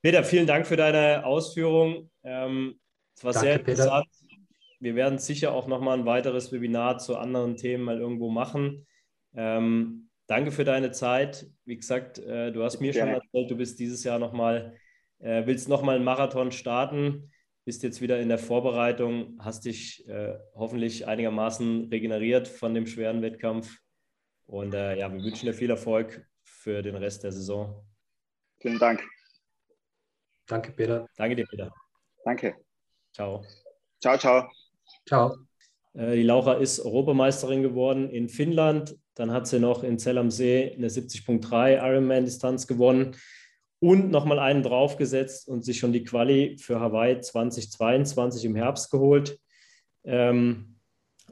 Peter, 0.01 0.23
vielen 0.23 0.47
Dank 0.47 0.65
für 0.65 0.75
deine 0.75 1.25
Ausführung. 1.25 2.09
Ähm, 2.23 2.79
es 3.15 3.23
war 3.23 3.33
Danke, 3.33 3.47
sehr 3.47 3.59
interessant. 3.59 4.07
Peter. 4.11 4.33
Wir 4.79 4.95
werden 4.95 5.17
sicher 5.17 5.53
auch 5.53 5.67
nochmal 5.67 5.99
ein 5.99 6.05
weiteres 6.05 6.51
Webinar 6.51 6.97
zu 6.97 7.15
anderen 7.15 7.55
Themen 7.55 7.83
mal 7.83 7.99
irgendwo 7.99 8.29
machen. 8.29 8.85
Ähm, 9.33 10.09
danke 10.27 10.51
für 10.51 10.65
deine 10.65 10.91
Zeit. 10.91 11.47
Wie 11.63 11.77
gesagt, 11.77 12.17
äh, 12.19 12.51
du 12.51 12.63
hast 12.63 12.81
mir 12.81 12.91
Gerne. 12.91 13.13
schon 13.13 13.21
erzählt, 13.21 13.51
du 13.51 13.55
bist 13.55 13.79
dieses 13.79 14.03
Jahr 14.03 14.19
nochmal, 14.19 14.75
äh, 15.19 15.45
willst 15.45 15.69
nochmal 15.69 15.95
einen 15.95 16.03
Marathon 16.03 16.51
starten 16.51 17.31
bist 17.65 17.83
jetzt 17.83 18.01
wieder 18.01 18.19
in 18.19 18.29
der 18.29 18.37
Vorbereitung, 18.37 19.37
hast 19.39 19.65
dich 19.65 20.07
äh, 20.07 20.37
hoffentlich 20.53 21.07
einigermaßen 21.07 21.89
regeneriert 21.89 22.47
von 22.47 22.73
dem 22.73 22.85
schweren 22.87 23.21
Wettkampf. 23.21 23.79
Und 24.45 24.73
äh, 24.73 24.97
ja, 24.97 25.11
wir 25.11 25.23
wünschen 25.23 25.45
dir 25.45 25.53
viel 25.53 25.69
Erfolg 25.69 26.25
für 26.43 26.81
den 26.81 26.95
Rest 26.95 27.23
der 27.23 27.31
Saison. 27.31 27.85
Vielen 28.59 28.79
Dank. 28.79 29.03
Danke, 30.47 30.71
Peter. 30.71 31.07
Danke 31.15 31.35
dir, 31.35 31.45
Peter. 31.45 31.71
Danke. 32.25 32.55
Ciao. 33.13 33.45
Ciao, 34.01 34.17
ciao. 34.17 34.49
Ciao. 35.07 35.37
Äh, 35.93 36.15
die 36.15 36.23
Laura 36.23 36.55
ist 36.55 36.81
Europameisterin 36.81 37.61
geworden 37.61 38.09
in 38.09 38.27
Finnland. 38.27 38.97
Dann 39.15 39.31
hat 39.31 39.47
sie 39.47 39.59
noch 39.59 39.83
in 39.83 39.99
Zell 39.99 40.17
am 40.17 40.31
See 40.31 40.73
eine 40.75 40.89
70.3 40.89 41.77
Ironman-Distanz 41.77 42.67
gewonnen 42.67 43.15
und 43.83 44.11
nochmal 44.11 44.39
einen 44.39 44.63
draufgesetzt 44.63 45.49
und 45.49 45.65
sich 45.65 45.77
schon 45.77 45.91
die 45.91 46.05
Quali 46.05 46.55
für 46.57 46.79
Hawaii 46.79 47.19
2022 47.19 48.45
im 48.45 48.55
Herbst 48.55 48.89
geholt. 48.89 49.37
Ähm, 50.05 50.77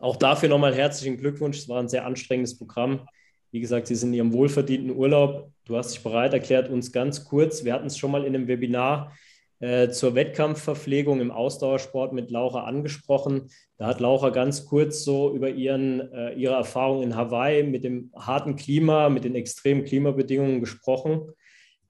auch 0.01 0.17
dafür 0.17 0.49
nochmal 0.49 0.75
herzlichen 0.75 1.15
Glückwunsch. 1.15 1.59
Es 1.59 1.69
war 1.69 1.79
ein 1.79 1.87
sehr 1.87 2.05
anstrengendes 2.05 2.57
Programm. 2.57 3.07
Wie 3.51 3.61
gesagt, 3.61 3.87
Sie 3.87 3.95
sind 3.95 4.09
in 4.09 4.15
Ihrem 4.15 4.33
wohlverdienten 4.33 4.93
Urlaub. 4.93 5.49
Du 5.63 5.77
hast 5.77 5.93
dich 5.93 6.03
bereit 6.03 6.33
erklärt, 6.33 6.69
uns 6.69 6.91
ganz 6.91 7.23
kurz, 7.23 7.63
wir 7.63 7.71
hatten 7.71 7.87
es 7.87 7.97
schon 7.97 8.11
mal 8.11 8.25
in 8.25 8.35
einem 8.35 8.49
Webinar 8.49 9.13
äh, 9.61 9.87
zur 9.87 10.13
Wettkampfverpflegung 10.15 11.21
im 11.21 11.31
Ausdauersport 11.31 12.11
mit 12.11 12.31
Laura 12.31 12.65
angesprochen. 12.65 13.47
Da 13.77 13.87
hat 13.87 14.01
Laura 14.01 14.29
ganz 14.29 14.65
kurz 14.65 15.05
so 15.05 15.33
über 15.33 15.51
ihren, 15.51 16.11
äh, 16.11 16.33
ihre 16.33 16.55
Erfahrung 16.55 17.01
in 17.01 17.15
Hawaii 17.15 17.63
mit 17.63 17.85
dem 17.85 18.11
harten 18.13 18.57
Klima, 18.57 19.07
mit 19.07 19.23
den 19.23 19.35
extremen 19.35 19.85
Klimabedingungen 19.85 20.59
gesprochen. 20.59 21.31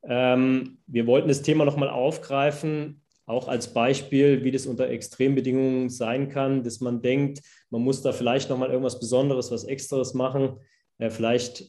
Ähm, 0.03 0.79
wir 0.87 1.07
wollten 1.07 1.27
das 1.27 1.41
Thema 1.41 1.65
nochmal 1.65 1.89
aufgreifen, 1.89 3.01
auch 3.25 3.47
als 3.47 3.73
Beispiel, 3.73 4.43
wie 4.43 4.51
das 4.51 4.65
unter 4.65 4.89
Extrembedingungen 4.89 5.89
sein 5.89 6.29
kann, 6.29 6.63
dass 6.63 6.81
man 6.81 7.01
denkt, 7.01 7.41
man 7.69 7.81
muss 7.81 8.01
da 8.01 8.11
vielleicht 8.11 8.49
nochmal 8.49 8.69
irgendwas 8.69 8.99
Besonderes, 8.99 9.51
was 9.51 9.63
Extras 9.63 10.13
machen. 10.13 10.57
Äh, 10.97 11.09
vielleicht 11.09 11.65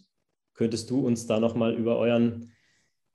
könntest 0.54 0.90
du 0.90 1.06
uns 1.06 1.26
da 1.26 1.40
nochmal 1.40 1.74
über 1.74 1.98
euren, 1.98 2.52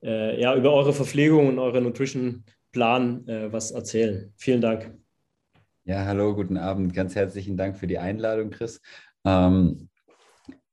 äh, 0.02 0.40
ja, 0.40 0.54
über 0.54 0.72
eure 0.72 0.92
Verpflegung 0.92 1.48
und 1.48 1.58
euren 1.58 1.84
Nutrition-Plan 1.84 3.26
äh, 3.28 3.52
was 3.52 3.70
erzählen. 3.70 4.32
Vielen 4.36 4.60
Dank. 4.60 4.94
Ja, 5.84 6.04
hallo, 6.04 6.34
guten 6.34 6.58
Abend. 6.58 6.94
Ganz 6.94 7.14
herzlichen 7.14 7.56
Dank 7.56 7.76
für 7.78 7.86
die 7.86 7.98
Einladung, 7.98 8.50
Chris. 8.50 8.80
Ähm, 9.24 9.88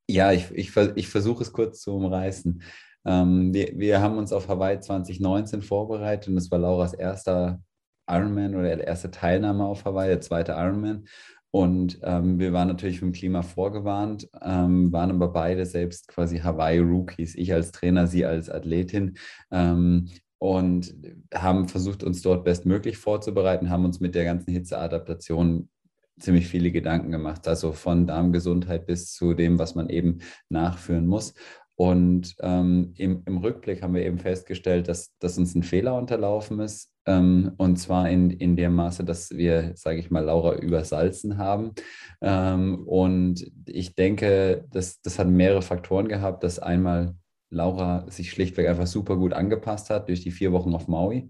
ja, 0.08 0.32
ich, 0.32 0.52
ich, 0.52 0.76
ich 0.96 1.08
versuche 1.08 1.44
es 1.44 1.52
kurz 1.52 1.82
zu 1.82 1.96
umreißen. 1.96 2.62
Ähm, 3.06 3.54
wir, 3.54 3.72
wir 3.76 4.02
haben 4.02 4.18
uns 4.18 4.34
auf 4.34 4.48
Hawaii 4.48 4.80
2019 4.80 5.62
vorbereitet 5.62 6.30
und 6.30 6.36
das 6.36 6.52
war 6.52 6.60
Lauras 6.60 6.94
erster 6.94 7.62
Ironman 8.08 8.56
oder 8.56 8.86
erste 8.86 9.12
Teilnahme 9.12 9.66
auf 9.66 9.86
Hawaii, 9.86 10.10
der 10.10 10.22
zweite 10.22 10.54
Ironman. 10.54 11.08
Und 11.52 12.00
ähm, 12.04 12.38
wir 12.38 12.52
waren 12.52 12.68
natürlich 12.68 13.00
vom 13.00 13.14
Klima 13.14 13.42
vorgewarnt, 13.42 14.28
ähm, 14.42 14.92
waren 14.92 15.12
aber 15.12 15.30
beide 15.30 15.66
selbst 15.66 16.10
quasi 16.10 16.40
Hawaii-Rookies, 16.40 17.36
ich 17.36 17.54
als 17.54 17.72
Trainer, 17.72 18.08
sie 18.08 18.26
als 18.26 18.50
Athletin. 18.50 19.18
Ähm, 19.52 20.10
und 20.38 20.94
haben 21.34 21.70
versucht, 21.70 22.04
uns 22.04 22.22
dort 22.22 22.44
bestmöglich 22.44 22.98
vorzubereiten, 22.98 23.70
haben 23.70 23.86
uns 23.86 24.02
mit 24.02 24.16
der 24.16 24.26
ganzen 24.26 24.52
Hitzeadaptation 24.52 25.70
ziemlich 26.20 26.48
viele 26.48 26.72
Gedanken 26.72 27.12
gemacht, 27.12 27.48
also 27.48 27.72
von 27.72 28.06
Darmgesundheit 28.06 28.86
bis 28.86 29.14
zu 29.14 29.34
dem, 29.34 29.58
was 29.58 29.76
man 29.76 29.90
eben 29.90 30.20
nachführen 30.50 31.08
muss. 31.08 31.34
Und 31.78 32.36
ähm, 32.40 32.94
im, 32.98 33.24
im, 33.26 33.38
Rückblick 33.38 33.82
haben 33.82 33.94
wir 33.94 34.06
eben 34.06 34.18
festgestellt, 34.18 34.88
dass, 34.88 35.18
dass 35.20 35.38
uns 35.38 35.56
ein 35.56 35.64
Fehler 35.64 35.96
unterlaufen 35.96 36.60
ist. 36.62 36.94
Ähm, 37.06 37.52
und 37.58 37.78
zwar 37.78 38.10
in, 38.10 38.32
in 38.32 38.56
dem 38.56 38.74
Maße, 38.76 39.04
dass 39.04 39.32
wir, 39.32 39.74
sage 39.76 40.00
ich 40.00 40.10
mal, 40.10 40.24
Laura 40.24 40.56
übersalzen 40.56 41.38
haben. 41.38 41.74
Ähm, 42.22 42.88
und 42.88 43.52
ich 43.66 43.94
denke, 43.96 44.66
das, 44.72 45.02
das 45.02 45.20
hat 45.20 45.28
mehrere 45.28 45.62
Faktoren 45.62 46.08
gehabt. 46.08 46.44
Das 46.44 46.60
einmal 46.60 47.14
Laura 47.50 48.10
sich 48.10 48.32
schlichtweg 48.32 48.68
einfach 48.68 48.88
super 48.88 49.18
gut 49.18 49.34
angepasst 49.34 49.90
hat 49.90 50.08
durch 50.08 50.22
die 50.22 50.32
vier 50.32 50.54
Wochen 50.54 50.74
auf 50.74 50.88
Maui. 50.88 51.28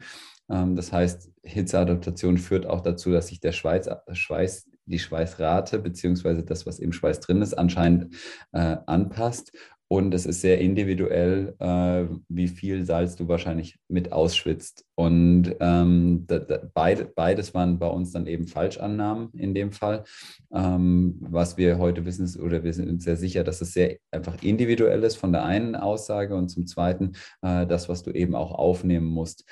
Ähm, 0.50 0.76
das 0.76 0.92
heißt, 0.92 1.32
Hitzeadaptation 1.44 2.38
führt 2.38 2.68
auch 2.68 2.82
dazu, 2.82 3.12
dass 3.12 3.28
sich 3.28 3.40
der 3.40 3.52
Schweiß, 3.52 3.90
Schweiß 4.12 4.70
die 4.86 5.00
Schweißrate 5.00 5.80
beziehungsweise 5.80 6.44
das, 6.44 6.66
was 6.66 6.80
im 6.80 6.92
Schweiß 6.92 7.20
drin 7.20 7.42
ist, 7.42 7.56
anscheinend 7.56 8.16
äh, 8.54 8.78
anpasst. 8.86 9.52
Und 9.88 10.14
es 10.16 10.26
ist 10.26 10.42
sehr 10.42 10.60
individuell, 10.60 11.56
äh, 11.60 12.06
wie 12.28 12.48
viel 12.48 12.86
Salz 12.86 13.16
du 13.16 13.28
wahrscheinlich 13.28 13.78
mit 13.88 14.12
ausschwitzt. 14.12 14.84
Und 14.96 15.56
ähm, 15.60 16.26
da, 16.28 16.40
da, 16.40 16.60
beide, 16.74 17.06
beides 17.06 17.54
waren 17.54 17.78
bei 17.78 17.88
uns 17.88 18.12
dann 18.12 18.26
eben 18.26 18.48
Falschannahmen 18.48 19.30
in 19.34 19.54
dem 19.54 19.72
Fall. 19.72 20.04
Ähm, 20.52 21.18
was 21.20 21.58
wir 21.58 21.78
heute 21.78 22.04
wissen, 22.06 22.26
ist, 22.26 22.40
oder 22.40 22.64
wir 22.64 22.74
sind 22.74 22.90
uns 22.90 23.04
sehr 23.04 23.18
sicher, 23.18 23.44
dass 23.44 23.62
es 23.62 23.74
sehr 23.74 23.98
einfach 24.10 24.42
individuell 24.42 25.04
ist 25.04 25.18
von 25.18 25.32
der 25.32 25.46
einen 25.46 25.76
Aussage 25.76 26.36
und 26.36 26.50
zum 26.50 26.66
zweiten 26.66 27.14
äh, 27.44 27.68
das, 27.68 27.88
was 27.88 28.02
du 28.02 28.12
eben 28.12 28.34
auch 28.34 28.54
aufnehmen 28.54 29.06
musst. 29.06 29.46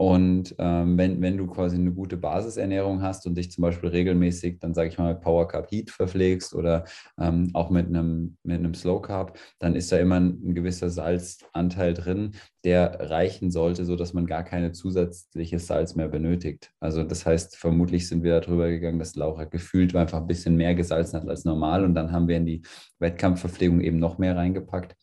Und 0.00 0.54
ähm, 0.60 0.96
wenn, 0.96 1.20
wenn 1.20 1.36
du 1.36 1.48
quasi 1.48 1.74
eine 1.74 1.90
gute 1.90 2.16
Basisernährung 2.16 3.02
hast 3.02 3.26
und 3.26 3.36
dich 3.36 3.50
zum 3.50 3.62
Beispiel 3.62 3.88
regelmäßig, 3.88 4.60
dann 4.60 4.72
sage 4.72 4.90
ich 4.90 4.98
mal, 4.98 5.16
Power 5.16 5.48
Carb 5.48 5.72
Heat 5.72 5.90
verpflegst 5.90 6.54
oder 6.54 6.84
ähm, 7.18 7.50
auch 7.52 7.68
mit 7.68 7.88
einem, 7.88 8.36
mit 8.44 8.60
einem 8.60 8.74
Slow 8.74 9.02
Carb, 9.02 9.36
dann 9.58 9.74
ist 9.74 9.90
da 9.90 9.98
immer 9.98 10.20
ein, 10.20 10.40
ein, 10.44 10.54
gewisser 10.54 10.88
Salzanteil 10.88 11.94
drin, 11.94 12.36
der 12.62 13.10
reichen 13.10 13.50
sollte, 13.50 13.84
sodass 13.84 14.14
man 14.14 14.26
gar 14.26 14.44
keine 14.44 14.70
zusätzliches 14.70 15.66
Salz 15.66 15.96
mehr 15.96 16.08
benötigt. 16.08 16.70
Also 16.78 17.02
das 17.02 17.26
heißt, 17.26 17.56
vermutlich 17.56 18.06
sind 18.06 18.22
wir 18.22 18.40
darüber 18.40 18.68
gegangen, 18.68 19.00
dass 19.00 19.16
Laura 19.16 19.46
gefühlt 19.46 19.96
einfach 19.96 20.20
ein 20.20 20.28
bisschen 20.28 20.54
mehr 20.54 20.76
gesalzen 20.76 21.20
hat 21.20 21.28
als 21.28 21.44
normal 21.44 21.84
und 21.84 21.96
dann 21.96 22.12
haben 22.12 22.28
wir 22.28 22.36
in 22.36 22.46
die 22.46 22.62
Wettkampfverpflegung 23.00 23.80
eben 23.80 23.98
noch 23.98 24.18
mehr 24.18 24.36
reingepackt. 24.36 24.94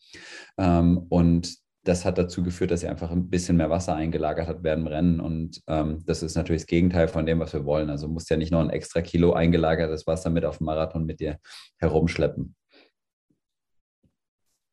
Ähm, 0.56 1.04
und 1.10 1.65
das 1.86 2.04
hat 2.04 2.18
dazu 2.18 2.42
geführt, 2.42 2.72
dass 2.72 2.82
er 2.82 2.90
einfach 2.90 3.10
ein 3.10 3.30
bisschen 3.30 3.56
mehr 3.56 3.70
Wasser 3.70 3.94
eingelagert 3.94 4.48
hat 4.48 4.62
während 4.62 4.84
dem 4.84 4.92
Rennen. 4.92 5.20
Und 5.20 5.62
ähm, 5.68 6.02
das 6.04 6.22
ist 6.22 6.34
natürlich 6.34 6.62
das 6.62 6.66
Gegenteil 6.66 7.06
von 7.06 7.26
dem, 7.26 7.38
was 7.38 7.52
wir 7.52 7.64
wollen. 7.64 7.90
Also 7.90 8.08
musst 8.08 8.28
ja 8.28 8.36
nicht 8.36 8.50
noch 8.50 8.60
ein 8.60 8.70
extra 8.70 9.02
Kilo 9.02 9.32
eingelagertes 9.32 10.06
Wasser 10.06 10.30
mit 10.30 10.44
auf 10.44 10.58
dem 10.58 10.66
Marathon 10.66 11.06
mit 11.06 11.20
dir 11.20 11.38
herumschleppen. 11.78 12.56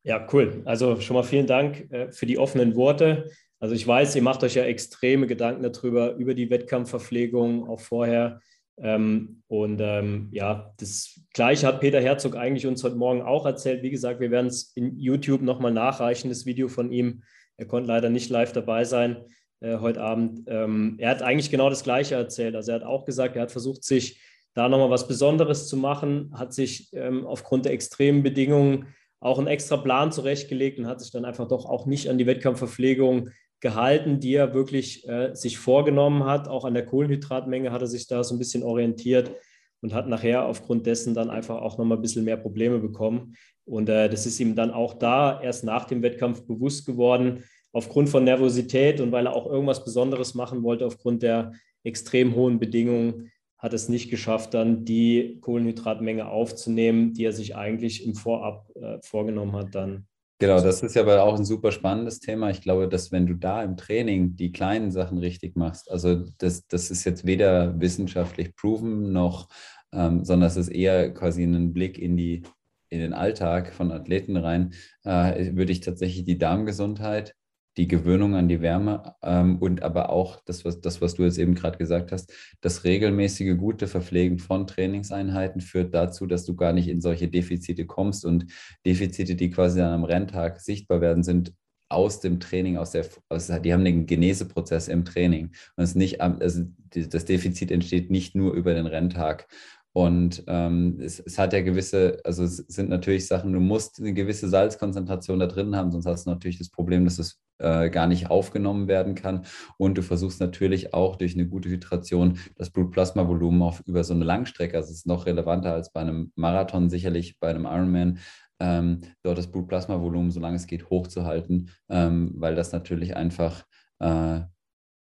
Ja, 0.02 0.26
cool. 0.32 0.62
Also 0.64 1.00
schon 1.00 1.14
mal 1.14 1.22
vielen 1.22 1.46
Dank 1.46 1.90
äh, 1.92 2.10
für 2.10 2.26
die 2.26 2.38
offenen 2.38 2.74
Worte. 2.74 3.30
Also 3.60 3.74
ich 3.74 3.86
weiß, 3.86 4.16
ihr 4.16 4.22
macht 4.22 4.42
euch 4.42 4.54
ja 4.54 4.64
extreme 4.64 5.26
Gedanken 5.26 5.62
darüber, 5.62 6.14
über 6.16 6.34
die 6.34 6.50
Wettkampfverpflegung 6.50 7.68
auch 7.68 7.80
vorher. 7.80 8.40
Ähm, 8.76 9.42
und 9.46 9.80
ähm, 9.80 10.28
ja, 10.32 10.72
das 10.78 11.20
Gleiche 11.32 11.66
hat 11.66 11.80
Peter 11.80 12.00
Herzog 12.00 12.36
eigentlich 12.36 12.66
uns 12.66 12.82
heute 12.82 12.96
Morgen 12.96 13.22
auch 13.22 13.46
erzählt. 13.46 13.82
Wie 13.82 13.90
gesagt, 13.90 14.20
wir 14.20 14.30
werden 14.30 14.48
es 14.48 14.72
in 14.74 14.98
YouTube 14.98 15.42
nochmal 15.42 15.72
nachreichen, 15.72 16.28
das 16.28 16.46
Video 16.46 16.68
von 16.68 16.90
ihm. 16.90 17.22
Er 17.56 17.66
konnte 17.66 17.88
leider 17.88 18.10
nicht 18.10 18.30
live 18.30 18.52
dabei 18.52 18.84
sein 18.84 19.24
äh, 19.60 19.78
heute 19.78 20.00
Abend. 20.00 20.42
Ähm, 20.46 20.96
er 20.98 21.10
hat 21.10 21.22
eigentlich 21.22 21.50
genau 21.50 21.70
das 21.70 21.84
Gleiche 21.84 22.16
erzählt. 22.16 22.56
Also 22.56 22.72
er 22.72 22.76
hat 22.76 22.86
auch 22.86 23.04
gesagt, 23.04 23.36
er 23.36 23.42
hat 23.42 23.52
versucht, 23.52 23.84
sich 23.84 24.20
da 24.54 24.68
nochmal 24.68 24.90
was 24.90 25.08
Besonderes 25.08 25.68
zu 25.68 25.76
machen, 25.76 26.32
hat 26.34 26.52
sich 26.52 26.92
ähm, 26.92 27.26
aufgrund 27.26 27.64
der 27.64 27.72
extremen 27.72 28.22
Bedingungen 28.22 28.94
auch 29.20 29.38
einen 29.38 29.48
extra 29.48 29.78
Plan 29.78 30.12
zurechtgelegt 30.12 30.78
und 30.78 30.86
hat 30.86 31.00
sich 31.00 31.10
dann 31.10 31.24
einfach 31.24 31.48
doch 31.48 31.64
auch 31.64 31.86
nicht 31.86 32.08
an 32.10 32.18
die 32.18 32.26
Wettkampfverpflegung 32.26 33.30
gehalten, 33.60 34.20
die 34.20 34.34
er 34.34 34.54
wirklich 34.54 35.08
äh, 35.08 35.34
sich 35.34 35.58
vorgenommen 35.58 36.24
hat. 36.24 36.48
Auch 36.48 36.64
an 36.64 36.74
der 36.74 36.86
Kohlenhydratmenge 36.86 37.72
hat 37.72 37.82
er 37.82 37.86
sich 37.86 38.06
da 38.06 38.22
so 38.22 38.34
ein 38.34 38.38
bisschen 38.38 38.62
orientiert 38.62 39.32
und 39.80 39.94
hat 39.94 40.08
nachher 40.08 40.46
aufgrund 40.46 40.86
dessen 40.86 41.14
dann 41.14 41.30
einfach 41.30 41.60
auch 41.60 41.78
nochmal 41.78 41.98
ein 41.98 42.02
bisschen 42.02 42.24
mehr 42.24 42.36
Probleme 42.36 42.78
bekommen. 42.78 43.36
Und 43.64 43.88
äh, 43.88 44.08
das 44.08 44.26
ist 44.26 44.40
ihm 44.40 44.54
dann 44.54 44.70
auch 44.70 44.94
da 44.94 45.40
erst 45.40 45.64
nach 45.64 45.84
dem 45.84 46.02
Wettkampf 46.02 46.46
bewusst 46.46 46.86
geworden, 46.86 47.44
aufgrund 47.72 48.08
von 48.08 48.24
Nervosität 48.24 49.00
und 49.00 49.12
weil 49.12 49.26
er 49.26 49.34
auch 49.34 49.46
irgendwas 49.46 49.84
Besonderes 49.84 50.34
machen 50.34 50.62
wollte, 50.62 50.86
aufgrund 50.86 51.22
der 51.22 51.52
extrem 51.82 52.34
hohen 52.34 52.58
Bedingungen, 52.58 53.30
hat 53.58 53.72
es 53.72 53.88
nicht 53.88 54.10
geschafft, 54.10 54.52
dann 54.52 54.84
die 54.84 55.38
Kohlenhydratmenge 55.40 56.28
aufzunehmen, 56.28 57.14
die 57.14 57.24
er 57.24 57.32
sich 57.32 57.56
eigentlich 57.56 58.06
im 58.06 58.14
Vorab 58.14 58.68
äh, 58.74 58.98
vorgenommen 59.02 59.56
hat, 59.56 59.74
dann 59.74 60.06
Genau, 60.40 60.60
das 60.60 60.82
ist 60.82 60.94
ja 60.94 61.02
aber 61.02 61.22
auch 61.22 61.36
ein 61.36 61.44
super 61.44 61.70
spannendes 61.70 62.18
Thema. 62.18 62.50
Ich 62.50 62.60
glaube, 62.60 62.88
dass 62.88 63.12
wenn 63.12 63.26
du 63.26 63.34
da 63.34 63.62
im 63.62 63.76
Training 63.76 64.36
die 64.36 64.50
kleinen 64.52 64.90
Sachen 64.90 65.18
richtig 65.18 65.56
machst, 65.56 65.90
also 65.90 66.24
das, 66.38 66.66
das 66.66 66.90
ist 66.90 67.04
jetzt 67.04 67.24
weder 67.24 67.80
wissenschaftlich 67.80 68.54
proven 68.56 69.12
noch, 69.12 69.48
ähm, 69.92 70.24
sondern 70.24 70.48
es 70.48 70.56
ist 70.56 70.68
eher 70.68 71.14
quasi 71.14 71.44
ein 71.44 71.72
Blick 71.72 71.98
in 71.98 72.16
die 72.16 72.42
in 72.90 73.00
den 73.00 73.12
Alltag 73.12 73.72
von 73.72 73.90
Athleten 73.90 74.36
rein, 74.36 74.74
äh, 75.04 75.56
würde 75.56 75.72
ich 75.72 75.80
tatsächlich 75.80 76.24
die 76.24 76.38
Darmgesundheit 76.38 77.34
die 77.76 77.88
Gewöhnung 77.88 78.34
an 78.34 78.48
die 78.48 78.60
Wärme 78.60 79.14
ähm, 79.22 79.58
und 79.58 79.82
aber 79.82 80.10
auch 80.10 80.40
das 80.44 80.64
was, 80.64 80.80
das, 80.80 81.00
was 81.00 81.14
du 81.14 81.24
jetzt 81.24 81.38
eben 81.38 81.54
gerade 81.54 81.78
gesagt 81.78 82.12
hast, 82.12 82.32
das 82.60 82.84
regelmäßige 82.84 83.56
gute 83.56 83.88
Verpflegen 83.88 84.38
von 84.38 84.66
Trainingseinheiten 84.66 85.60
führt 85.60 85.94
dazu, 85.94 86.26
dass 86.26 86.44
du 86.44 86.54
gar 86.54 86.72
nicht 86.72 86.88
in 86.88 87.00
solche 87.00 87.28
Defizite 87.28 87.86
kommst 87.86 88.24
und 88.24 88.46
Defizite, 88.86 89.34
die 89.34 89.50
quasi 89.50 89.78
dann 89.78 89.92
am 89.92 90.04
Renntag 90.04 90.60
sichtbar 90.60 91.00
werden, 91.00 91.22
sind 91.22 91.52
aus 91.88 92.20
dem 92.20 92.40
Training, 92.40 92.76
aus 92.76 92.92
der, 92.92 93.06
aus, 93.28 93.46
die 93.46 93.72
haben 93.72 93.84
den 93.84 94.06
Geneseprozess 94.06 94.88
im 94.88 95.04
Training. 95.04 95.52
Und 95.76 95.84
es 95.84 95.94
nicht, 95.94 96.20
also 96.20 96.64
das 96.90 97.24
Defizit 97.24 97.70
entsteht 97.70 98.10
nicht 98.10 98.34
nur 98.34 98.54
über 98.54 98.74
den 98.74 98.86
Renntag. 98.86 99.46
Und 99.92 100.42
ähm, 100.48 100.98
es, 101.00 101.20
es, 101.20 101.38
hat 101.38 101.52
ja 101.52 101.60
gewisse, 101.60 102.20
also 102.24 102.42
es 102.42 102.56
sind 102.56 102.88
natürlich 102.88 103.28
Sachen, 103.28 103.52
du 103.52 103.60
musst 103.60 104.00
eine 104.00 104.12
gewisse 104.12 104.48
Salzkonzentration 104.48 105.38
da 105.38 105.46
drin 105.46 105.76
haben, 105.76 105.92
sonst 105.92 106.06
hast 106.06 106.26
du 106.26 106.30
natürlich 106.30 106.58
das 106.58 106.70
Problem, 106.70 107.04
dass 107.04 107.20
es 107.20 107.40
äh, 107.58 107.90
gar 107.90 108.06
nicht 108.06 108.30
aufgenommen 108.30 108.88
werden 108.88 109.14
kann. 109.14 109.46
Und 109.78 109.96
du 109.96 110.02
versuchst 110.02 110.40
natürlich 110.40 110.94
auch 110.94 111.16
durch 111.16 111.34
eine 111.34 111.46
gute 111.46 111.68
Hydration 111.68 112.38
das 112.56 112.70
Blutplasmavolumen 112.70 113.62
auf 113.62 113.82
über 113.86 114.04
so 114.04 114.14
eine 114.14 114.24
Langstrecke, 114.24 114.76
also 114.76 114.90
es 114.90 114.98
ist 114.98 115.06
noch 115.06 115.26
relevanter 115.26 115.72
als 115.72 115.92
bei 115.92 116.00
einem 116.00 116.32
Marathon, 116.34 116.90
sicherlich 116.90 117.38
bei 117.38 117.50
einem 117.50 117.64
Ironman, 117.64 118.18
ähm, 118.60 119.00
dort 119.22 119.38
das 119.38 119.50
Blutplasmavolumen, 119.50 120.30
solange 120.30 120.56
es 120.56 120.66
geht, 120.66 120.90
hochzuhalten, 120.90 121.70
ähm, 121.88 122.32
weil 122.36 122.54
das 122.54 122.72
natürlich 122.72 123.16
einfach 123.16 123.64
äh, 124.00 124.40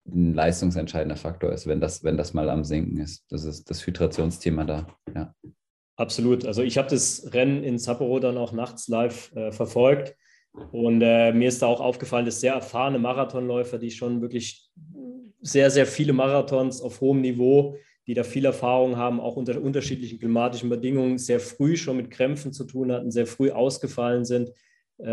ein 0.06 0.34
leistungsentscheidender 0.34 1.16
Faktor 1.16 1.52
ist, 1.52 1.66
wenn 1.66 1.80
das, 1.80 2.04
wenn 2.04 2.16
das 2.16 2.34
mal 2.34 2.50
am 2.50 2.64
Sinken 2.64 2.98
ist. 2.98 3.24
Das 3.30 3.44
ist 3.44 3.70
das 3.70 3.86
Hydrationsthema 3.86 4.64
da, 4.64 4.86
ja. 5.14 5.34
Absolut. 5.96 6.46
Also 6.46 6.62
ich 6.62 6.78
habe 6.78 6.88
das 6.88 7.34
Rennen 7.34 7.62
in 7.62 7.78
Sapporo 7.78 8.20
dann 8.20 8.38
auch 8.38 8.52
nachts 8.52 8.88
live 8.88 9.30
äh, 9.36 9.52
verfolgt 9.52 10.16
und 10.52 11.02
äh, 11.02 11.32
mir 11.32 11.48
ist 11.48 11.62
da 11.62 11.66
auch 11.66 11.80
aufgefallen, 11.80 12.26
dass 12.26 12.40
sehr 12.40 12.54
erfahrene 12.54 12.98
Marathonläufer, 12.98 13.78
die 13.78 13.90
schon 13.90 14.20
wirklich 14.20 14.68
sehr, 15.40 15.70
sehr 15.70 15.86
viele 15.86 16.12
Marathons 16.12 16.82
auf 16.82 17.00
hohem 17.00 17.20
Niveau, 17.20 17.76
die 18.06 18.14
da 18.14 18.24
viel 18.24 18.44
Erfahrung 18.44 18.96
haben, 18.96 19.20
auch 19.20 19.36
unter 19.36 19.60
unterschiedlichen 19.60 20.18
klimatischen 20.18 20.68
Bedingungen, 20.68 21.18
sehr 21.18 21.40
früh 21.40 21.76
schon 21.76 21.96
mit 21.96 22.10
Krämpfen 22.10 22.52
zu 22.52 22.64
tun 22.64 22.90
hatten, 22.90 23.10
sehr 23.10 23.26
früh 23.26 23.50
ausgefallen 23.50 24.24
sind. 24.24 24.50
Äh, 24.98 25.10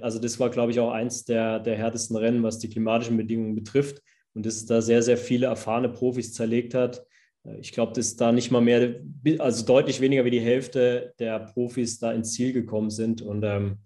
also 0.00 0.18
das 0.18 0.38
war, 0.38 0.50
glaube 0.50 0.72
ich, 0.72 0.80
auch 0.80 0.92
eins 0.92 1.24
der, 1.24 1.60
der 1.60 1.76
härtesten 1.76 2.16
Rennen, 2.16 2.42
was 2.42 2.58
die 2.58 2.68
klimatischen 2.68 3.16
Bedingungen 3.16 3.54
betrifft 3.54 4.02
und 4.34 4.44
dass 4.44 4.56
es 4.56 4.66
da 4.66 4.82
sehr, 4.82 5.02
sehr 5.02 5.16
viele 5.16 5.46
erfahrene 5.46 5.88
Profis 5.88 6.34
zerlegt 6.34 6.74
hat. 6.74 7.04
Äh, 7.44 7.58
ich 7.60 7.72
glaube, 7.72 7.94
dass 7.94 8.16
da 8.16 8.32
nicht 8.32 8.50
mal 8.50 8.60
mehr, 8.60 9.00
also 9.38 9.64
deutlich 9.64 10.00
weniger 10.00 10.24
wie 10.24 10.30
die 10.30 10.40
Hälfte 10.40 11.14
der 11.18 11.40
Profis 11.40 11.98
da 11.98 12.12
ins 12.12 12.32
Ziel 12.32 12.52
gekommen 12.52 12.90
sind. 12.90 13.22
Und 13.22 13.42
ähm, 13.44 13.78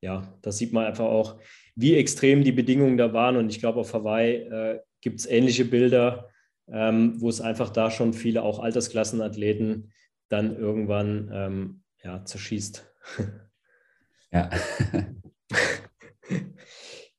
ja, 0.00 0.32
da 0.42 0.52
sieht 0.52 0.72
man 0.72 0.86
einfach 0.86 1.06
auch, 1.06 1.40
wie 1.74 1.96
extrem 1.96 2.44
die 2.44 2.52
Bedingungen 2.52 2.96
da 2.96 3.12
waren. 3.12 3.36
Und 3.36 3.50
ich 3.50 3.60
glaube, 3.60 3.80
auf 3.80 3.92
Hawaii 3.92 4.34
äh, 4.34 4.80
gibt 5.00 5.20
es 5.20 5.26
ähnliche 5.26 5.64
Bilder, 5.64 6.28
ähm, 6.68 7.20
wo 7.20 7.28
es 7.28 7.40
einfach 7.40 7.70
da 7.70 7.90
schon 7.90 8.12
viele 8.12 8.42
auch 8.42 8.58
Altersklassenathleten 8.58 9.92
dann 10.28 10.56
irgendwann 10.56 11.30
ähm, 11.32 11.82
ja, 12.02 12.24
zerschießt. 12.24 12.86
Ja. 14.32 14.50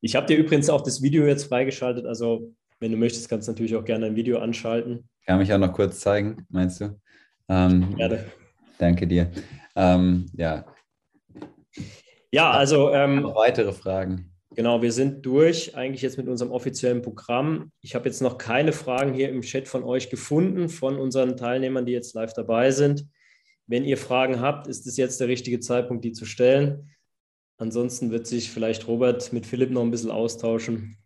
ich 0.01 0.15
habe 0.15 0.27
dir 0.27 0.37
übrigens 0.37 0.69
auch 0.69 0.81
das 0.81 1.01
Video 1.01 1.25
jetzt 1.25 1.45
freigeschaltet. 1.45 2.05
Also 2.05 2.53
wenn 2.79 2.91
du 2.91 2.97
möchtest, 2.97 3.29
kannst 3.29 3.47
du 3.47 3.53
natürlich 3.53 3.75
auch 3.75 3.85
gerne 3.85 4.07
ein 4.07 4.15
Video 4.15 4.39
anschalten. 4.39 5.09
Kann 5.25 5.39
mich 5.39 5.53
auch 5.53 5.57
noch 5.57 5.73
kurz 5.73 5.99
zeigen, 5.99 6.45
meinst 6.49 6.81
du? 6.81 6.99
Ähm, 7.49 7.95
Gerne. 7.95 8.25
Danke 8.77 9.07
dir. 9.07 9.31
Ähm, 9.75 10.27
ja. 10.33 10.65
Ja, 12.31 12.51
also. 12.51 12.91
Ähm, 12.91 13.21
noch 13.21 13.35
weitere 13.35 13.71
Fragen. 13.71 14.31
Genau, 14.51 14.81
wir 14.81 14.91
sind 14.91 15.25
durch 15.25 15.75
eigentlich 15.75 16.01
jetzt 16.01 16.17
mit 16.17 16.27
unserem 16.27 16.51
offiziellen 16.51 17.01
Programm. 17.01 17.71
Ich 17.81 17.93
habe 17.93 18.05
jetzt 18.09 18.21
noch 18.21 18.37
keine 18.37 18.73
Fragen 18.73 19.13
hier 19.13 19.29
im 19.29 19.41
Chat 19.41 19.67
von 19.67 19.83
euch 19.83 20.09
gefunden, 20.09 20.67
von 20.67 20.97
unseren 20.97 21.37
Teilnehmern, 21.37 21.85
die 21.85 21.91
jetzt 21.91 22.15
live 22.15 22.33
dabei 22.33 22.71
sind. 22.71 23.05
Wenn 23.67 23.83
ihr 23.83 23.97
Fragen 23.97 24.41
habt, 24.41 24.67
ist 24.67 24.87
es 24.87 24.97
jetzt 24.97 25.19
der 25.19 25.27
richtige 25.27 25.59
Zeitpunkt, 25.59 26.03
die 26.05 26.13
zu 26.13 26.25
stellen. 26.25 26.89
Ansonsten 27.57 28.11
wird 28.11 28.25
sich 28.25 28.49
vielleicht 28.49 28.87
Robert 28.87 29.31
mit 29.33 29.45
Philipp 29.45 29.69
noch 29.69 29.81
ein 29.81 29.91
bisschen 29.91 30.11
austauschen. 30.11 30.97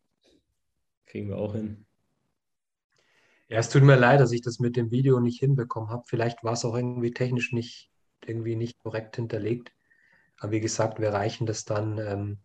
Kriegen 1.07 1.29
wir 1.29 1.37
auch 1.37 1.53
hin. 1.53 1.85
Ja, 3.49 3.57
es 3.57 3.69
tut 3.69 3.83
mir 3.83 3.97
leid, 3.97 4.21
dass 4.21 4.31
ich 4.31 4.41
das 4.41 4.59
mit 4.59 4.77
dem 4.77 4.91
Video 4.91 5.19
nicht 5.19 5.39
hinbekommen 5.39 5.89
habe. 5.89 6.03
Vielleicht 6.07 6.41
war 6.43 6.53
es 6.53 6.63
auch 6.63 6.75
irgendwie 6.75 7.11
technisch 7.11 7.51
nicht, 7.51 7.89
irgendwie 8.25 8.55
nicht 8.55 8.79
korrekt 8.79 9.17
hinterlegt. 9.17 9.73
Aber 10.41 10.51
wie 10.51 10.59
gesagt, 10.59 10.99
wir 10.99 11.13
reichen 11.13 11.45
das 11.45 11.65
dann 11.65 11.99
ähm, 11.99 12.39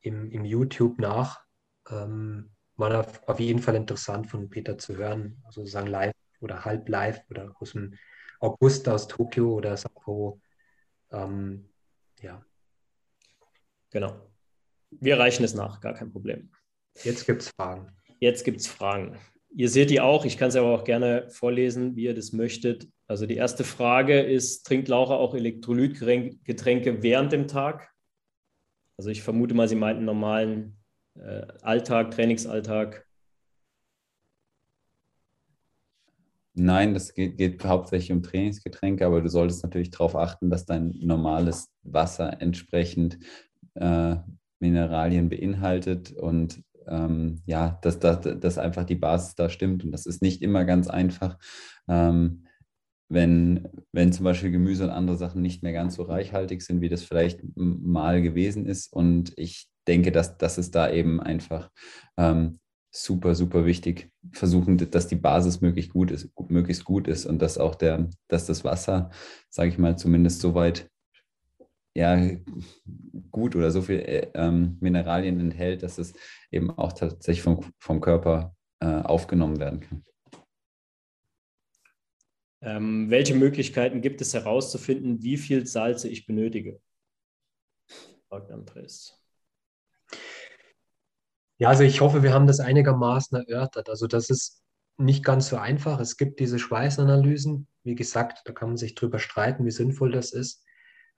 im, 0.00 0.30
im 0.30 0.44
YouTube 0.46 0.98
nach. 0.98 1.44
Ähm, 1.90 2.50
war 2.76 3.06
auf 3.26 3.38
jeden 3.38 3.60
Fall 3.60 3.74
interessant 3.74 4.30
von 4.30 4.48
Peter 4.48 4.78
zu 4.78 4.96
hören, 4.96 5.42
sozusagen 5.50 5.88
live 5.88 6.14
oder 6.40 6.64
halb 6.64 6.88
live 6.88 7.20
oder 7.28 7.54
aus 7.60 7.72
dem 7.72 7.94
August 8.40 8.88
aus 8.88 9.08
Tokio 9.08 9.52
oder 9.52 9.76
Sapporo. 9.76 10.40
Ähm, 11.10 11.68
ja. 12.22 12.42
Genau. 13.90 14.30
Wir 14.90 15.18
reichen 15.18 15.44
es 15.44 15.52
nach, 15.52 15.80
gar 15.80 15.92
kein 15.92 16.10
Problem. 16.10 16.50
Jetzt 17.02 17.26
gibt 17.26 17.42
es 17.42 17.50
Fragen. 17.50 17.94
Jetzt 18.20 18.42
gibt 18.44 18.60
es 18.60 18.68
Fragen. 18.68 19.18
Ihr 19.50 19.68
seht 19.68 19.90
die 19.90 20.00
auch, 20.00 20.24
ich 20.24 20.36
kann 20.36 20.48
es 20.48 20.56
aber 20.56 20.74
auch 20.74 20.84
gerne 20.84 21.28
vorlesen, 21.30 21.96
wie 21.96 22.04
ihr 22.04 22.14
das 22.14 22.32
möchtet. 22.32 22.88
Also 23.06 23.26
die 23.26 23.36
erste 23.36 23.64
Frage 23.64 24.20
ist, 24.20 24.64
trinkt 24.64 24.88
Laura 24.88 25.16
auch 25.16 25.34
Elektrolytgetränke 25.34 27.02
während 27.02 27.32
dem 27.32 27.48
Tag? 27.48 27.90
Also 28.98 29.10
ich 29.10 29.22
vermute 29.22 29.54
mal, 29.54 29.68
sie 29.68 29.76
meinten 29.76 30.04
normalen 30.04 30.76
äh, 31.14 31.46
Alltag, 31.62 32.10
Trainingsalltag. 32.10 33.06
Nein, 36.54 36.92
das 36.92 37.14
geht, 37.14 37.38
geht, 37.38 37.64
hauptsächlich 37.64 38.10
um 38.10 38.22
Trainingsgetränke, 38.22 39.06
aber 39.06 39.22
du 39.22 39.28
solltest 39.28 39.62
natürlich 39.62 39.90
darauf 39.90 40.16
achten, 40.16 40.50
dass 40.50 40.66
dein 40.66 40.92
normales 41.00 41.72
Wasser 41.84 42.42
entsprechend 42.42 43.18
äh, 43.74 44.16
Mineralien 44.58 45.28
beinhaltet 45.28 46.12
und 46.12 46.64
ähm, 46.90 47.42
ja, 47.46 47.78
dass, 47.82 47.98
dass, 47.98 48.20
dass 48.40 48.58
einfach 48.58 48.84
die 48.84 48.96
Basis 48.96 49.34
da 49.34 49.48
stimmt. 49.48 49.84
Und 49.84 49.92
das 49.92 50.06
ist 50.06 50.22
nicht 50.22 50.42
immer 50.42 50.64
ganz 50.64 50.88
einfach. 50.88 51.38
Ähm, 51.88 52.44
wenn, 53.10 53.68
wenn 53.92 54.12
zum 54.12 54.24
Beispiel 54.24 54.50
Gemüse 54.50 54.84
und 54.84 54.90
andere 54.90 55.16
Sachen 55.16 55.40
nicht 55.40 55.62
mehr 55.62 55.72
ganz 55.72 55.94
so 55.94 56.02
reichhaltig 56.02 56.62
sind, 56.62 56.80
wie 56.80 56.90
das 56.90 57.02
vielleicht 57.02 57.40
mal 57.54 58.20
gewesen 58.20 58.66
ist. 58.66 58.92
Und 58.92 59.32
ich 59.36 59.68
denke, 59.86 60.12
dass, 60.12 60.36
dass 60.36 60.58
es 60.58 60.70
da 60.70 60.90
eben 60.90 61.20
einfach 61.20 61.70
ähm, 62.18 62.58
super, 62.90 63.34
super 63.34 63.64
wichtig 63.64 64.10
versuchen, 64.32 64.76
dass 64.76 65.08
die 65.08 65.16
Basis 65.16 65.60
möglichst 65.60 65.92
gut 65.92 66.10
ist, 66.10 66.30
möglichst 66.48 66.84
gut 66.84 67.08
ist 67.08 67.26
und 67.26 67.40
dass 67.40 67.58
auch 67.58 67.74
der, 67.74 68.08
dass 68.28 68.46
das 68.46 68.64
Wasser, 68.64 69.10
sage 69.48 69.70
ich 69.70 69.78
mal, 69.78 69.96
zumindest 69.96 70.40
so 70.40 70.54
weit 70.54 70.90
ja, 71.94 72.16
gut 73.30 73.56
oder 73.56 73.70
so 73.70 73.82
viel 73.82 74.00
äh, 74.00 74.30
ähm, 74.34 74.78
Mineralien 74.80 75.40
enthält, 75.40 75.82
dass 75.82 75.98
es 75.98 76.14
eben 76.50 76.70
auch 76.70 76.92
tatsächlich 76.92 77.42
vom, 77.42 77.72
vom 77.78 78.00
Körper 78.00 78.54
äh, 78.80 78.86
aufgenommen 78.86 79.58
werden 79.58 79.80
kann. 79.80 80.04
Ähm, 82.60 83.08
welche 83.10 83.34
Möglichkeiten 83.34 84.00
gibt 84.00 84.20
es 84.20 84.34
herauszufinden, 84.34 85.22
wie 85.22 85.36
viel 85.36 85.66
Salze 85.66 86.08
ich 86.08 86.26
benötige? 86.26 86.80
Fragt 88.28 88.50
Andres. 88.50 89.18
Ja, 91.58 91.68
also 91.68 91.82
ich 91.82 92.00
hoffe, 92.00 92.22
wir 92.22 92.32
haben 92.32 92.46
das 92.46 92.60
einigermaßen 92.60 93.38
erörtert. 93.38 93.88
Also 93.88 94.06
das 94.06 94.30
ist 94.30 94.62
nicht 94.96 95.24
ganz 95.24 95.48
so 95.48 95.56
einfach. 95.56 96.00
Es 96.00 96.16
gibt 96.16 96.40
diese 96.40 96.58
Schweißanalysen. 96.58 97.66
Wie 97.84 97.94
gesagt, 97.94 98.42
da 98.44 98.52
kann 98.52 98.70
man 98.70 98.76
sich 98.76 98.94
drüber 98.94 99.18
streiten, 99.18 99.64
wie 99.64 99.70
sinnvoll 99.70 100.12
das 100.12 100.32
ist. 100.32 100.64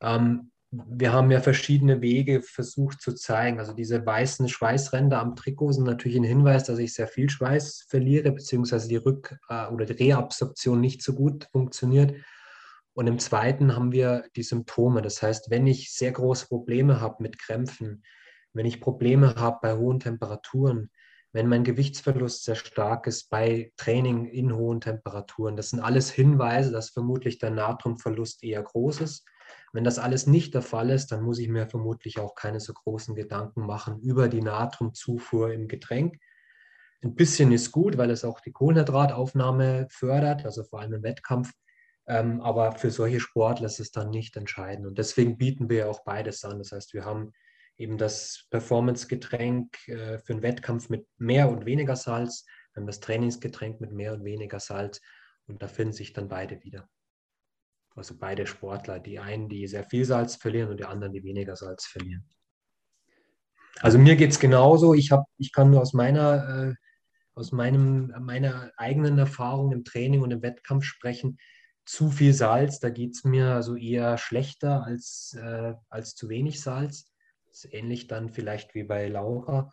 Ähm, 0.00 0.50
wir 0.72 1.12
haben 1.12 1.32
ja 1.32 1.40
verschiedene 1.40 2.00
Wege 2.00 2.42
versucht 2.42 3.00
zu 3.00 3.12
zeigen. 3.14 3.58
Also 3.58 3.72
diese 3.72 4.06
weißen 4.06 4.48
Schweißränder 4.48 5.18
am 5.18 5.34
Trikot 5.34 5.72
sind 5.72 5.84
natürlich 5.84 6.16
ein 6.16 6.24
Hinweis, 6.24 6.64
dass 6.64 6.78
ich 6.78 6.94
sehr 6.94 7.08
viel 7.08 7.28
Schweiß 7.28 7.86
verliere, 7.88 8.30
beziehungsweise 8.30 8.88
die 8.88 9.00
Rück- 9.00 9.36
äh, 9.48 9.72
oder 9.72 9.84
die 9.84 10.04
Reabsorption 10.04 10.80
nicht 10.80 11.02
so 11.02 11.14
gut 11.14 11.48
funktioniert. 11.50 12.14
Und 12.92 13.08
im 13.08 13.18
zweiten 13.18 13.74
haben 13.74 13.90
wir 13.90 14.24
die 14.36 14.44
Symptome. 14.44 15.02
Das 15.02 15.22
heißt, 15.22 15.50
wenn 15.50 15.66
ich 15.66 15.92
sehr 15.92 16.12
große 16.12 16.46
Probleme 16.46 17.00
habe 17.00 17.22
mit 17.22 17.38
Krämpfen, 17.38 18.04
wenn 18.52 18.66
ich 18.66 18.80
Probleme 18.80 19.34
habe 19.36 19.58
bei 19.62 19.76
hohen 19.76 19.98
Temperaturen, 19.98 20.90
wenn 21.32 21.48
mein 21.48 21.64
Gewichtsverlust 21.64 22.44
sehr 22.44 22.56
stark 22.56 23.06
ist 23.06 23.28
bei 23.30 23.72
Training 23.76 24.26
in 24.26 24.54
hohen 24.54 24.80
Temperaturen, 24.80 25.56
das 25.56 25.70
sind 25.70 25.80
alles 25.80 26.10
Hinweise, 26.10 26.70
dass 26.72 26.90
vermutlich 26.90 27.38
der 27.38 27.50
Natriumverlust 27.50 28.44
eher 28.44 28.62
groß 28.62 29.00
ist 29.00 29.24
wenn 29.72 29.84
das 29.84 29.98
alles 29.98 30.26
nicht 30.26 30.54
der 30.54 30.62
Fall 30.62 30.90
ist, 30.90 31.12
dann 31.12 31.22
muss 31.22 31.38
ich 31.38 31.48
mir 31.48 31.66
vermutlich 31.66 32.18
auch 32.18 32.34
keine 32.34 32.60
so 32.60 32.72
großen 32.72 33.14
Gedanken 33.14 33.66
machen 33.66 34.00
über 34.00 34.28
die 34.28 34.42
Natriumzufuhr 34.42 35.52
im 35.52 35.68
Getränk. 35.68 36.18
Ein 37.02 37.14
bisschen 37.14 37.52
ist 37.52 37.72
gut, 37.72 37.96
weil 37.96 38.10
es 38.10 38.24
auch 38.24 38.40
die 38.40 38.52
Kohlenhydrataufnahme 38.52 39.86
fördert, 39.90 40.44
also 40.44 40.64
vor 40.64 40.80
allem 40.80 40.94
im 40.94 41.02
Wettkampf. 41.02 41.52
Ähm, 42.06 42.40
aber 42.40 42.72
für 42.72 42.90
solche 42.90 43.20
Sportler 43.20 43.66
ist 43.66 43.80
es 43.80 43.90
dann 43.90 44.10
nicht 44.10 44.36
entscheidend. 44.36 44.86
Und 44.86 44.98
deswegen 44.98 45.38
bieten 45.38 45.70
wir 45.70 45.88
auch 45.88 46.04
beides 46.04 46.44
an. 46.44 46.58
Das 46.58 46.72
heißt, 46.72 46.92
wir 46.92 47.04
haben 47.04 47.32
eben 47.76 47.96
das 47.96 48.46
Performance-Getränk 48.50 49.88
äh, 49.88 50.18
für 50.18 50.34
einen 50.34 50.42
Wettkampf 50.42 50.90
mit 50.90 51.06
mehr 51.16 51.48
und 51.48 51.64
weniger 51.64 51.96
Salz, 51.96 52.44
wir 52.72 52.82
haben 52.82 52.86
das 52.86 53.00
Trainingsgetränk 53.00 53.80
mit 53.80 53.92
mehr 53.92 54.12
und 54.12 54.24
weniger 54.24 54.60
Salz. 54.60 55.00
Und 55.46 55.62
da 55.62 55.68
finden 55.68 55.92
sich 55.92 56.12
dann 56.12 56.28
beide 56.28 56.62
wieder. 56.62 56.88
Also 57.96 58.14
beide 58.18 58.46
Sportler, 58.46 59.00
die 59.00 59.18
einen, 59.18 59.48
die 59.48 59.66
sehr 59.66 59.84
viel 59.84 60.04
Salz 60.04 60.36
verlieren 60.36 60.70
und 60.70 60.78
die 60.78 60.84
anderen, 60.84 61.12
die 61.12 61.24
weniger 61.24 61.56
Salz 61.56 61.86
verlieren. 61.86 62.24
Also 63.80 63.98
mir 63.98 64.16
geht 64.16 64.30
es 64.30 64.38
genauso. 64.38 64.94
Ich, 64.94 65.10
hab, 65.10 65.26
ich 65.38 65.52
kann 65.52 65.70
nur 65.70 65.80
aus 65.80 65.92
meiner, 65.92 66.70
äh, 66.70 66.74
aus 67.34 67.52
meinem, 67.52 68.14
meiner 68.20 68.70
eigenen 68.76 69.18
Erfahrung 69.18 69.72
im 69.72 69.84
Training 69.84 70.22
und 70.22 70.30
im 70.30 70.42
Wettkampf 70.42 70.84
sprechen. 70.84 71.38
Zu 71.84 72.10
viel 72.10 72.32
Salz, 72.32 72.78
da 72.78 72.90
geht 72.90 73.14
es 73.14 73.24
mir 73.24 73.54
also 73.54 73.74
eher 73.74 74.18
schlechter 74.18 74.84
als, 74.84 75.36
äh, 75.40 75.74
als 75.88 76.14
zu 76.14 76.28
wenig 76.28 76.60
Salz. 76.60 77.10
Das 77.48 77.64
ist 77.64 77.74
ähnlich 77.74 78.06
dann 78.06 78.28
vielleicht 78.28 78.74
wie 78.74 78.84
bei 78.84 79.08
Laura. 79.08 79.72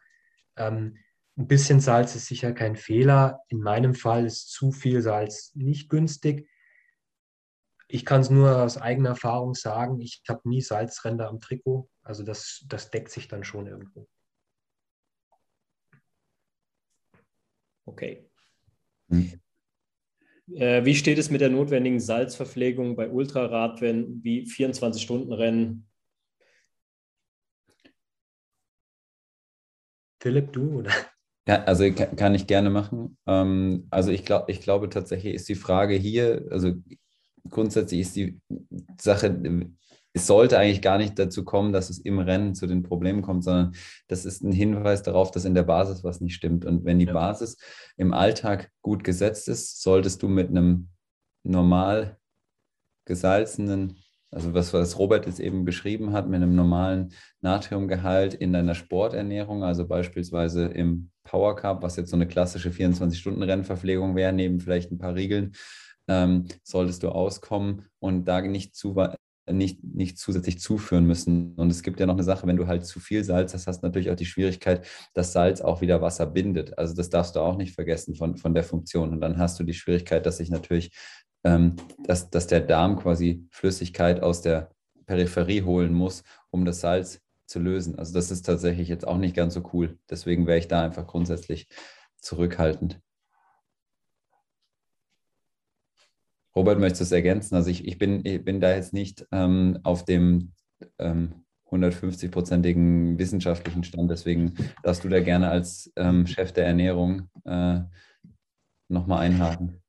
Ähm, 0.55 0.97
ein 1.37 1.47
bisschen 1.47 1.79
Salz 1.79 2.15
ist 2.15 2.25
sicher 2.25 2.53
kein 2.53 2.75
Fehler. 2.75 3.41
In 3.49 3.59
meinem 3.59 3.93
Fall 3.93 4.25
ist 4.25 4.49
zu 4.49 4.71
viel 4.71 5.01
Salz 5.01 5.51
nicht 5.53 5.89
günstig 5.89 6.49
ich 7.87 8.05
kann 8.05 8.21
es 8.21 8.29
nur 8.29 8.63
aus 8.63 8.77
eigener 8.77 9.09
Erfahrung 9.09 9.53
sagen, 9.53 9.99
ich 10.01 10.21
habe 10.27 10.47
nie 10.47 10.61
Salzränder 10.61 11.29
am 11.29 11.39
Trikot. 11.39 11.89
Also 12.03 12.23
das, 12.23 12.65
das 12.67 12.89
deckt 12.89 13.11
sich 13.11 13.27
dann 13.27 13.43
schon 13.43 13.67
irgendwo. 13.67 14.07
Okay. 17.85 18.29
Hm. 19.09 19.39
Äh, 20.53 20.85
wie 20.85 20.95
steht 20.95 21.17
es 21.17 21.29
mit 21.29 21.41
der 21.41 21.49
notwendigen 21.49 21.99
Salzverpflegung 21.99 22.95
bei 22.95 23.09
Ultraradrennen 23.09 24.23
wie 24.23 24.43
24-Stunden-Rennen? 24.43 25.87
Philipp, 30.21 30.51
du 30.51 30.79
oder? 30.79 30.91
Ja, 31.47 31.63
also 31.63 31.89
kann 31.93 32.35
ich 32.35 32.47
gerne 32.47 32.69
machen. 32.69 33.17
Ähm, 33.25 33.87
also 33.89 34.11
ich, 34.11 34.25
glaub, 34.25 34.49
ich 34.49 34.59
glaube 34.59 34.89
tatsächlich 34.89 35.33
ist 35.33 35.47
die 35.47 35.55
Frage 35.55 35.95
hier, 35.95 36.45
also 36.49 36.73
grundsätzlich 37.49 38.01
ist 38.01 38.15
die 38.15 38.39
Sache, 38.99 39.69
es 40.17 40.25
sollte 40.25 40.57
eigentlich 40.57 40.81
gar 40.81 40.97
nicht 40.97 41.17
dazu 41.19 41.45
kommen, 41.45 41.71
dass 41.71 41.89
es 41.89 41.99
im 41.99 42.19
Rennen 42.19 42.55
zu 42.55 42.65
den 42.65 42.81
Problemen 42.83 43.21
kommt, 43.21 43.43
sondern 43.43 43.73
das 44.07 44.25
ist 44.25 44.43
ein 44.43 44.51
Hinweis 44.51 45.03
darauf, 45.03 45.31
dass 45.31 45.45
in 45.45 45.53
der 45.53 45.63
Basis 45.63 46.03
was 46.03 46.21
nicht 46.21 46.33
stimmt. 46.33 46.65
Und 46.65 46.85
wenn 46.85 46.99
die 46.99 47.05
ja. 47.05 47.13
Basis 47.13 47.57
im 47.97 48.13
Alltag 48.13 48.71
gut 48.81 49.03
gesetzt 49.03 49.47
ist, 49.47 49.81
solltest 49.81 50.23
du 50.23 50.27
mit 50.27 50.49
einem 50.49 50.89
normal 51.43 52.17
gesalzenen, 53.05 53.99
also 54.31 54.53
was, 54.53 54.73
was 54.73 54.97
Robert 54.97 55.27
jetzt 55.27 55.39
eben 55.39 55.65
beschrieben 55.65 56.13
hat, 56.13 56.27
mit 56.27 56.41
einem 56.41 56.55
normalen 56.55 57.13
Natriumgehalt 57.41 58.33
in 58.33 58.53
deiner 58.53 58.75
Sporternährung, 58.75 59.63
also 59.63 59.87
beispielsweise 59.87 60.65
im 60.65 61.11
Power 61.23 61.55
Cup, 61.55 61.83
was 61.83 61.95
jetzt 61.95 62.09
so 62.09 62.15
eine 62.15 62.27
klassische 62.27 62.71
24-Stunden-Rennverpflegung 62.71 64.15
wäre, 64.15 64.33
neben 64.33 64.59
vielleicht 64.59 64.91
ein 64.91 64.97
paar 64.97 65.15
Riegeln, 65.15 65.53
ähm, 66.07 66.45
solltest 66.63 67.03
du 67.03 67.09
auskommen 67.09 67.85
und 67.99 68.25
da 68.25 68.41
nicht 68.41 68.75
zu 68.75 68.95
nicht, 69.51 69.83
nicht 69.83 70.17
zusätzlich 70.17 70.59
zuführen 70.59 71.05
müssen. 71.05 71.53
Und 71.55 71.69
es 71.69 71.83
gibt 71.83 71.99
ja 71.99 72.05
noch 72.05 72.15
eine 72.15 72.23
Sache, 72.23 72.47
wenn 72.47 72.57
du 72.57 72.67
halt 72.67 72.85
zu 72.85 72.99
viel 72.99 73.23
Salz 73.23 73.53
hast, 73.53 73.67
hast 73.67 73.81
du 73.81 73.87
natürlich 73.87 74.11
auch 74.11 74.15
die 74.15 74.25
Schwierigkeit, 74.25 74.85
dass 75.13 75.33
Salz 75.33 75.61
auch 75.61 75.81
wieder 75.81 76.01
Wasser 76.01 76.25
bindet. 76.25 76.77
Also 76.77 76.93
das 76.93 77.09
darfst 77.09 77.35
du 77.35 77.39
auch 77.39 77.57
nicht 77.57 77.73
vergessen 77.73 78.15
von, 78.15 78.37
von 78.37 78.53
der 78.53 78.63
Funktion. 78.63 79.11
Und 79.11 79.21
dann 79.21 79.37
hast 79.37 79.59
du 79.59 79.63
die 79.63 79.73
Schwierigkeit, 79.73 80.25
dass 80.25 80.37
sich 80.37 80.49
natürlich, 80.49 80.91
ähm, 81.43 81.75
dass, 82.05 82.29
dass 82.29 82.47
der 82.47 82.61
Darm 82.61 82.97
quasi 82.97 83.47
Flüssigkeit 83.51 84.21
aus 84.21 84.41
der 84.41 84.71
Peripherie 85.05 85.61
holen 85.61 85.93
muss, 85.93 86.23
um 86.49 86.65
das 86.65 86.81
Salz 86.81 87.21
zu 87.45 87.59
lösen. 87.59 87.97
Also 87.97 88.13
das 88.13 88.29
ist 88.31 88.45
tatsächlich 88.45 88.89
jetzt 88.89 89.07
auch 89.07 89.17
nicht 89.17 89.35
ganz 89.35 89.53
so 89.53 89.63
cool. 89.73 89.97
Deswegen 90.09 90.47
wäre 90.47 90.59
ich 90.59 90.67
da 90.67 90.83
einfach 90.83 91.07
grundsätzlich 91.07 91.67
zurückhaltend. 92.19 92.99
Robert, 96.57 96.79
möchtest 96.79 97.01
du 97.01 97.03
es 97.03 97.11
ergänzen? 97.11 97.53
Also 97.53 97.69
ich, 97.69 97.87
ich, 97.87 97.99
bin, 97.99 98.25
ich 98.25 98.43
bin 98.43 98.59
da 98.59 98.73
jetzt 98.73 98.91
nicht 98.91 99.27
ähm, 99.31 99.77
auf 99.83 100.05
dem 100.05 100.53
ähm, 100.97 101.45
150-prozentigen 101.69 103.19
wissenschaftlichen 103.19 103.83
Stand, 103.83 104.09
deswegen 104.09 104.55
darfst 104.81 105.03
du 105.03 105.09
da 105.09 105.19
gerne 105.19 105.49
als 105.49 105.91
ähm, 105.95 106.25
Chef 106.25 106.53
der 106.53 106.65
Ernährung 106.65 107.29
äh, 107.45 107.81
nochmal 108.87 109.19
einhaken. 109.19 109.83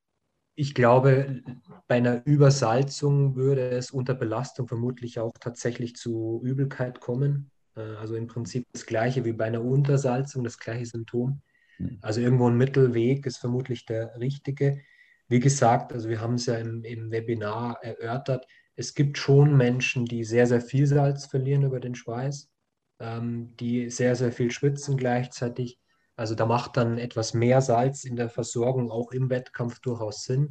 Ich 0.56 0.74
glaube, 0.74 1.42
bei 1.86 1.96
einer 1.96 2.26
Übersalzung 2.26 3.34
würde 3.34 3.70
es 3.70 3.90
unter 3.90 4.12
Belastung 4.12 4.68
vermutlich 4.68 5.20
auch 5.20 5.32
tatsächlich 5.40 5.96
zu 5.96 6.42
Übelkeit 6.44 7.00
kommen. 7.00 7.50
Äh, 7.76 7.80
also 7.80 8.14
im 8.14 8.26
Prinzip 8.26 8.66
das 8.72 8.84
gleiche 8.84 9.24
wie 9.24 9.32
bei 9.32 9.46
einer 9.46 9.64
Untersalzung, 9.64 10.44
das 10.44 10.58
gleiche 10.58 10.84
Symptom. 10.84 11.40
Hm. 11.78 11.96
Also 12.02 12.20
irgendwo 12.20 12.46
ein 12.46 12.58
Mittelweg 12.58 13.24
ist 13.24 13.38
vermutlich 13.38 13.86
der 13.86 14.20
richtige. 14.20 14.82
Wie 15.29 15.41
gesagt, 15.41 15.93
also 15.93 16.09
wir 16.09 16.20
haben 16.20 16.35
es 16.35 16.47
ja 16.47 16.57
im, 16.57 16.83
im 16.85 17.11
Webinar 17.11 17.83
erörtert, 17.83 18.47
es 18.76 18.95
gibt 18.95 19.18
schon 19.18 19.57
Menschen, 19.57 20.05
die 20.05 20.22
sehr, 20.22 20.47
sehr 20.47 20.61
viel 20.61 20.87
Salz 20.87 21.26
verlieren 21.26 21.64
über 21.64 21.81
den 21.81 21.95
Schweiß, 21.95 22.49
ähm, 23.01 23.57
die 23.57 23.91
sehr, 23.91 24.14
sehr 24.14 24.31
viel 24.31 24.51
schwitzen 24.51 24.97
gleichzeitig. 24.97 25.81
Also 26.14 26.35
da 26.35 26.47
macht 26.47 26.76
dann 26.76 26.97
etwas 26.97 27.35
mehr 27.35 27.61
Salz 27.61 28.05
in 28.05 28.16
der 28.16 28.31
Versorgung 28.31 28.91
auch 28.91 29.11
im 29.11 29.31
Wettkampf 29.31 29.81
durchaus 29.81 30.22
Sinn. 30.22 30.51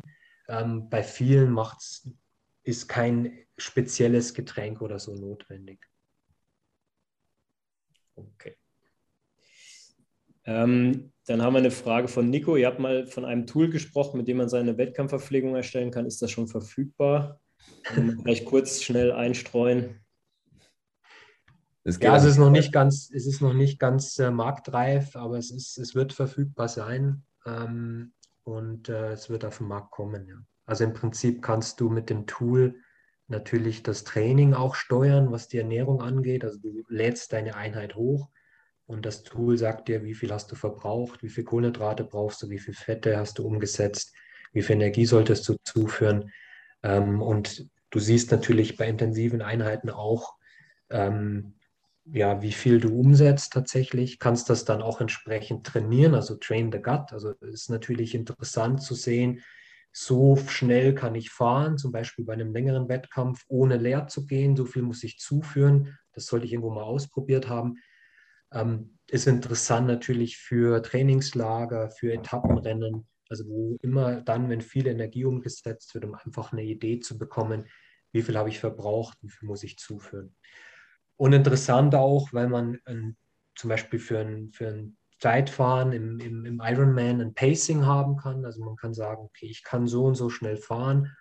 Ähm, 0.50 0.90
bei 0.90 1.04
vielen 1.04 1.52
macht's, 1.52 2.10
ist 2.64 2.88
kein 2.90 3.38
spezielles 3.58 4.34
Getränk 4.34 4.82
oder 4.82 5.00
so 5.00 5.16
notwendig. 5.16 5.80
Okay. 8.16 8.58
Ähm, 10.44 11.14
dann 11.28 11.42
haben 11.42 11.54
wir 11.54 11.60
eine 11.60 11.72
Frage 11.72 12.08
von 12.08 12.30
Nico. 12.30 12.56
Ihr 12.56 12.68
habt 12.68 12.80
mal 12.80 13.06
von 13.06 13.26
einem 13.26 13.46
Tool 13.46 13.70
gesprochen, 13.70 14.18
mit 14.18 14.30
dem 14.30 14.38
man 14.38 14.48
seine 14.48 14.78
Wettkampfverpflegung 14.78 15.56
erstellen 15.56 15.92
kann. 15.92 16.06
Ist 16.06 16.22
das 16.22 16.32
schon 16.32 16.48
verfügbar? 16.48 17.42
Vielleicht 17.84 18.46
kurz 18.46 18.82
schnell 18.82 19.12
einstreuen. 19.12 20.00
ja, 21.84 22.16
es 22.16 22.24
ist 22.24 22.38
noch 22.38 22.50
nicht 22.50 22.72
ganz, 22.72 23.12
es 23.14 23.28
ist 23.28 23.42
noch 23.42 23.54
nicht 23.54 23.78
ganz 23.78 24.18
äh, 24.20 24.32
marktreif, 24.32 25.18
aber 25.18 25.38
es, 25.38 25.52
ist, 25.52 25.78
es 25.78 25.96
wird 25.96 26.14
verfügbar 26.14 26.70
sein 26.70 27.24
ähm, 27.46 28.14
und 28.44 28.88
äh, 28.88 29.12
es 29.12 29.30
wird 29.30 29.44
auf 29.44 29.58
den 29.58 29.68
Markt 29.68 29.92
kommen. 29.92 30.28
Ja. 30.28 30.36
Also 30.66 30.86
im 30.86 30.94
Prinzip 30.94 31.42
kannst 31.42 31.82
du 31.82 31.90
mit 31.90 32.10
dem 32.10 32.26
Tool 32.26 32.80
natürlich 33.28 33.84
das 33.84 34.06
Training 34.06 34.54
auch 34.54 34.76
steuern, 34.76 35.32
was 35.32 35.50
die 35.50 35.58
Ernährung 35.58 36.02
angeht. 36.02 36.46
Also 36.46 36.60
du 36.60 36.84
lädst 36.88 37.34
deine 37.34 37.56
Einheit 37.56 37.96
hoch 37.96 38.30
und 38.88 39.06
das 39.06 39.24
Tool 39.24 39.58
sagt 39.58 39.90
dir, 39.90 40.04
wie 40.04 40.16
viel 40.16 40.32
hast 40.32 40.52
du 40.52 40.56
verbraucht, 40.56 41.22
wie 41.22 41.30
viel 41.30 41.44
Kohlenhydrate 41.44 42.06
brauchst 42.06 42.42
du, 42.42 42.50
wie 42.50 42.60
viel 42.60 42.74
Fette 42.74 43.18
hast 43.18 43.38
du 43.38 43.46
umgesetzt, 43.46 44.16
wie 44.54 44.62
viel 44.62 44.78
Energie 44.78 45.06
solltest 45.06 45.48
du 45.50 45.58
zuführen. 45.64 46.32
Ähm, 46.84 47.22
und 47.22 47.70
du 47.90 48.00
siehst 48.00 48.32
natürlich 48.32 48.78
bei 48.78 48.88
intensiven 48.88 49.42
Einheiten 49.42 49.90
auch, 49.90 50.36
ähm, 50.90 51.56
ja, 52.06 52.42
wie 52.42 52.54
viel 52.54 52.80
du 52.80 52.98
umsetzt 52.98 53.52
tatsächlich, 53.52 54.20
kannst 54.20 54.50
das 54.50 54.64
dann 54.64 54.82
auch 54.82 55.02
entsprechend 55.02 55.68
trainieren, 55.68 56.16
also 56.16 56.36
train 56.36 56.72
the 56.72 56.82
gut. 56.82 57.12
Also 57.12 57.32
ist 57.42 57.70
natürlich 57.70 58.16
interessant 58.16 58.82
zu 58.82 58.96
sehen, 58.96 59.44
so 59.92 60.38
schnell 60.38 60.96
kann 60.96 61.16
ich 61.16 61.32
fahren, 61.32 61.78
zum 61.78 61.92
Beispiel 61.92 62.24
bei 62.24 62.34
einem 62.34 62.54
längeren 62.54 62.88
Wettkampf, 62.88 63.44
ohne 63.50 63.76
leer 63.76 64.08
zu 64.08 64.26
gehen, 64.26 64.56
so 64.56 64.64
viel 64.64 64.84
muss 64.84 65.04
ich 65.04 65.18
zuführen. 65.18 65.98
Das 66.14 66.28
sollte 66.28 66.46
ich 66.46 66.54
irgendwo 66.54 66.72
mal 66.72 66.84
ausprobiert 66.84 67.50
haben. 67.50 67.76
Ähm, 68.52 68.98
ist 69.08 69.28
interessant 69.28 69.88
natürlich 69.88 70.38
für 70.38 70.82
Trainingslager, 70.82 71.90
für 71.90 72.14
Etappenrennen, 72.14 73.08
also 73.30 73.46
wo 73.48 73.78
immer 73.82 74.22
dann, 74.22 74.50
wenn 74.50 74.62
viel 74.62 74.88
Energie 74.88 75.26
umgesetzt 75.26 75.94
wird, 75.94 76.06
um 76.06 76.16
einfach 76.16 76.52
eine 76.52 76.64
Idee 76.64 77.00
zu 77.00 77.18
bekommen, 77.18 77.68
wie 78.12 78.22
viel 78.22 78.38
habe 78.38 78.50
ich 78.50 78.60
verbraucht, 78.60 79.18
wie 79.22 79.30
viel 79.30 79.48
muss 79.48 79.64
ich 79.64 79.78
zuführen. 79.78 80.36
Und 81.18 81.34
interessant 81.34 81.96
auch, 81.96 82.32
weil 82.32 82.48
man 82.48 82.80
ein, 82.86 83.18
zum 83.56 83.70
Beispiel 83.70 84.00
für 84.00 84.20
ein, 84.20 84.52
für 84.52 84.68
ein 84.68 84.98
Zeitfahren 85.20 85.94
im, 85.94 86.20
im, 86.20 86.46
im 86.46 86.62
Ironman 86.64 87.22
ein 87.22 87.34
Pacing 87.34 87.86
haben 87.86 88.18
kann. 88.18 88.46
Also 88.46 88.64
man 88.64 88.76
kann 88.76 88.94
sagen, 88.94 89.24
okay, 89.24 89.48
ich 89.48 89.64
kann 89.64 89.88
so 89.88 90.06
und 90.06 90.16
so 90.16 90.30
schnell 90.30 90.58
fahren, 90.58 91.16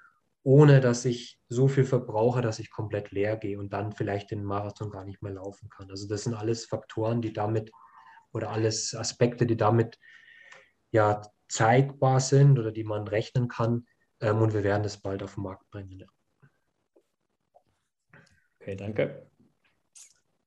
ohne 0.47 0.79
dass 0.81 1.05
ich 1.05 1.41
so 1.49 1.67
viel 1.67 1.85
verbrauche, 1.85 2.41
dass 2.41 2.61
ich 2.61 2.71
komplett 2.71 3.11
leer 3.11 3.37
gehe 3.37 3.59
und 3.59 3.73
dann 3.73 3.91
vielleicht 3.91 4.31
den 4.31 4.45
Marathon 4.45 4.91
gar 4.91 5.05
nicht 5.05 5.21
mehr 5.21 5.33
laufen 5.33 5.69
kann. 5.69 5.91
Also 5.91 6.07
das 6.07 6.23
sind 6.23 6.35
alles 6.35 6.67
Faktoren, 6.67 7.21
die 7.21 7.33
damit 7.33 7.73
oder 8.33 8.51
alles 8.51 8.95
Aspekte, 8.95 9.45
die 9.45 9.57
damit 9.57 9.99
ja 10.93 11.21
zeigbar 11.49 12.21
sind 12.21 12.61
oder 12.61 12.71
die 12.71 12.85
man 12.85 13.09
rechnen 13.09 13.49
kann. 13.49 13.89
Ähm, 14.21 14.41
und 14.41 14.55
wir 14.55 14.63
werden 14.63 14.85
das 14.85 14.99
bald 15.03 15.25
auf 15.25 15.35
den 15.35 15.43
Markt 15.43 15.69
bringen. 15.69 15.99
Ja. 15.99 16.07
Okay, 18.61 18.77
danke. 18.77 19.29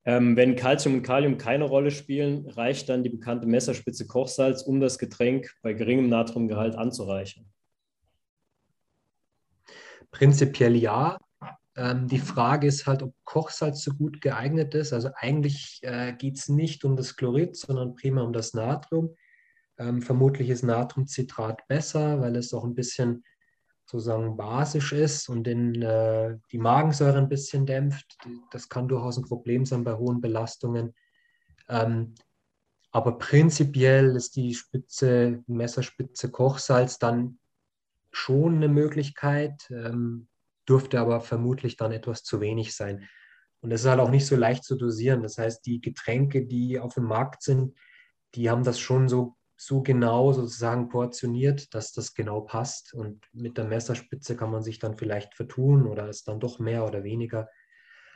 Ähm, 0.06 0.38
wenn 0.38 0.56
Calcium 0.56 0.96
und 0.96 1.04
Kalium 1.04 1.38
keine 1.38 1.66
Rolle 1.66 1.92
spielen, 1.92 2.48
reicht 2.48 2.88
dann 2.88 3.04
die 3.04 3.10
bekannte 3.10 3.48
Messerspitze 3.48 4.08
Kochsalz, 4.08 4.62
um 4.62 4.80
das 4.80 4.98
Getränk 4.98 5.54
bei 5.62 5.74
geringem 5.74 6.08
Natriumgehalt 6.08 6.76
anzureichern? 6.76 7.52
Prinzipiell 10.12 10.76
ja. 10.76 11.18
Ähm, 11.76 12.08
die 12.08 12.20
Frage 12.20 12.68
ist 12.68 12.88
halt, 12.88 13.04
ob 13.04 13.14
Kochsalz 13.24 13.84
so 13.84 13.94
gut 13.94 14.22
geeignet 14.22 14.76
ist. 14.76 14.94
Also 14.94 15.10
eigentlich 15.16 15.80
äh, 15.84 16.14
geht 16.14 16.38
es 16.38 16.50
nicht 16.50 16.84
um 16.84 16.96
das 16.96 17.16
Chlorid, 17.16 17.56
sondern 17.56 17.96
prima 17.96 18.22
um 18.22 18.34
das 18.34 18.54
Natrium. 18.54 19.16
Ähm, 19.78 20.02
vermutlich 20.02 20.50
ist 20.50 20.64
Natriumcitrat 20.64 21.68
besser, 21.68 22.20
weil 22.20 22.36
es 22.36 22.54
auch 22.54 22.66
ein 22.66 22.76
bisschen 22.76 23.24
sozusagen 23.86 24.38
basisch 24.38 24.92
ist 24.92 25.30
und 25.30 25.46
den, 25.46 25.82
äh, 25.82 26.38
die 26.52 26.60
Magensäure 26.60 27.18
ein 27.18 27.30
bisschen 27.30 27.66
dämpft. 27.66 28.18
Das 28.52 28.70
kann 28.70 28.88
durchaus 28.88 29.18
ein 29.18 29.24
Problem 29.24 29.66
sein 29.66 29.84
bei 29.84 29.96
hohen 29.96 30.22
Belastungen. 30.22 30.94
Ähm, 31.70 32.14
aber 32.92 33.18
prinzipiell 33.18 34.16
ist 34.16 34.36
die 34.36 34.54
Spitze, 34.54 35.44
Messerspitze 35.48 36.30
Kochsalz 36.30 37.00
dann 37.00 37.39
schon 38.12 38.56
eine 38.56 38.68
Möglichkeit, 38.68 39.70
ähm, 39.70 40.28
dürfte 40.68 41.00
aber 41.00 41.22
vermutlich 41.22 41.78
dann 41.78 41.92
etwas 41.92 42.24
zu 42.24 42.42
wenig 42.42 42.76
sein. 42.76 43.08
Und 43.62 43.72
es 43.72 43.82
ist 43.82 43.88
halt 43.88 44.00
auch 44.00 44.12
nicht 44.12 44.26
so 44.26 44.36
leicht 44.36 44.64
zu 44.64 44.76
dosieren. 44.76 45.22
Das 45.24 45.38
heißt, 45.38 45.66
die 45.66 45.82
Getränke, 45.82 46.46
die 46.46 46.80
auf 46.80 46.94
dem 46.94 47.06
Markt 47.06 47.44
sind, 47.44 47.76
die 48.36 48.50
haben 48.50 48.64
das 48.64 48.80
schon 48.80 49.10
so 49.10 49.36
so 49.62 49.82
genau 49.82 50.32
sozusagen 50.32 50.88
portioniert, 50.88 51.74
dass 51.74 51.92
das 51.92 52.14
genau 52.14 52.40
passt. 52.40 52.94
Und 52.94 53.26
mit 53.34 53.58
der 53.58 53.66
Messerspitze 53.66 54.38
kann 54.38 54.52
man 54.52 54.64
sich 54.64 54.80
dann 54.80 54.98
vielleicht 54.98 55.36
vertun 55.36 55.86
oder 55.86 56.08
ist 56.08 56.30
dann 56.30 56.40
doch 56.40 56.60
mehr 56.60 56.86
oder 56.86 57.04
weniger. 57.04 57.50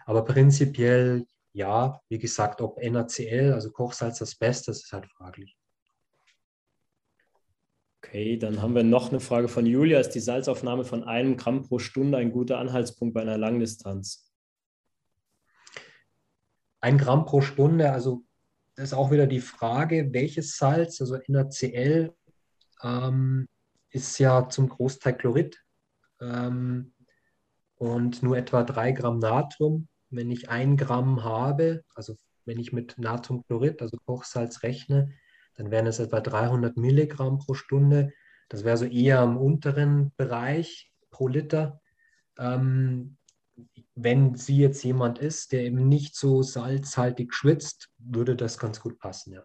Aber 0.05 0.23
prinzipiell 0.23 1.25
ja, 1.53 2.01
wie 2.09 2.17
gesagt, 2.17 2.61
ob 2.61 2.81
NaCl, 2.81 3.53
also 3.53 3.71
Kochsalz, 3.71 4.19
das 4.19 4.35
Beste 4.35 4.71
ist, 4.71 4.85
ist 4.85 4.93
halt 4.93 5.05
fraglich. 5.17 5.55
Okay, 8.05 8.37
dann 8.37 8.61
haben 8.61 8.75
wir 8.75 8.83
noch 8.83 9.09
eine 9.09 9.21
Frage 9.21 9.47
von 9.47 9.65
Julia. 9.65 9.99
Ist 9.99 10.09
die 10.09 10.19
Salzaufnahme 10.19 10.83
von 10.83 11.05
einem 11.05 11.37
Gramm 11.37 11.61
pro 11.61 11.79
Stunde 11.79 12.17
ein 12.17 12.33
guter 12.33 12.59
Anhaltspunkt 12.59 13.13
bei 13.13 13.21
einer 13.21 13.37
Langdistanz? 13.37 14.29
Ein 16.81 16.97
Gramm 16.97 17.23
pro 17.25 17.39
Stunde, 17.39 17.93
also 17.93 18.25
das 18.75 18.89
ist 18.89 18.93
auch 18.93 19.09
wieder 19.11 19.25
die 19.25 19.39
Frage, 19.39 20.09
welches 20.11 20.57
Salz, 20.57 20.99
also 20.99 21.17
NaCl, 21.27 22.13
ähm, 22.83 23.47
ist 23.89 24.19
ja 24.19 24.49
zum 24.49 24.67
Großteil 24.67 25.15
Chlorid 25.15 25.63
ähm, 26.19 26.93
und 27.75 28.21
nur 28.21 28.35
etwa 28.35 28.63
3 28.63 28.91
Gramm 28.91 29.19
Natrium. 29.19 29.87
Wenn 30.09 30.29
ich 30.29 30.49
ein 30.49 30.75
Gramm 30.75 31.23
habe, 31.23 31.83
also 31.95 32.17
wenn 32.43 32.59
ich 32.59 32.73
mit 32.73 32.97
Natriumchlorid, 32.97 33.81
also 33.81 33.97
Kochsalz 34.05 34.61
rechne, 34.61 35.13
dann 35.55 35.71
wären 35.71 35.87
es 35.87 35.99
etwa 35.99 36.19
300 36.19 36.77
Milligramm 36.77 37.39
pro 37.39 37.53
Stunde. 37.53 38.13
Das 38.49 38.63
wäre 38.63 38.77
so 38.77 38.85
eher 38.85 39.23
im 39.23 39.37
unteren 39.37 40.11
Bereich 40.17 40.91
pro 41.09 41.27
Liter. 41.27 41.81
Ähm, 42.37 43.17
wenn 43.95 44.35
sie 44.35 44.57
jetzt 44.57 44.83
jemand 44.83 45.19
ist, 45.19 45.51
der 45.51 45.63
eben 45.63 45.87
nicht 45.87 46.15
so 46.15 46.41
salzhaltig 46.41 47.33
schwitzt, 47.33 47.89
würde 47.97 48.35
das 48.35 48.57
ganz 48.57 48.79
gut 48.79 48.97
passen, 48.99 49.33
ja. 49.33 49.43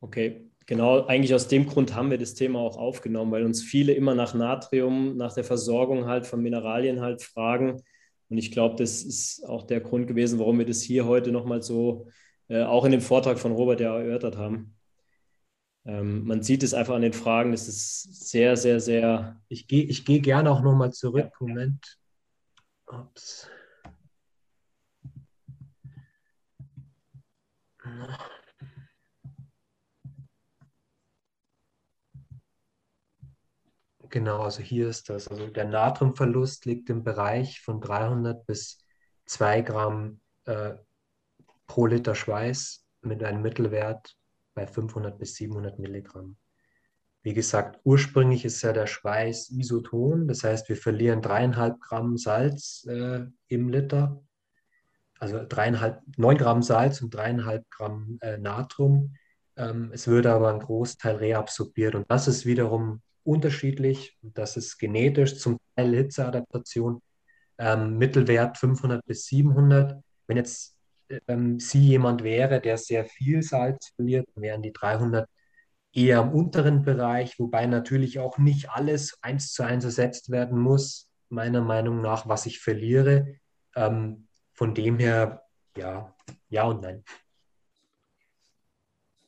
Okay, 0.00 0.48
genau, 0.66 1.06
eigentlich 1.06 1.34
aus 1.34 1.48
dem 1.48 1.66
Grund 1.66 1.94
haben 1.94 2.10
wir 2.10 2.18
das 2.18 2.34
Thema 2.34 2.60
auch 2.60 2.76
aufgenommen, 2.76 3.32
weil 3.32 3.44
uns 3.44 3.62
viele 3.62 3.92
immer 3.92 4.14
nach 4.14 4.32
Natrium, 4.32 5.16
nach 5.16 5.34
der 5.34 5.44
Versorgung 5.44 6.06
halt 6.06 6.24
von 6.26 6.40
Mineralien 6.40 7.00
halt 7.00 7.22
fragen. 7.22 7.82
Und 8.30 8.38
ich 8.38 8.52
glaube, 8.52 8.76
das 8.76 9.02
ist 9.02 9.44
auch 9.48 9.64
der 9.64 9.80
Grund 9.80 10.06
gewesen, 10.06 10.38
warum 10.38 10.58
wir 10.58 10.66
das 10.66 10.82
hier 10.82 11.06
heute 11.06 11.32
nochmal 11.32 11.62
so, 11.62 12.08
äh, 12.48 12.62
auch 12.64 12.84
in 12.84 12.92
dem 12.92 13.00
Vortrag 13.00 13.38
von 13.38 13.52
Robert 13.52 13.80
ja 13.80 13.96
erörtert 13.96 14.36
haben. 14.36 14.74
Ähm, 15.84 16.26
man 16.26 16.42
sieht 16.42 16.62
es 16.62 16.74
einfach 16.74 16.94
an 16.94 17.02
den 17.02 17.12
Fragen, 17.12 17.52
das 17.52 17.68
ist 17.68 18.28
sehr, 18.30 18.56
sehr, 18.56 18.80
sehr. 18.80 19.40
Ich 19.48 19.68
gehe 19.68 19.84
ich 19.84 20.04
geh 20.04 20.20
gerne 20.20 20.50
auch 20.50 20.60
nochmal 20.62 20.92
zurück. 20.92 21.30
Ja. 21.32 21.46
Moment. 21.46 21.98
Ups. 22.86 23.48
Genau, 34.10 34.42
also 34.42 34.62
hier 34.62 34.88
ist 34.88 35.10
das. 35.10 35.28
Also 35.28 35.48
der 35.48 35.64
Natriumverlust 35.66 36.64
liegt 36.64 36.88
im 36.90 37.04
Bereich 37.04 37.60
von 37.60 37.80
300 37.80 38.46
bis 38.46 38.78
2 39.26 39.60
Gramm 39.60 40.20
äh, 40.46 40.74
pro 41.68 41.86
Liter 41.86 42.16
Schweiß 42.16 42.84
mit 43.02 43.22
einem 43.22 43.42
Mittelwert 43.42 44.16
bei 44.54 44.66
500 44.66 45.16
bis 45.16 45.36
700 45.36 45.78
Milligramm. 45.78 46.36
Wie 47.22 47.34
gesagt, 47.34 47.80
ursprünglich 47.84 48.44
ist 48.44 48.62
ja 48.62 48.72
der 48.72 48.86
Schweiß 48.86 49.50
isoton, 49.50 50.26
das 50.26 50.42
heißt, 50.42 50.68
wir 50.68 50.76
verlieren 50.76 51.22
dreieinhalb 51.22 51.80
Gramm 51.80 52.16
Salz 52.16 52.86
äh, 52.88 53.26
im 53.48 53.68
Liter. 53.68 54.20
also 55.20 55.44
dreieinhalb, 55.46 56.00
9 56.16 56.38
Gramm 56.38 56.62
Salz 56.62 57.02
und 57.02 57.14
dreieinhalb 57.14 57.68
Gramm 57.70 58.18
äh, 58.22 58.38
Natrium. 58.38 59.14
Ähm, 59.56 59.90
es 59.92 60.06
würde 60.06 60.32
aber 60.32 60.50
ein 60.50 60.60
Großteil 60.60 61.16
reabsorbiert 61.16 61.94
und 61.94 62.10
das 62.10 62.28
ist 62.28 62.46
wiederum 62.46 63.02
unterschiedlich. 63.24 64.16
Das 64.22 64.56
ist 64.56 64.78
genetisch, 64.78 65.38
zum 65.38 65.58
Teil 65.76 65.94
Hitzeadaptation, 65.94 67.02
ähm, 67.58 67.98
Mittelwert 67.98 68.56
500 68.56 69.04
bis 69.04 69.26
700. 69.26 70.00
Wenn 70.26 70.36
jetzt 70.36 70.77
ähm, 71.26 71.58
sie 71.60 71.80
jemand 71.80 72.22
wäre, 72.22 72.60
der 72.60 72.78
sehr 72.78 73.04
viel 73.04 73.42
Salz 73.42 73.92
verliert, 73.96 74.28
wären 74.34 74.62
die 74.62 74.72
300 74.72 75.28
eher 75.92 76.20
im 76.20 76.32
unteren 76.32 76.82
Bereich, 76.82 77.38
wobei 77.38 77.66
natürlich 77.66 78.18
auch 78.18 78.38
nicht 78.38 78.70
alles 78.70 79.18
eins 79.22 79.52
zu 79.52 79.62
eins 79.62 79.84
ersetzt 79.84 80.30
werden 80.30 80.58
muss, 80.58 81.10
meiner 81.28 81.60
Meinung 81.60 82.00
nach, 82.00 82.28
was 82.28 82.46
ich 82.46 82.60
verliere. 82.60 83.36
Ähm, 83.74 84.28
von 84.52 84.74
dem 84.74 84.98
her, 84.98 85.42
ja, 85.76 86.14
ja 86.48 86.64
und 86.64 86.82
nein. 86.82 87.04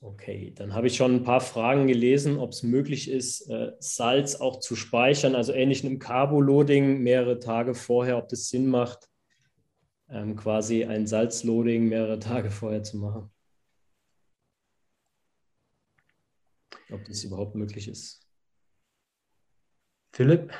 Okay, 0.02 0.52
dann 0.56 0.72
habe 0.72 0.86
ich 0.86 0.96
schon 0.96 1.16
ein 1.16 1.24
paar 1.24 1.42
Fragen 1.42 1.86
gelesen, 1.86 2.38
ob 2.38 2.52
es 2.52 2.62
möglich 2.62 3.10
ist, 3.10 3.50
äh, 3.50 3.72
Salz 3.80 4.36
auch 4.36 4.60
zu 4.60 4.74
speichern, 4.74 5.34
also 5.34 5.52
ähnlich 5.52 5.84
einem 5.84 5.98
Carboloading 5.98 7.02
mehrere 7.02 7.38
Tage 7.38 7.74
vorher, 7.74 8.16
ob 8.16 8.28
das 8.30 8.48
Sinn 8.48 8.66
macht, 8.66 9.09
ähm, 10.10 10.36
quasi 10.36 10.84
ein 10.84 11.06
Salzloading 11.06 11.88
mehrere 11.88 12.18
Tage 12.18 12.50
vorher 12.50 12.82
zu 12.82 12.98
machen. 12.98 13.30
Ob 16.90 17.04
das 17.04 17.22
überhaupt 17.24 17.54
möglich 17.54 17.88
ist. 17.88 18.26
Philipp? 20.12 20.52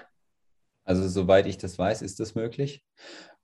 Also 0.84 1.09
soweit 1.09 1.46
ich 1.46 1.59
das 1.59 1.78
weiß, 1.78 2.03
ist 2.03 2.20
das 2.20 2.34
möglich. 2.34 2.84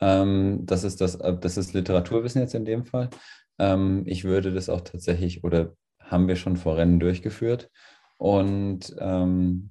Ähm, 0.01 0.61
das, 0.65 0.85
ist 0.85 1.01
das, 1.01 1.17
äh, 1.17 1.37
das 1.39 1.57
ist 1.57 1.75
Literaturwissen 1.75 2.41
jetzt 2.41 2.55
in 2.55 2.65
dem 2.65 2.85
Fall. 2.85 3.11
Ähm, 3.59 4.05
ich 4.07 4.25
würde 4.25 4.53
das 4.53 4.69
auch 4.69 4.81
tatsächlich 4.81 5.45
oder 5.45 5.75
haben 6.01 6.29
wir 6.29 6.37
schon 6.37 6.57
vor 6.57 6.77
Rennen 6.77 7.01
durchgeführt. 7.01 7.71
Und 8.19 8.95
ähm, 8.99 9.71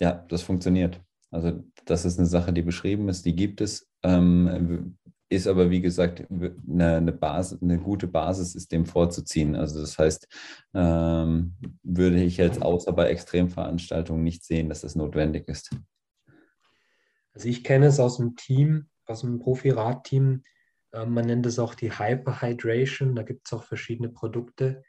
ja, 0.00 0.24
das 0.28 0.42
funktioniert. 0.42 1.00
Also 1.30 1.64
das 1.84 2.04
ist 2.04 2.18
eine 2.18 2.28
Sache, 2.28 2.52
die 2.52 2.62
beschrieben 2.62 3.08
ist, 3.08 3.24
die 3.24 3.34
gibt 3.34 3.60
es, 3.60 3.90
ähm, 4.02 4.98
ist 5.32 5.46
aber 5.46 5.70
wie 5.70 5.80
gesagt 5.80 6.26
eine, 6.30 6.96
eine, 6.96 7.12
Basis, 7.12 7.60
eine 7.62 7.78
gute 7.78 8.06
Basis 8.06 8.54
ist 8.54 8.72
dem 8.72 8.86
vorzuziehen. 8.86 9.56
Also 9.56 9.80
das 9.80 9.98
heißt, 9.98 10.28
ähm, 10.74 11.54
würde 11.82 12.22
ich 12.22 12.36
jetzt 12.36 12.62
außer 12.62 12.92
bei 12.92 13.08
Extremveranstaltungen 13.08 14.22
nicht 14.22 14.44
sehen, 14.44 14.68
dass 14.68 14.82
das 14.82 14.94
notwendig 14.94 15.48
ist. 15.48 15.74
Also 17.34 17.48
ich 17.48 17.64
kenne 17.64 17.86
es 17.86 17.98
aus 17.98 18.18
dem 18.18 18.36
Team, 18.36 18.88
aus 19.06 19.22
dem 19.22 19.38
Profi-Radteam. 19.38 20.42
Äh, 20.92 21.06
man 21.06 21.26
nennt 21.26 21.46
es 21.46 21.58
auch 21.58 21.74
die 21.74 21.98
Hyperhydration. 21.98 23.14
Da 23.14 23.22
gibt 23.22 23.46
es 23.46 23.52
auch 23.52 23.64
verschiedene 23.64 24.08
Produkte 24.08 24.82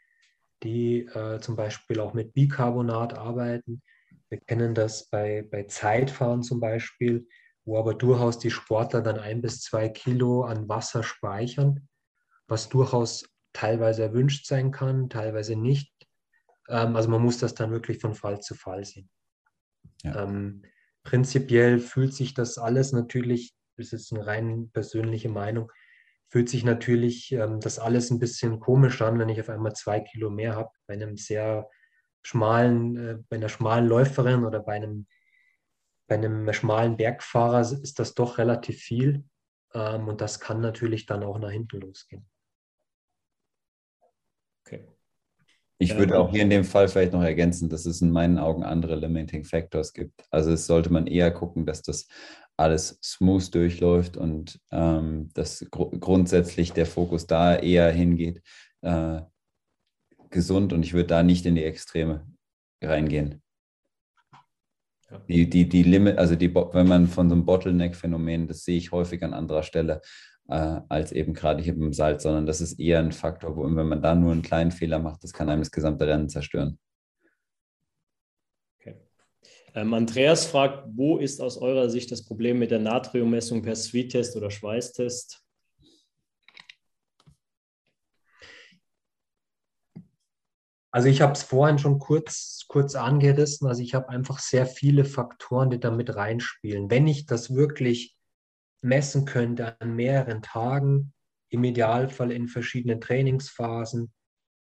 die 0.63 1.05
äh, 1.13 1.39
zum 1.39 1.55
Beispiel 1.55 1.99
auch 1.99 2.13
mit 2.13 2.33
Bicarbonat 2.33 3.13
arbeiten. 3.13 3.81
Wir 4.29 4.39
kennen 4.39 4.73
das 4.73 5.09
bei, 5.09 5.47
bei 5.49 5.63
Zeitfahren 5.63 6.41
zum 6.41 6.59
Beispiel, 6.59 7.27
wo 7.65 7.79
aber 7.79 7.93
durchaus 7.93 8.39
die 8.39 8.51
Sportler 8.51 9.01
dann 9.01 9.19
ein 9.19 9.41
bis 9.41 9.61
zwei 9.61 9.89
Kilo 9.89 10.43
an 10.43 10.67
Wasser 10.67 11.03
speichern, 11.03 11.87
was 12.47 12.69
durchaus 12.69 13.25
teilweise 13.53 14.03
erwünscht 14.03 14.45
sein 14.45 14.71
kann, 14.71 15.09
teilweise 15.09 15.55
nicht. 15.55 15.91
Ähm, 16.69 16.95
also 16.95 17.09
man 17.09 17.21
muss 17.21 17.37
das 17.37 17.55
dann 17.55 17.71
wirklich 17.71 17.99
von 17.99 18.15
Fall 18.15 18.41
zu 18.41 18.55
Fall 18.55 18.83
sehen. 18.83 19.09
Ja. 20.03 20.23
Ähm, 20.23 20.63
prinzipiell 21.03 21.79
fühlt 21.79 22.13
sich 22.13 22.33
das 22.33 22.57
alles 22.57 22.91
natürlich, 22.91 23.55
das 23.77 23.93
ist 23.93 24.13
eine 24.13 24.25
rein 24.25 24.69
persönliche 24.71 25.29
Meinung, 25.29 25.71
fühlt 26.29 26.49
sich 26.49 26.63
natürlich 26.63 27.31
ähm, 27.31 27.59
das 27.59 27.79
alles 27.79 28.09
ein 28.09 28.19
bisschen 28.19 28.59
komisch 28.59 29.01
an, 29.01 29.19
wenn 29.19 29.29
ich 29.29 29.39
auf 29.39 29.49
einmal 29.49 29.73
zwei 29.73 29.99
Kilo 29.99 30.29
mehr 30.29 30.55
habe. 30.55 30.69
Bei 30.87 30.95
einem 30.95 31.15
sehr 31.15 31.69
schmalen, 32.23 32.97
äh, 32.97 33.17
bei 33.29 33.35
einer 33.35 33.49
schmalen 33.49 33.87
Läuferin 33.87 34.43
oder 34.43 34.59
bei 34.59 34.73
einem, 34.73 35.05
bei 36.07 36.15
einem 36.15 36.51
schmalen 36.53 36.97
Bergfahrer 36.97 37.61
ist 37.61 37.99
das 37.99 38.13
doch 38.13 38.37
relativ 38.37 38.79
viel. 38.79 39.23
Ähm, 39.73 40.07
und 40.07 40.21
das 40.21 40.39
kann 40.39 40.61
natürlich 40.61 41.05
dann 41.05 41.23
auch 41.23 41.39
nach 41.39 41.51
hinten 41.51 41.81
losgehen. 41.81 42.25
Okay. 44.65 44.87
Ich 45.79 45.97
würde 45.97 46.17
auch 46.17 46.31
hier 46.31 46.43
in 46.43 46.49
dem 46.49 46.63
Fall 46.63 46.87
vielleicht 46.87 47.13
noch 47.13 47.23
ergänzen, 47.23 47.69
dass 47.69 47.85
es 47.85 48.01
in 48.01 48.11
meinen 48.11 48.37
Augen 48.37 48.63
andere 48.63 48.95
Limiting 48.95 49.43
Factors 49.43 49.93
gibt. 49.93 50.23
Also 50.31 50.51
es 50.51 50.65
sollte 50.65 50.91
man 50.91 51.07
eher 51.07 51.31
gucken, 51.31 51.65
dass 51.65 51.81
das 51.81 52.07
alles 52.55 52.99
smooth 53.03 53.53
durchläuft 53.53 54.15
und 54.15 54.61
ähm, 54.71 55.29
dass 55.33 55.65
gr 55.71 55.89
grundsätzlich 55.99 56.71
der 56.71 56.85
Fokus 56.85 57.27
da 57.27 57.55
eher 57.55 57.91
hingeht, 57.91 58.41
äh, 58.81 59.21
gesund 60.29 60.71
und 60.71 60.83
ich 60.83 60.93
würde 60.93 61.07
da 61.07 61.23
nicht 61.23 61.45
in 61.45 61.55
die 61.55 61.63
Extreme 61.63 62.27
reingehen. 62.81 63.42
Die, 65.27 65.49
die, 65.49 65.67
die 65.67 65.83
Limit, 65.83 66.17
also 66.17 66.35
die, 66.35 66.53
wenn 66.53 66.87
man 66.87 67.07
von 67.07 67.29
so 67.29 67.35
einem 67.35 67.45
Bottleneck-Phänomen, 67.45 68.47
das 68.47 68.63
sehe 68.63 68.77
ich 68.77 68.91
häufig 68.91 69.23
an 69.23 69.33
anderer 69.33 69.63
Stelle, 69.63 70.01
äh, 70.49 70.79
als 70.89 71.11
eben 71.11 71.33
gerade 71.33 71.63
hier 71.63 71.77
beim 71.77 71.93
Salz, 71.93 72.23
sondern 72.23 72.45
das 72.45 72.61
ist 72.61 72.79
eher 72.79 72.99
ein 72.99 73.11
Faktor, 73.11 73.55
wo 73.55 73.63
wenn 73.63 73.87
man 73.87 74.01
da 74.01 74.15
nur 74.15 74.31
einen 74.31 74.41
kleinen 74.41 74.71
Fehler 74.71 74.99
macht, 74.99 75.23
das 75.23 75.33
kann 75.33 75.49
einem 75.49 75.61
das 75.61 75.71
gesamte 75.71 76.07
Rennen 76.07 76.29
zerstören. 76.29 76.77
Ähm, 79.75 79.93
Andreas 79.93 80.45
fragt, 80.45 80.87
wo 80.95 81.17
ist 81.17 81.41
aus 81.41 81.57
eurer 81.57 81.89
Sicht 81.89 82.11
das 82.11 82.23
Problem 82.23 82.59
mit 82.59 82.69
der 82.69 82.79
Natriummessung 82.79 83.63
per 83.63 83.75
Sweet-Test 83.75 84.35
oder 84.35 84.51
Schweißtest? 84.51 85.42
Also 90.93 91.07
ich 91.07 91.21
habe 91.21 91.33
es 91.33 91.41
vorhin 91.41 91.79
schon 91.79 91.97
kurz, 91.97 92.65
kurz 92.67 92.93
angerissen. 92.93 93.67
Also 93.67 93.81
ich 93.81 93.95
habe 93.95 94.09
einfach 94.09 94.37
sehr 94.37 94.67
viele 94.67 95.05
Faktoren, 95.05 95.71
die 95.71 95.79
da 95.79 95.89
mit 95.89 96.15
reinspielen. 96.15 96.91
Wenn 96.91 97.07
ich 97.07 97.25
das 97.25 97.55
wirklich 97.55 98.15
messen 98.81 99.25
könnte 99.25 99.79
an 99.81 99.95
mehreren 99.95 100.43
Tagen, 100.43 101.13
im 101.49 101.63
Idealfall 101.63 102.31
in 102.31 102.47
verschiedenen 102.47 103.01
Trainingsphasen, 103.01 104.13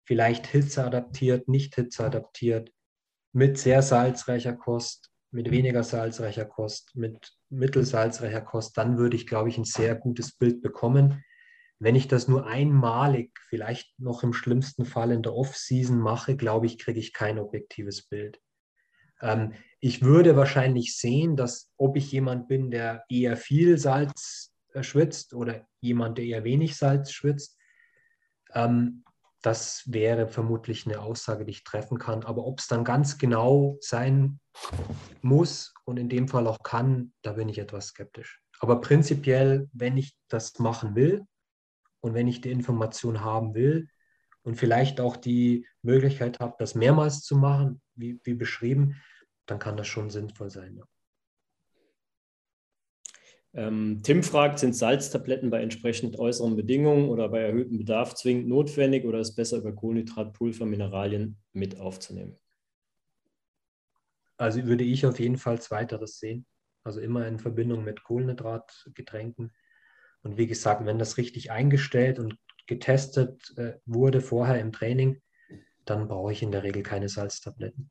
vielleicht 0.05 0.47
hitzeadaptiert, 0.47 1.49
nicht 1.49 1.75
hitzeadaptiert, 1.75 2.71
mit 3.33 3.59
sehr 3.59 3.83
salzreicher 3.83 4.55
Kost, 4.55 5.11
mit 5.33 5.51
weniger 5.51 5.83
salzreicher 5.83 6.45
Kost, 6.45 6.95
mit 6.95 7.33
mittelsalzreicher 7.49 8.41
Kost, 8.41 8.77
dann 8.77 8.99
würde 8.99 9.17
ich, 9.17 9.27
glaube 9.27 9.49
ich, 9.49 9.59
ein 9.59 9.65
sehr 9.65 9.95
gutes 9.95 10.33
Bild 10.33 10.63
bekommen. 10.63 11.25
Wenn 11.81 11.97
ich 11.97 12.09
das 12.09 12.29
nur 12.29 12.47
einmalig, 12.47 13.33
vielleicht 13.49 13.99
noch 13.99 14.23
im 14.23 14.35
schlimmsten 14.35 14.85
Fall 14.85 15.13
in 15.13 15.23
der 15.23 15.35
Off-Season 15.35 15.99
mache, 15.99 16.37
glaube 16.37 16.67
ich, 16.67 16.79
kriege 16.79 17.01
ich 17.01 17.15
kein 17.15 17.39
objektives 17.39 18.03
Bild. 18.03 18.39
Ähm, 19.23 19.55
ich 19.81 20.03
würde 20.03 20.37
wahrscheinlich 20.37 20.97
sehen, 20.99 21.37
dass 21.37 21.73
ob 21.79 21.97
ich 21.97 22.13
jemand 22.13 22.49
bin, 22.49 22.71
der 22.71 23.05
eher 23.09 23.39
viel 23.39 23.79
Salz 23.79 24.53
äh, 24.75 24.83
schwitzt 24.83 25.33
oder 25.33 25.67
jemand, 25.81 26.19
der 26.19 26.27
eher 26.27 26.45
wenig 26.45 26.77
Salz 26.77 27.13
schwitzt, 27.13 27.59
ähm, 28.53 29.03
das 29.41 29.85
wäre 29.87 30.29
vermutlich 30.29 30.87
eine 30.87 31.01
Aussage, 31.01 31.47
die 31.47 31.53
ich 31.53 31.65
treffen 31.65 31.99
kann. 31.99 32.25
Aber 32.25 32.45
ob 32.45 32.59
es 32.59 32.67
dann 32.67 32.85
ganz 32.85 33.17
genau 33.17 33.79
sein 33.81 34.39
muss 35.23 35.73
und 35.87 35.97
in 35.97 36.11
dem 36.11 36.29
Fall 36.29 36.47
auch 36.47 36.59
kann, 36.63 37.15
da 37.23 37.33
bin 37.33 37.49
ich 37.49 37.59
etwas 37.59 37.87
skeptisch. 37.87 38.43
Aber 38.59 38.83
prinzipiell, 38.83 39.71
wenn 39.73 39.97
ich 39.97 40.15
das 40.29 40.59
machen 40.59 40.95
will 40.95 41.25
und 42.01 42.15
wenn 42.15 42.29
ich 42.29 42.41
die 42.41 42.51
Information 42.51 43.23
haben 43.23 43.55
will 43.55 43.89
und 44.43 44.57
vielleicht 44.57 45.01
auch 45.01 45.17
die 45.17 45.67
Möglichkeit 45.83 46.41
habe, 46.41 46.55
das 46.59 46.75
mehrmals 46.75 47.23
zu 47.23 47.37
machen, 47.37 47.81
wie, 47.95 48.21
wie 48.25 48.35
beschrieben, 48.35 48.97
dann 49.47 49.59
kann 49.59 49.77
das 49.77 49.87
schon 49.87 50.11
sinnvoll 50.11 50.51
sein. 50.51 50.77
Ja. 50.77 50.85
Ähm, 53.53 54.01
Tim 54.05 54.23
fragt, 54.23 54.61
sind 54.61 54.77
Salztabletten 54.77 55.51
bei 55.51 55.61
entsprechend 55.61 56.19
äußeren 56.19 56.55
Bedingungen 56.55 57.09
oder 57.09 57.29
bei 57.29 57.41
erhöhtem 57.41 57.79
Bedarf 57.79 58.15
zwingend 58.15 58.49
notwendig 58.49 59.05
oder 59.05 59.19
ist 59.19 59.31
es 59.31 59.35
besser 59.35 59.59
über 59.59 59.75
Kohlenhydratpulver, 59.75 60.67
Mineralien 60.67 61.37
mit 61.53 61.81
aufzunehmen? 61.81 62.37
Also 64.37 64.65
würde 64.67 64.85
ich 64.85 65.05
auf 65.05 65.19
jeden 65.19 65.37
Fall 65.37 65.61
zweiteres 65.61 66.19
sehen. 66.19 66.47
Also 66.85 67.01
immer 67.01 67.27
in 67.27 67.39
Verbindung 67.39 67.85
mit 67.85 68.05
Kohlenhydratgetränken. 68.05 69.53
Und 70.23 70.37
wie 70.37 70.47
gesagt, 70.47 70.85
wenn 70.85 70.99
das 70.99 71.17
richtig 71.17 71.51
eingestellt 71.51 72.19
und 72.19 72.37
getestet 72.67 73.55
äh, 73.57 73.75
wurde 73.85 74.21
vorher 74.21 74.61
im 74.61 74.73
Training, 74.73 75.21
dann 75.85 76.09
brauche 76.09 76.33
ich 76.33 76.43
in 76.43 76.53
der 76.53 76.63
Regel 76.63 76.83
keine 76.83 77.09
Salztabletten. 77.09 77.91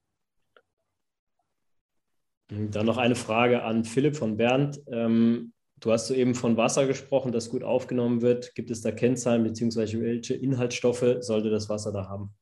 Dann 2.49 2.85
noch 2.85 2.97
eine 2.97 3.15
Frage 3.15 3.63
an 3.63 3.83
Philipp 3.83 4.15
von 4.15 4.37
Bernd. 4.37 4.79
Ähm, 4.91 5.53
du 5.79 5.91
hast 5.91 6.07
soeben 6.07 6.33
von 6.33 6.57
Wasser 6.57 6.87
gesprochen, 6.87 7.31
das 7.31 7.49
gut 7.49 7.63
aufgenommen 7.63 8.21
wird. 8.21 8.55
Gibt 8.55 8.71
es 8.71 8.81
da 8.81 8.91
Kennzahlen 8.91 9.43
bzw. 9.43 10.01
welche 10.01 10.33
Inhaltsstoffe 10.35 11.17
sollte 11.19 11.49
das 11.49 11.69
Wasser 11.69 11.91
da 11.91 12.07
haben? 12.09 12.33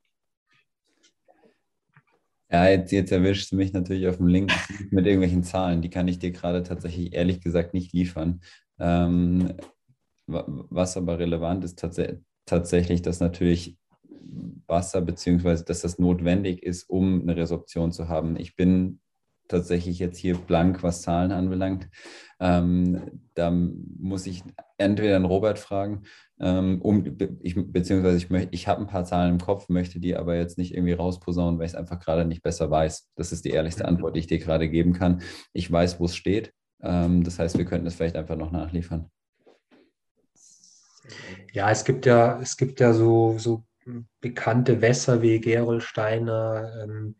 Ja, 2.49 2.69
jetzt, 2.69 2.91
jetzt 2.91 3.11
erwischst 3.11 3.51
du 3.51 3.57
mich 3.57 3.73
natürlich 3.73 4.07
auf 4.07 4.17
dem 4.17 4.27
Link 4.27 4.53
mit 4.91 5.05
irgendwelchen 5.05 5.43
Zahlen. 5.43 5.81
Die 5.81 5.89
kann 5.89 6.07
ich 6.07 6.19
dir 6.19 6.31
gerade 6.31 6.63
tatsächlich 6.63 7.13
ehrlich 7.13 7.41
gesagt 7.41 7.73
nicht 7.73 7.91
liefern. 7.91 8.39
Ähm, 8.79 9.53
was 10.27 10.97
aber 10.97 11.19
relevant 11.19 11.63
ist, 11.63 11.79
tats 11.79 12.01
tatsächlich, 12.45 13.01
dass 13.01 13.19
natürlich 13.19 13.77
Wasser, 14.67 15.01
beziehungsweise 15.01 15.63
dass 15.63 15.81
das 15.81 15.99
notwendig 15.99 16.63
ist, 16.63 16.89
um 16.89 17.21
eine 17.21 17.35
Resorption 17.35 17.91
zu 17.91 18.07
haben. 18.07 18.37
Ich 18.37 18.55
bin 18.55 18.99
tatsächlich 19.47 19.99
jetzt 19.99 20.17
hier 20.17 20.35
blank, 20.35 20.83
was 20.83 21.01
Zahlen 21.01 21.31
anbelangt. 21.31 21.89
Ähm, 22.39 23.21
da 23.33 23.49
muss 23.51 24.27
ich 24.27 24.43
entweder 24.77 25.15
einen 25.15 25.25
Robert 25.25 25.57
fragen, 25.57 26.03
ähm, 26.39 26.81
um, 26.81 27.17
ich, 27.41 27.55
beziehungsweise 27.55 28.17
ich, 28.17 28.47
ich 28.51 28.67
habe 28.67 28.81
ein 28.81 28.87
paar 28.87 29.05
Zahlen 29.05 29.33
im 29.33 29.39
Kopf, 29.39 29.69
möchte 29.69 29.99
die 29.99 30.15
aber 30.15 30.35
jetzt 30.35 30.57
nicht 30.57 30.73
irgendwie 30.73 30.93
rausposaunen, 30.93 31.59
weil 31.59 31.65
ich 31.65 31.71
es 31.71 31.77
einfach 31.77 31.99
gerade 31.99 32.25
nicht 32.25 32.43
besser 32.43 32.69
weiß. 32.69 33.09
Das 33.15 33.31
ist 33.31 33.45
die 33.45 33.51
ehrlichste 33.51 33.83
mhm. 33.83 33.89
Antwort, 33.89 34.15
die 34.15 34.19
ich 34.19 34.27
dir 34.27 34.39
gerade 34.39 34.69
geben 34.69 34.93
kann. 34.93 35.21
Ich 35.53 35.71
weiß, 35.71 35.99
wo 35.99 36.05
es 36.05 36.15
steht. 36.15 36.53
Ähm, 36.81 37.23
das 37.23 37.39
heißt, 37.39 37.57
wir 37.57 37.65
könnten 37.65 37.87
es 37.87 37.95
vielleicht 37.95 38.17
einfach 38.17 38.37
noch 38.37 38.51
nachliefern. 38.51 39.09
Ja, 41.53 41.71
es 41.71 41.85
gibt 41.85 42.05
ja, 42.05 42.39
es 42.41 42.57
gibt 42.57 42.79
ja 42.79 42.93
so, 42.93 43.37
so 43.37 43.63
bekannte 44.19 44.81
Wässer 44.81 45.21
wie 45.21 45.39
Gerolsteiner 45.39 46.83
ähm, 46.83 47.15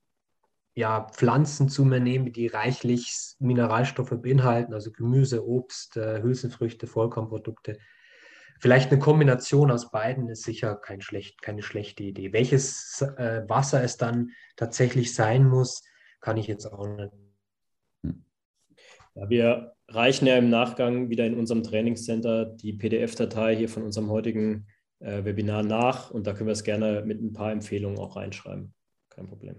ja, 0.79 1.09
Pflanzen 1.11 1.69
zu 1.69 1.85
mir 1.85 1.99
nehme, 1.99 2.31
die 2.31 2.47
reichlich 2.47 3.35
Mineralstoffe 3.41 4.15
beinhalten, 4.23 4.75
also 4.75 4.93
Gemüse, 4.93 5.45
Obst, 5.45 5.97
äh, 5.97 6.23
Hülsenfrüchte, 6.23 6.87
Vollkornprodukte. 6.87 7.79
Vielleicht 8.61 8.93
eine 8.93 9.01
Kombination 9.01 9.73
aus 9.73 9.91
beiden 9.91 10.29
ist 10.29 10.45
sicher 10.45 10.77
kein 10.77 11.01
schlecht, 11.01 11.43
keine 11.43 11.63
schlechte 11.63 12.05
Idee. 12.05 12.33
Welches 12.33 13.03
äh, 13.03 13.43
Wasser 13.49 13.83
es 13.83 13.97
dann 13.97 14.31
tatsächlich 14.55 15.15
sein 15.15 15.49
muss, 15.49 15.83
kann 16.21 16.37
ich 16.37 16.47
jetzt 16.47 16.67
auch 16.67 16.87
nicht 16.87 17.13
ja, 19.17 19.29
wir 19.29 19.73
reichen 19.89 20.27
ja 20.29 20.37
im 20.39 20.49
Nachgang 20.49 21.11
wieder 21.11 21.27
in 21.27 21.35
unserem 21.35 21.65
Trainingscenter 21.65 22.45
die 22.45 22.73
PDF-Datei 22.73 23.57
hier 23.57 23.69
von 23.69 23.83
unserem 23.83 24.11
heutigen 24.11 24.69
äh, 25.01 25.25
Webinar 25.25 25.65
nach 25.65 26.13
und 26.13 26.29
da 26.29 26.35
können 26.35 26.47
wir 26.47 26.53
es 26.53 26.63
gerne 26.63 27.03
mit 27.05 27.21
ein 27.21 27.33
paar 27.33 27.51
Empfehlungen 27.51 27.99
auch 27.99 28.15
reinschreiben. 28.15 28.73
Kein 29.09 29.27
Problem. 29.27 29.57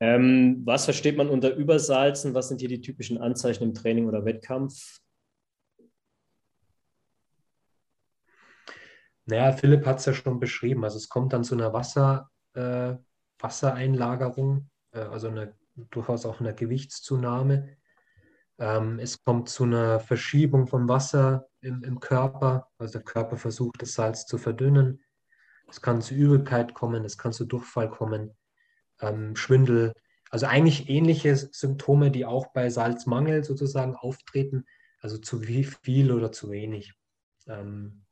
Ähm, 0.00 0.62
was 0.64 0.86
versteht 0.86 1.18
man 1.18 1.28
unter 1.28 1.54
Übersalzen? 1.54 2.34
Was 2.34 2.48
sind 2.48 2.60
hier 2.60 2.70
die 2.70 2.80
typischen 2.80 3.18
Anzeichen 3.18 3.64
im 3.64 3.74
Training 3.74 4.08
oder 4.08 4.24
Wettkampf? 4.24 5.00
Naja, 9.26 9.52
Philipp 9.52 9.84
hat 9.86 9.98
es 9.98 10.06
ja 10.06 10.14
schon 10.14 10.40
beschrieben. 10.40 10.82
Also 10.84 10.96
es 10.96 11.08
kommt 11.08 11.32
dann 11.32 11.44
zu 11.44 11.54
einer 11.54 11.72
Wasser, 11.72 12.30
äh, 12.54 12.94
Wassereinlagerung, 13.38 14.70
äh, 14.92 15.00
also 15.00 15.28
eine, 15.28 15.54
durchaus 15.90 16.24
auch 16.24 16.40
einer 16.40 16.54
Gewichtszunahme. 16.54 17.76
Ähm, 18.58 18.98
es 18.98 19.22
kommt 19.22 19.50
zu 19.50 19.64
einer 19.64 20.00
Verschiebung 20.00 20.66
vom 20.66 20.88
Wasser 20.88 21.46
im, 21.60 21.84
im 21.84 22.00
Körper, 22.00 22.68
also 22.78 22.94
der 22.94 23.02
Körper 23.02 23.36
versucht, 23.36 23.82
das 23.82 23.92
Salz 23.92 24.26
zu 24.26 24.38
verdünnen. 24.38 25.02
Es 25.68 25.80
kann 25.80 26.02
zu 26.02 26.14
Übelkeit 26.14 26.74
kommen, 26.74 27.04
es 27.04 27.16
kann 27.16 27.32
zu 27.32 27.44
Durchfall 27.44 27.90
kommen, 27.90 28.36
ähm, 29.00 29.36
Schwindel. 29.36 29.92
Also 30.30 30.46
eigentlich 30.46 30.88
ähnliche 30.88 31.36
Symptome, 31.36 32.10
die 32.10 32.24
auch 32.24 32.52
bei 32.52 32.70
Salzmangel 32.70 33.44
sozusagen 33.44 33.96
auftreten, 33.96 34.64
also 35.00 35.18
zu 35.18 35.46
wie 35.46 35.64
viel 35.64 36.12
oder 36.12 36.30
zu 36.30 36.50
wenig, 36.50 36.92
ähm, 37.46 38.04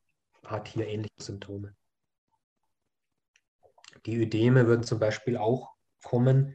hat 0.45 0.69
hier 0.69 0.87
ähnliche 0.87 1.21
Symptome. 1.23 1.75
Die 4.07 4.17
Ödeme 4.17 4.67
würden 4.67 4.85
zum 4.85 4.99
Beispiel 4.99 5.37
auch 5.37 5.75
kommen, 6.03 6.55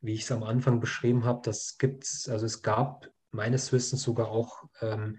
wie 0.00 0.14
ich 0.14 0.22
es 0.22 0.32
am 0.32 0.42
Anfang 0.42 0.80
beschrieben 0.80 1.24
habe, 1.24 1.42
das 1.44 1.76
gibt 1.78 2.04
es, 2.04 2.28
also 2.28 2.46
es 2.46 2.62
gab 2.62 3.10
meines 3.32 3.72
Wissens 3.72 4.02
sogar 4.02 4.28
auch 4.28 4.64
ähm, 4.80 5.18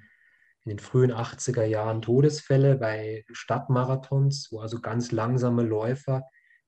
in 0.64 0.70
den 0.70 0.80
frühen 0.80 1.12
80er 1.12 1.64
Jahren 1.64 2.02
Todesfälle 2.02 2.76
bei 2.76 3.26
Stadtmarathons, 3.32 4.52
wo 4.52 4.60
also 4.60 4.80
ganz 4.80 5.12
langsame 5.12 5.64
Läufer 5.64 6.24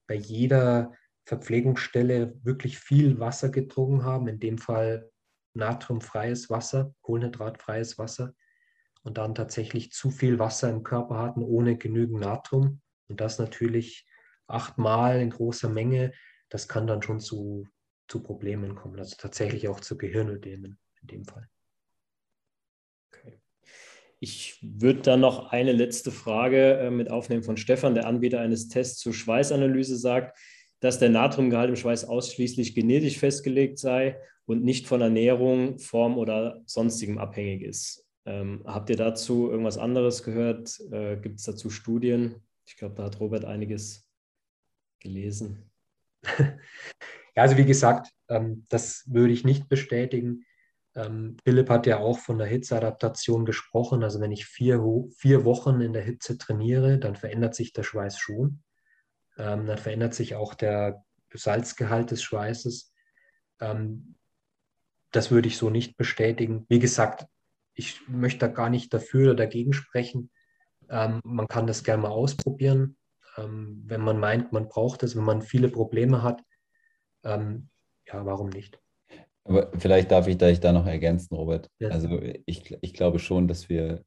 bei 0.07 0.15
jeder 0.15 0.93
Verpflegungsstelle 1.25 2.33
wirklich 2.43 2.79
viel 2.79 3.19
Wasser 3.19 3.49
getrunken 3.49 4.03
haben, 4.03 4.27
in 4.27 4.39
dem 4.39 4.57
Fall 4.57 5.09
natriumfreies 5.53 6.49
Wasser, 6.49 6.93
kohlenhydratfreies 7.01 7.97
Wasser 7.97 8.33
und 9.03 9.17
dann 9.17 9.35
tatsächlich 9.35 9.91
zu 9.91 10.09
viel 10.09 10.39
Wasser 10.39 10.69
im 10.69 10.83
Körper 10.83 11.19
hatten 11.19 11.43
ohne 11.43 11.77
genügend 11.77 12.21
Natrium. 12.21 12.81
Und 13.07 13.21
das 13.21 13.39
natürlich 13.39 14.07
achtmal 14.47 15.21
in 15.21 15.29
großer 15.29 15.69
Menge, 15.69 16.13
das 16.49 16.67
kann 16.67 16.87
dann 16.87 17.01
schon 17.01 17.19
zu 17.19 17.67
zu 18.07 18.21
Problemen 18.21 18.75
kommen, 18.75 18.99
also 18.99 19.15
tatsächlich 19.17 19.67
auch 19.67 19.79
zu 19.79 19.97
Gehirnödemen 19.97 20.77
in 21.01 21.07
dem 21.07 21.25
Fall. 21.25 21.49
Ich 24.19 24.59
würde 24.61 25.01
dann 25.01 25.19
noch 25.19 25.51
eine 25.51 25.73
letzte 25.73 26.11
Frage 26.11 26.77
äh, 26.77 26.89
mit 26.91 27.11
aufnehmen 27.11 27.43
von 27.43 27.57
Stefan, 27.57 27.95
der 27.95 28.05
Anbieter 28.05 28.39
eines 28.39 28.69
Tests 28.69 28.99
zur 28.99 29.13
Schweißanalyse 29.13 29.97
sagt, 29.97 30.37
dass 30.83 30.99
der 30.99 31.09
Natriumgehalt 31.09 31.69
im 31.69 31.77
Schweiß 31.77 32.03
ausschließlich 32.03 32.75
genetisch 32.75 33.17
festgelegt 33.17 33.79
sei 33.79 34.19
und 34.45 34.65
nicht 34.65 34.85
von 34.85 34.99
Ernährung, 34.99 35.79
Form 35.79 36.17
oder 36.17 36.61
sonstigem 36.65 37.17
abhängig 37.19 37.61
ist. 37.61 38.05
Ähm, 38.25 38.63
habt 38.65 38.89
ihr 38.89 38.97
dazu 38.97 39.49
irgendwas 39.49 39.77
anderes 39.77 40.23
gehört? 40.23 40.77
Äh, 40.91 41.15
Gibt 41.15 41.39
es 41.39 41.45
dazu 41.45 41.69
Studien? 41.69 42.35
Ich 42.65 42.75
glaube, 42.75 42.95
da 42.95 43.03
hat 43.03 43.21
Robert 43.21 43.45
einiges 43.45 44.05
gelesen. 44.99 45.71
Ja, 47.35 47.41
also 47.41 47.57
wie 47.57 47.65
gesagt, 47.65 48.11
ähm, 48.29 48.63
das 48.69 49.05
würde 49.07 49.33
ich 49.33 49.43
nicht 49.43 49.67
bestätigen. 49.67 50.45
Ähm, 50.93 51.35
Philipp 51.43 51.67
hat 51.67 51.87
ja 51.87 51.97
auch 51.97 52.19
von 52.19 52.37
der 52.37 52.45
Hitzeadaptation 52.45 53.43
gesprochen. 53.43 54.03
Also 54.03 54.21
wenn 54.21 54.31
ich 54.31 54.45
vier, 54.45 54.79
vier 55.17 55.43
Wochen 55.43 55.81
in 55.81 55.93
der 55.93 56.03
Hitze 56.03 56.37
trainiere, 56.37 56.99
dann 56.99 57.15
verändert 57.15 57.55
sich 57.55 57.73
der 57.73 57.81
Schweiß 57.81 58.19
schon. 58.19 58.61
Ähm, 59.37 59.65
dann 59.65 59.77
verändert 59.77 60.13
sich 60.13 60.35
auch 60.35 60.53
der 60.53 61.03
Salzgehalt 61.33 62.11
des 62.11 62.21
Schweißes. 62.23 62.93
Ähm, 63.59 64.15
das 65.11 65.31
würde 65.31 65.47
ich 65.47 65.57
so 65.57 65.69
nicht 65.69 65.97
bestätigen. 65.97 66.65
Wie 66.69 66.79
gesagt, 66.79 67.25
ich 67.75 68.07
möchte 68.07 68.39
da 68.39 68.47
gar 68.47 68.69
nicht 68.69 68.93
dafür 68.93 69.31
oder 69.31 69.45
dagegen 69.45 69.73
sprechen. 69.73 70.31
Ähm, 70.89 71.19
man 71.23 71.47
kann 71.47 71.67
das 71.67 71.83
gerne 71.83 72.03
mal 72.03 72.09
ausprobieren, 72.09 72.97
ähm, 73.37 73.83
wenn 73.85 74.01
man 74.01 74.19
meint, 74.19 74.51
man 74.51 74.67
braucht 74.67 75.03
es, 75.03 75.15
wenn 75.15 75.23
man 75.23 75.41
viele 75.41 75.69
Probleme 75.69 76.21
hat 76.21 76.43
ähm, 77.23 77.69
ja, 78.07 78.25
warum 78.25 78.49
nicht? 78.49 78.79
Aber 79.45 79.71
vielleicht 79.77 80.11
darf 80.11 80.27
ich 80.27 80.37
da, 80.37 80.49
ich 80.49 80.59
da 80.59 80.71
noch 80.71 80.85
ergänzen, 80.85 81.35
Robert. 81.35 81.69
Ja. 81.79 81.89
Also 81.89 82.21
ich, 82.45 82.77
ich 82.81 82.93
glaube 82.93 83.19
schon, 83.19 83.47
dass 83.47 83.69
wir 83.69 84.03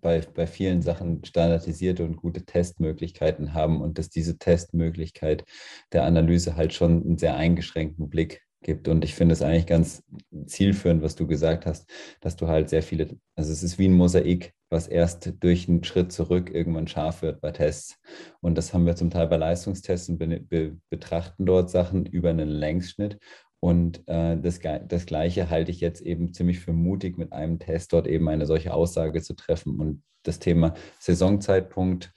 bei, 0.00 0.20
bei 0.20 0.46
vielen 0.46 0.82
Sachen 0.82 1.24
standardisierte 1.24 2.04
und 2.04 2.16
gute 2.16 2.44
Testmöglichkeiten 2.44 3.54
haben 3.54 3.80
und 3.80 3.98
dass 3.98 4.10
diese 4.10 4.38
Testmöglichkeit 4.38 5.44
der 5.92 6.04
Analyse 6.04 6.56
halt 6.56 6.74
schon 6.74 7.02
einen 7.02 7.18
sehr 7.18 7.36
eingeschränkten 7.36 8.08
Blick 8.08 8.42
gibt. 8.64 8.88
Und 8.88 9.04
ich 9.04 9.14
finde 9.14 9.34
es 9.34 9.42
eigentlich 9.42 9.66
ganz 9.66 10.02
zielführend, 10.46 11.02
was 11.02 11.14
du 11.14 11.28
gesagt 11.28 11.66
hast, 11.66 11.88
dass 12.20 12.34
du 12.34 12.48
halt 12.48 12.68
sehr 12.68 12.82
viele, 12.82 13.16
also 13.36 13.52
es 13.52 13.62
ist 13.62 13.78
wie 13.78 13.86
ein 13.86 13.92
Mosaik, 13.92 14.52
was 14.70 14.88
erst 14.88 15.32
durch 15.40 15.68
einen 15.68 15.84
Schritt 15.84 16.10
zurück 16.10 16.50
irgendwann 16.52 16.88
scharf 16.88 17.22
wird 17.22 17.40
bei 17.40 17.52
Tests. 17.52 17.96
Und 18.40 18.58
das 18.58 18.74
haben 18.74 18.86
wir 18.86 18.96
zum 18.96 19.10
Teil 19.10 19.28
bei 19.28 19.36
Leistungstests 19.36 20.08
und 20.08 20.18
be 20.18 20.40
be 20.40 20.76
betrachten 20.90 21.46
dort 21.46 21.70
Sachen 21.70 22.06
über 22.06 22.30
einen 22.30 22.48
Längsschnitt. 22.48 23.18
Und 23.64 24.06
äh, 24.08 24.36
das, 24.36 24.60
das 24.88 25.06
Gleiche 25.06 25.48
halte 25.48 25.70
ich 25.70 25.80
jetzt 25.80 26.02
eben 26.02 26.34
ziemlich 26.34 26.60
für 26.60 26.74
mutig, 26.74 27.16
mit 27.16 27.32
einem 27.32 27.58
Test 27.58 27.94
dort 27.94 28.06
eben 28.06 28.28
eine 28.28 28.44
solche 28.44 28.74
Aussage 28.74 29.22
zu 29.22 29.32
treffen. 29.32 29.80
Und 29.80 30.02
das 30.22 30.38
Thema 30.38 30.74
Saisonzeitpunkt, 30.98 32.12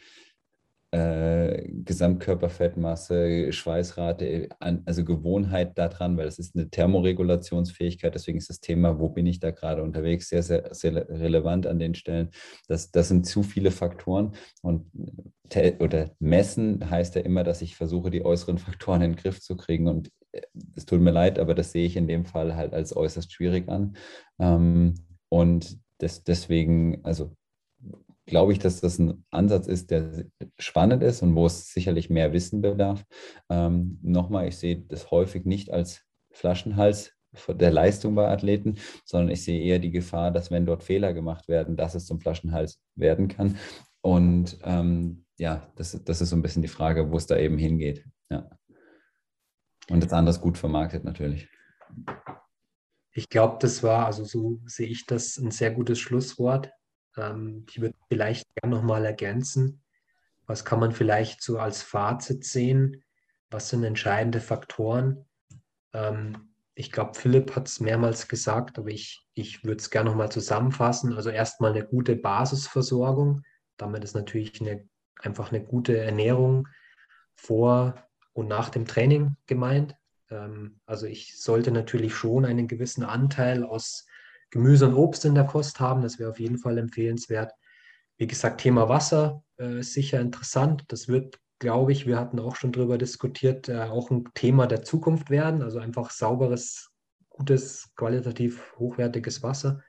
äh, 0.92 1.68
Gesamtkörperfettmasse, 1.84 3.52
Schweißrate, 3.52 4.50
also 4.60 5.04
Gewohnheit 5.04 5.78
daran, 5.78 6.16
weil 6.18 6.26
das 6.26 6.40
ist 6.40 6.56
eine 6.56 6.70
Thermoregulationsfähigkeit. 6.70 8.16
Deswegen 8.16 8.38
ist 8.38 8.50
das 8.50 8.62
Thema, 8.62 8.98
wo 9.00 9.10
bin 9.10 9.26
ich 9.26 9.40
da 9.40 9.52
gerade 9.52 9.84
unterwegs, 9.84 10.30
sehr, 10.30 10.44
sehr, 10.44 10.74
sehr 10.74 11.10
relevant 11.10 11.68
an 11.68 11.80
den 11.80 11.94
Stellen. 11.94 12.30
Das, 12.68 12.92
das 12.92 13.10
sind 13.10 13.26
zu 13.26 13.44
viele 13.44 13.72
Faktoren. 13.72 14.34
Und 14.62 14.90
oder 15.80 16.12
messen 16.20 16.90
heißt 16.90 17.16
ja 17.16 17.22
immer, 17.22 17.44
dass 17.44 17.62
ich 17.62 17.76
versuche, 17.76 18.10
die 18.10 18.24
äußeren 18.24 18.58
Faktoren 18.58 19.02
in 19.02 19.12
den 19.12 19.18
Griff 19.18 19.42
zu 19.42 19.58
kriegen. 19.58 19.88
Und 19.88 20.12
äh, 20.32 20.42
es 20.76 20.86
tut 20.86 21.02
mir 21.02 21.12
leid, 21.12 21.38
aber 21.38 21.54
das 21.54 21.72
sehe 21.72 21.86
ich 21.86 21.98
in 21.98 22.08
dem 22.08 22.26
Fall 22.26 22.56
halt 22.56 22.74
als 22.74 22.96
äußerst 22.96 23.32
schwierig 23.32 23.68
an. 23.70 23.98
Ähm, 24.40 24.96
und 25.30 25.80
das, 26.00 26.24
deswegen, 26.24 27.04
also 27.04 27.36
glaube 28.28 28.52
ich, 28.52 28.60
dass 28.60 28.82
das 28.82 29.00
ein 29.00 29.26
Ansatz 29.32 29.68
ist, 29.68 29.90
der 29.90 30.26
spannend 30.60 31.02
ist 31.02 31.24
und 31.24 31.34
wo 31.34 31.48
es 31.48 31.74
sicherlich 31.74 32.10
mehr 32.10 32.34
Wissen 32.34 32.62
bedarf. 32.62 33.04
Ähm, 33.50 33.98
Nochmal, 34.04 34.48
ich 34.48 34.58
sehe 34.58 34.82
das 34.82 35.10
häufig 35.10 35.46
nicht 35.46 35.72
als 35.72 36.04
Flaschenhals 36.32 37.14
der 37.48 37.72
Leistung 37.72 38.16
bei 38.16 38.28
Athleten, 38.28 38.78
sondern 39.06 39.32
ich 39.32 39.44
sehe 39.44 39.62
eher 39.62 39.80
die 39.80 39.92
Gefahr, 39.92 40.32
dass 40.32 40.52
wenn 40.52 40.66
dort 40.66 40.84
Fehler 40.84 41.14
gemacht 41.14 41.48
werden, 41.48 41.76
dass 41.76 41.96
es 41.96 42.06
zum 42.06 42.20
Flaschenhals 42.20 42.80
werden 42.96 43.28
kann. 43.28 43.58
Und 44.02 44.60
ähm, 44.64 45.26
ja, 45.38 45.72
das, 45.76 46.00
das 46.04 46.22
ist 46.22 46.30
so 46.30 46.36
ein 46.36 46.42
bisschen 46.42 46.62
die 46.62 46.68
Frage, 46.68 47.12
wo 47.12 47.18
es 47.18 47.28
da 47.28 47.38
eben 47.38 47.58
hingeht. 47.58 48.06
Ja. 48.30 48.50
Und 49.90 50.04
das 50.04 50.14
andere 50.14 50.38
gut 50.40 50.58
vermarktet 50.58 51.04
natürlich. 51.04 51.48
Ich 53.12 53.30
glaube, 53.30 53.58
das 53.60 53.82
war, 53.84 54.06
also 54.06 54.24
so 54.24 54.60
sehe 54.66 54.88
ich 54.88 55.06
das, 55.06 55.38
ein 55.38 55.52
sehr 55.52 55.72
gutes 55.72 56.00
Schlusswort. 56.00 56.72
Ähm, 57.18 57.66
ich 57.70 57.82
würde 57.82 57.96
vielleicht 58.08 58.48
gerne 58.56 58.76
nochmal 58.76 59.06
ergänzen, 59.06 59.82
was 60.46 60.64
kann 60.64 60.80
man 60.80 60.94
vielleicht 60.94 61.44
so 61.44 61.60
als 61.60 61.82
Fazit 61.84 62.46
sehen? 62.46 63.04
Was 63.50 63.70
sind 63.70 63.84
entscheidende 63.84 64.40
Faktoren? 64.40 65.26
Ähm, 65.94 66.54
ich 66.74 66.92
glaube, 66.92 67.16
Philipp 67.16 67.56
hat 67.56 67.68
es 67.68 67.80
mehrmals 67.80 68.28
gesagt, 68.28 68.78
aber 68.78 68.90
ich, 68.90 69.26
ich 69.34 69.64
würde 69.64 69.82
es 69.82 69.90
gerne 69.90 70.10
nochmal 70.10 70.32
zusammenfassen. 70.32 71.14
Also 71.14 71.30
erstmal 71.30 71.72
eine 71.72 71.86
gute 71.86 72.16
Basisversorgung. 72.16 73.42
Damit 73.78 74.04
ist 74.04 74.16
natürlich 74.16 74.62
eine, 74.62 74.88
einfach 75.20 75.52
eine 75.52 75.64
gute 75.64 75.98
Ernährung 75.98 76.68
vor 77.36 77.96
und 78.34 78.48
nach 78.48 78.70
dem 78.70 78.86
Training 78.86 79.36
gemeint. 79.48 79.96
Ähm, 80.30 80.80
also 80.86 81.08
ich 81.08 81.42
sollte 81.42 81.72
natürlich 81.72 82.16
schon 82.16 82.46
einen 82.46 82.68
gewissen 82.68 83.04
Anteil 83.04 83.64
aus 83.64 84.08
Gemüse 84.50 84.88
und 84.88 84.96
Obst 84.96 85.26
in 85.26 85.36
der 85.36 85.46
Kost 85.46 85.80
haben. 85.80 86.02
Das 86.02 86.20
wäre 86.20 86.30
auf 86.30 86.40
jeden 86.40 86.58
Fall 86.58 86.78
empfehlenswert. 86.78 87.54
Wie 88.18 88.28
gesagt, 88.28 88.62
Thema 88.62 88.90
Wasser 88.90 89.44
äh, 89.60 89.80
ist 89.80 89.94
sicher 89.94 90.20
interessant. 90.20 90.86
Das 90.88 91.08
wird, 91.08 91.40
glaube 91.60 91.92
ich, 91.92 92.08
wir 92.08 92.20
hatten 92.20 92.40
auch 92.40 92.56
schon 92.56 92.72
darüber 92.72 92.98
diskutiert, 92.98 93.70
äh, 93.70 93.84
auch 93.84 94.10
ein 94.10 94.26
Thema 94.34 94.68
der 94.68 94.84
Zukunft 94.84 95.30
werden. 95.30 95.62
Also 95.62 95.80
einfach 95.80 96.12
sauberes, 96.12 96.92
gutes, 97.30 97.92
qualitativ 97.96 98.74
hochwertiges 98.78 99.44
Wasser. 99.44 99.84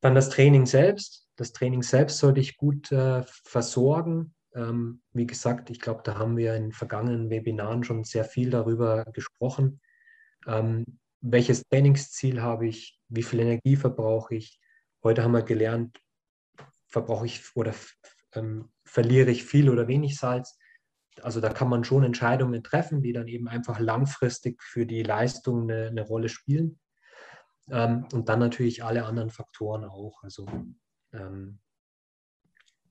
Dann 0.00 0.14
das 0.14 0.30
Training 0.30 0.66
selbst. 0.66 1.28
Das 1.36 1.52
Training 1.52 1.82
selbst 1.82 2.18
sollte 2.18 2.40
ich 2.40 2.56
gut 2.56 2.90
äh, 2.92 3.22
versorgen. 3.44 4.34
Ähm, 4.54 5.00
wie 5.12 5.26
gesagt, 5.26 5.70
ich 5.70 5.80
glaube, 5.80 6.02
da 6.04 6.18
haben 6.18 6.36
wir 6.36 6.54
in 6.56 6.72
vergangenen 6.72 7.30
Webinaren 7.30 7.84
schon 7.84 8.04
sehr 8.04 8.24
viel 8.24 8.50
darüber 8.50 9.04
gesprochen. 9.12 9.80
Ähm, 10.46 10.98
welches 11.20 11.62
Trainingsziel 11.68 12.42
habe 12.42 12.66
ich? 12.66 12.98
Wie 13.14 13.22
viel 13.22 13.40
Energie 13.40 13.76
verbrauche 13.76 14.34
ich? 14.34 14.58
Heute 15.02 15.22
haben 15.22 15.32
wir 15.32 15.42
gelernt, 15.42 16.00
verbrauche 16.88 17.26
ich 17.26 17.42
oder 17.54 17.74
ähm, 18.32 18.70
verliere 18.84 19.30
ich 19.30 19.44
viel 19.44 19.68
oder 19.68 19.86
wenig 19.86 20.16
Salz. 20.16 20.58
Also 21.20 21.42
da 21.42 21.50
kann 21.50 21.68
man 21.68 21.84
schon 21.84 22.04
Entscheidungen 22.04 22.62
treffen, 22.62 23.02
die 23.02 23.12
dann 23.12 23.28
eben 23.28 23.48
einfach 23.48 23.78
langfristig 23.78 24.62
für 24.62 24.86
die 24.86 25.02
Leistung 25.02 25.70
eine, 25.70 25.88
eine 25.88 26.02
Rolle 26.02 26.30
spielen. 26.30 26.80
Ähm, 27.70 28.06
und 28.14 28.30
dann 28.30 28.38
natürlich 28.38 28.82
alle 28.82 29.04
anderen 29.04 29.30
Faktoren 29.30 29.84
auch. 29.84 30.22
Also 30.22 30.46
ähm, 31.12 31.60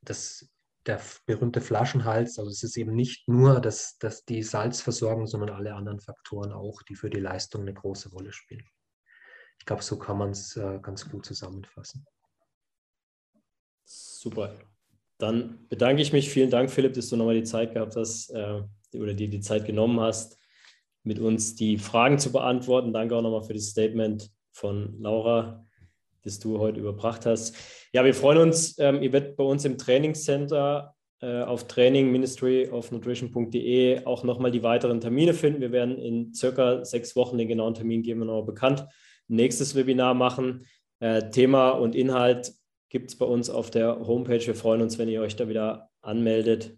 das, 0.03 0.51
der 0.85 1.01
berühmte 1.25 1.61
Flaschenhals, 1.61 2.37
also 2.37 2.51
es 2.51 2.61
ist 2.61 2.77
eben 2.77 2.93
nicht 2.93 3.27
nur 3.27 3.59
das, 3.59 3.97
das 3.97 4.23
die 4.23 4.43
Salzversorgung, 4.43 5.25
sondern 5.25 5.49
alle 5.49 5.73
anderen 5.73 5.99
Faktoren 5.99 6.51
auch, 6.51 6.83
die 6.83 6.95
für 6.95 7.09
die 7.09 7.19
Leistung 7.19 7.61
eine 7.61 7.73
große 7.73 8.09
Rolle 8.09 8.31
spielen. 8.31 8.69
Ich 9.61 9.65
glaube, 9.67 9.83
so 9.83 9.99
kann 9.99 10.17
man 10.17 10.31
es 10.31 10.57
äh, 10.57 10.79
ganz 10.81 11.07
gut 11.07 11.23
zusammenfassen. 11.23 12.03
Super. 13.85 14.55
Dann 15.19 15.67
bedanke 15.69 16.01
ich 16.01 16.11
mich. 16.11 16.31
Vielen 16.31 16.49
Dank, 16.49 16.71
Philipp, 16.71 16.93
dass 16.93 17.09
du 17.09 17.15
nochmal 17.15 17.35
die 17.35 17.43
Zeit 17.43 17.75
gehabt 17.75 17.95
hast 17.95 18.31
äh, 18.31 18.63
oder 18.95 19.13
dir 19.13 19.29
die 19.29 19.39
Zeit 19.39 19.65
genommen 19.65 19.99
hast, 19.99 20.39
mit 21.03 21.19
uns 21.19 21.53
die 21.53 21.77
Fragen 21.77 22.17
zu 22.17 22.31
beantworten. 22.31 22.91
Danke 22.91 23.15
auch 23.15 23.21
nochmal 23.21 23.43
für 23.43 23.53
das 23.53 23.65
Statement 23.65 24.31
von 24.51 24.99
Laura 24.99 25.63
das 26.23 26.39
du 26.39 26.59
heute 26.59 26.79
überbracht 26.79 27.25
hast. 27.25 27.55
Ja, 27.93 28.05
wir 28.05 28.13
freuen 28.13 28.37
uns. 28.37 28.77
Ähm, 28.79 29.01
ihr 29.01 29.11
werdet 29.11 29.35
bei 29.37 29.43
uns 29.43 29.65
im 29.65 29.79
Trainingscenter 29.79 30.93
äh, 31.19 31.41
auf 31.41 31.67
trainingministryofnutrition.de 31.67 34.05
auch 34.05 34.23
nochmal 34.23 34.51
die 34.51 34.61
weiteren 34.63 35.01
Termine 35.01 35.33
finden. 35.33 35.61
Wir 35.61 35.71
werden 35.71 35.97
in 35.97 36.31
circa 36.33 36.85
sechs 36.85 37.15
Wochen 37.15 37.39
den 37.39 37.47
genauen 37.47 37.73
Termin 37.73 38.03
geben 38.03 38.19
wir 38.21 38.25
noch 38.25 38.43
bekannt. 38.43 38.85
Nächstes 39.31 39.75
Webinar 39.75 40.13
machen. 40.13 40.65
Äh, 40.99 41.29
Thema 41.29 41.69
und 41.69 41.95
Inhalt 41.95 42.53
gibt 42.89 43.09
es 43.09 43.17
bei 43.17 43.25
uns 43.25 43.49
auf 43.49 43.71
der 43.71 44.05
Homepage. 44.05 44.45
Wir 44.45 44.55
freuen 44.55 44.81
uns, 44.81 44.97
wenn 44.97 45.07
ihr 45.07 45.21
euch 45.21 45.37
da 45.37 45.47
wieder 45.47 45.89
anmeldet. 46.01 46.77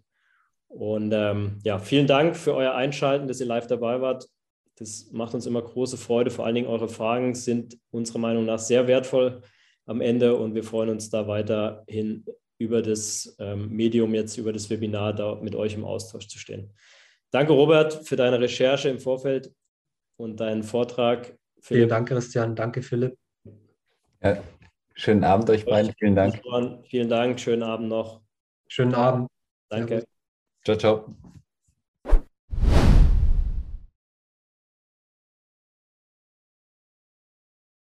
Und 0.68 1.12
ähm, 1.12 1.58
ja, 1.64 1.78
vielen 1.78 2.06
Dank 2.06 2.36
für 2.36 2.54
euer 2.54 2.74
Einschalten, 2.74 3.26
dass 3.26 3.40
ihr 3.40 3.46
live 3.46 3.66
dabei 3.66 4.00
wart. 4.00 4.28
Das 4.76 5.10
macht 5.10 5.34
uns 5.34 5.46
immer 5.46 5.62
große 5.62 5.96
Freude. 5.96 6.30
Vor 6.30 6.46
allen 6.46 6.54
Dingen 6.54 6.68
eure 6.68 6.88
Fragen 6.88 7.34
sind 7.34 7.76
unserer 7.90 8.18
Meinung 8.18 8.44
nach 8.44 8.60
sehr 8.60 8.86
wertvoll 8.86 9.42
am 9.86 10.00
Ende 10.00 10.36
und 10.36 10.54
wir 10.54 10.64
freuen 10.64 10.90
uns 10.90 11.10
da 11.10 11.26
weiterhin 11.26 12.24
über 12.58 12.82
das 12.82 13.34
ähm, 13.40 13.70
Medium 13.70 14.14
jetzt, 14.14 14.36
über 14.36 14.52
das 14.52 14.70
Webinar 14.70 15.12
da 15.12 15.34
mit 15.36 15.56
euch 15.56 15.74
im 15.74 15.84
Austausch 15.84 16.28
zu 16.28 16.38
stehen. 16.38 16.72
Danke, 17.32 17.52
Robert, 17.52 18.06
für 18.06 18.14
deine 18.14 18.40
Recherche 18.40 18.88
im 18.88 19.00
Vorfeld 19.00 19.52
und 20.16 20.38
deinen 20.38 20.62
Vortrag. 20.62 21.36
Vielen 21.64 21.88
Dank, 21.88 22.08
Christian. 22.08 22.54
Danke, 22.54 22.82
Philipp. 22.82 23.16
Ja, 24.22 24.36
schönen 24.94 25.24
Abend 25.24 25.48
euch 25.48 25.64
beiden. 25.64 25.94
Vielen 25.98 26.14
Dank. 26.14 26.40
Vielen 26.90 27.08
Dank. 27.08 27.40
Schönen 27.40 27.62
Abend 27.62 27.88
noch. 27.88 28.20
Schönen 28.68 28.94
Abend. 28.94 29.30
Danke. 29.70 30.04
Ciao, 30.62 30.76
ciao. 30.76 31.14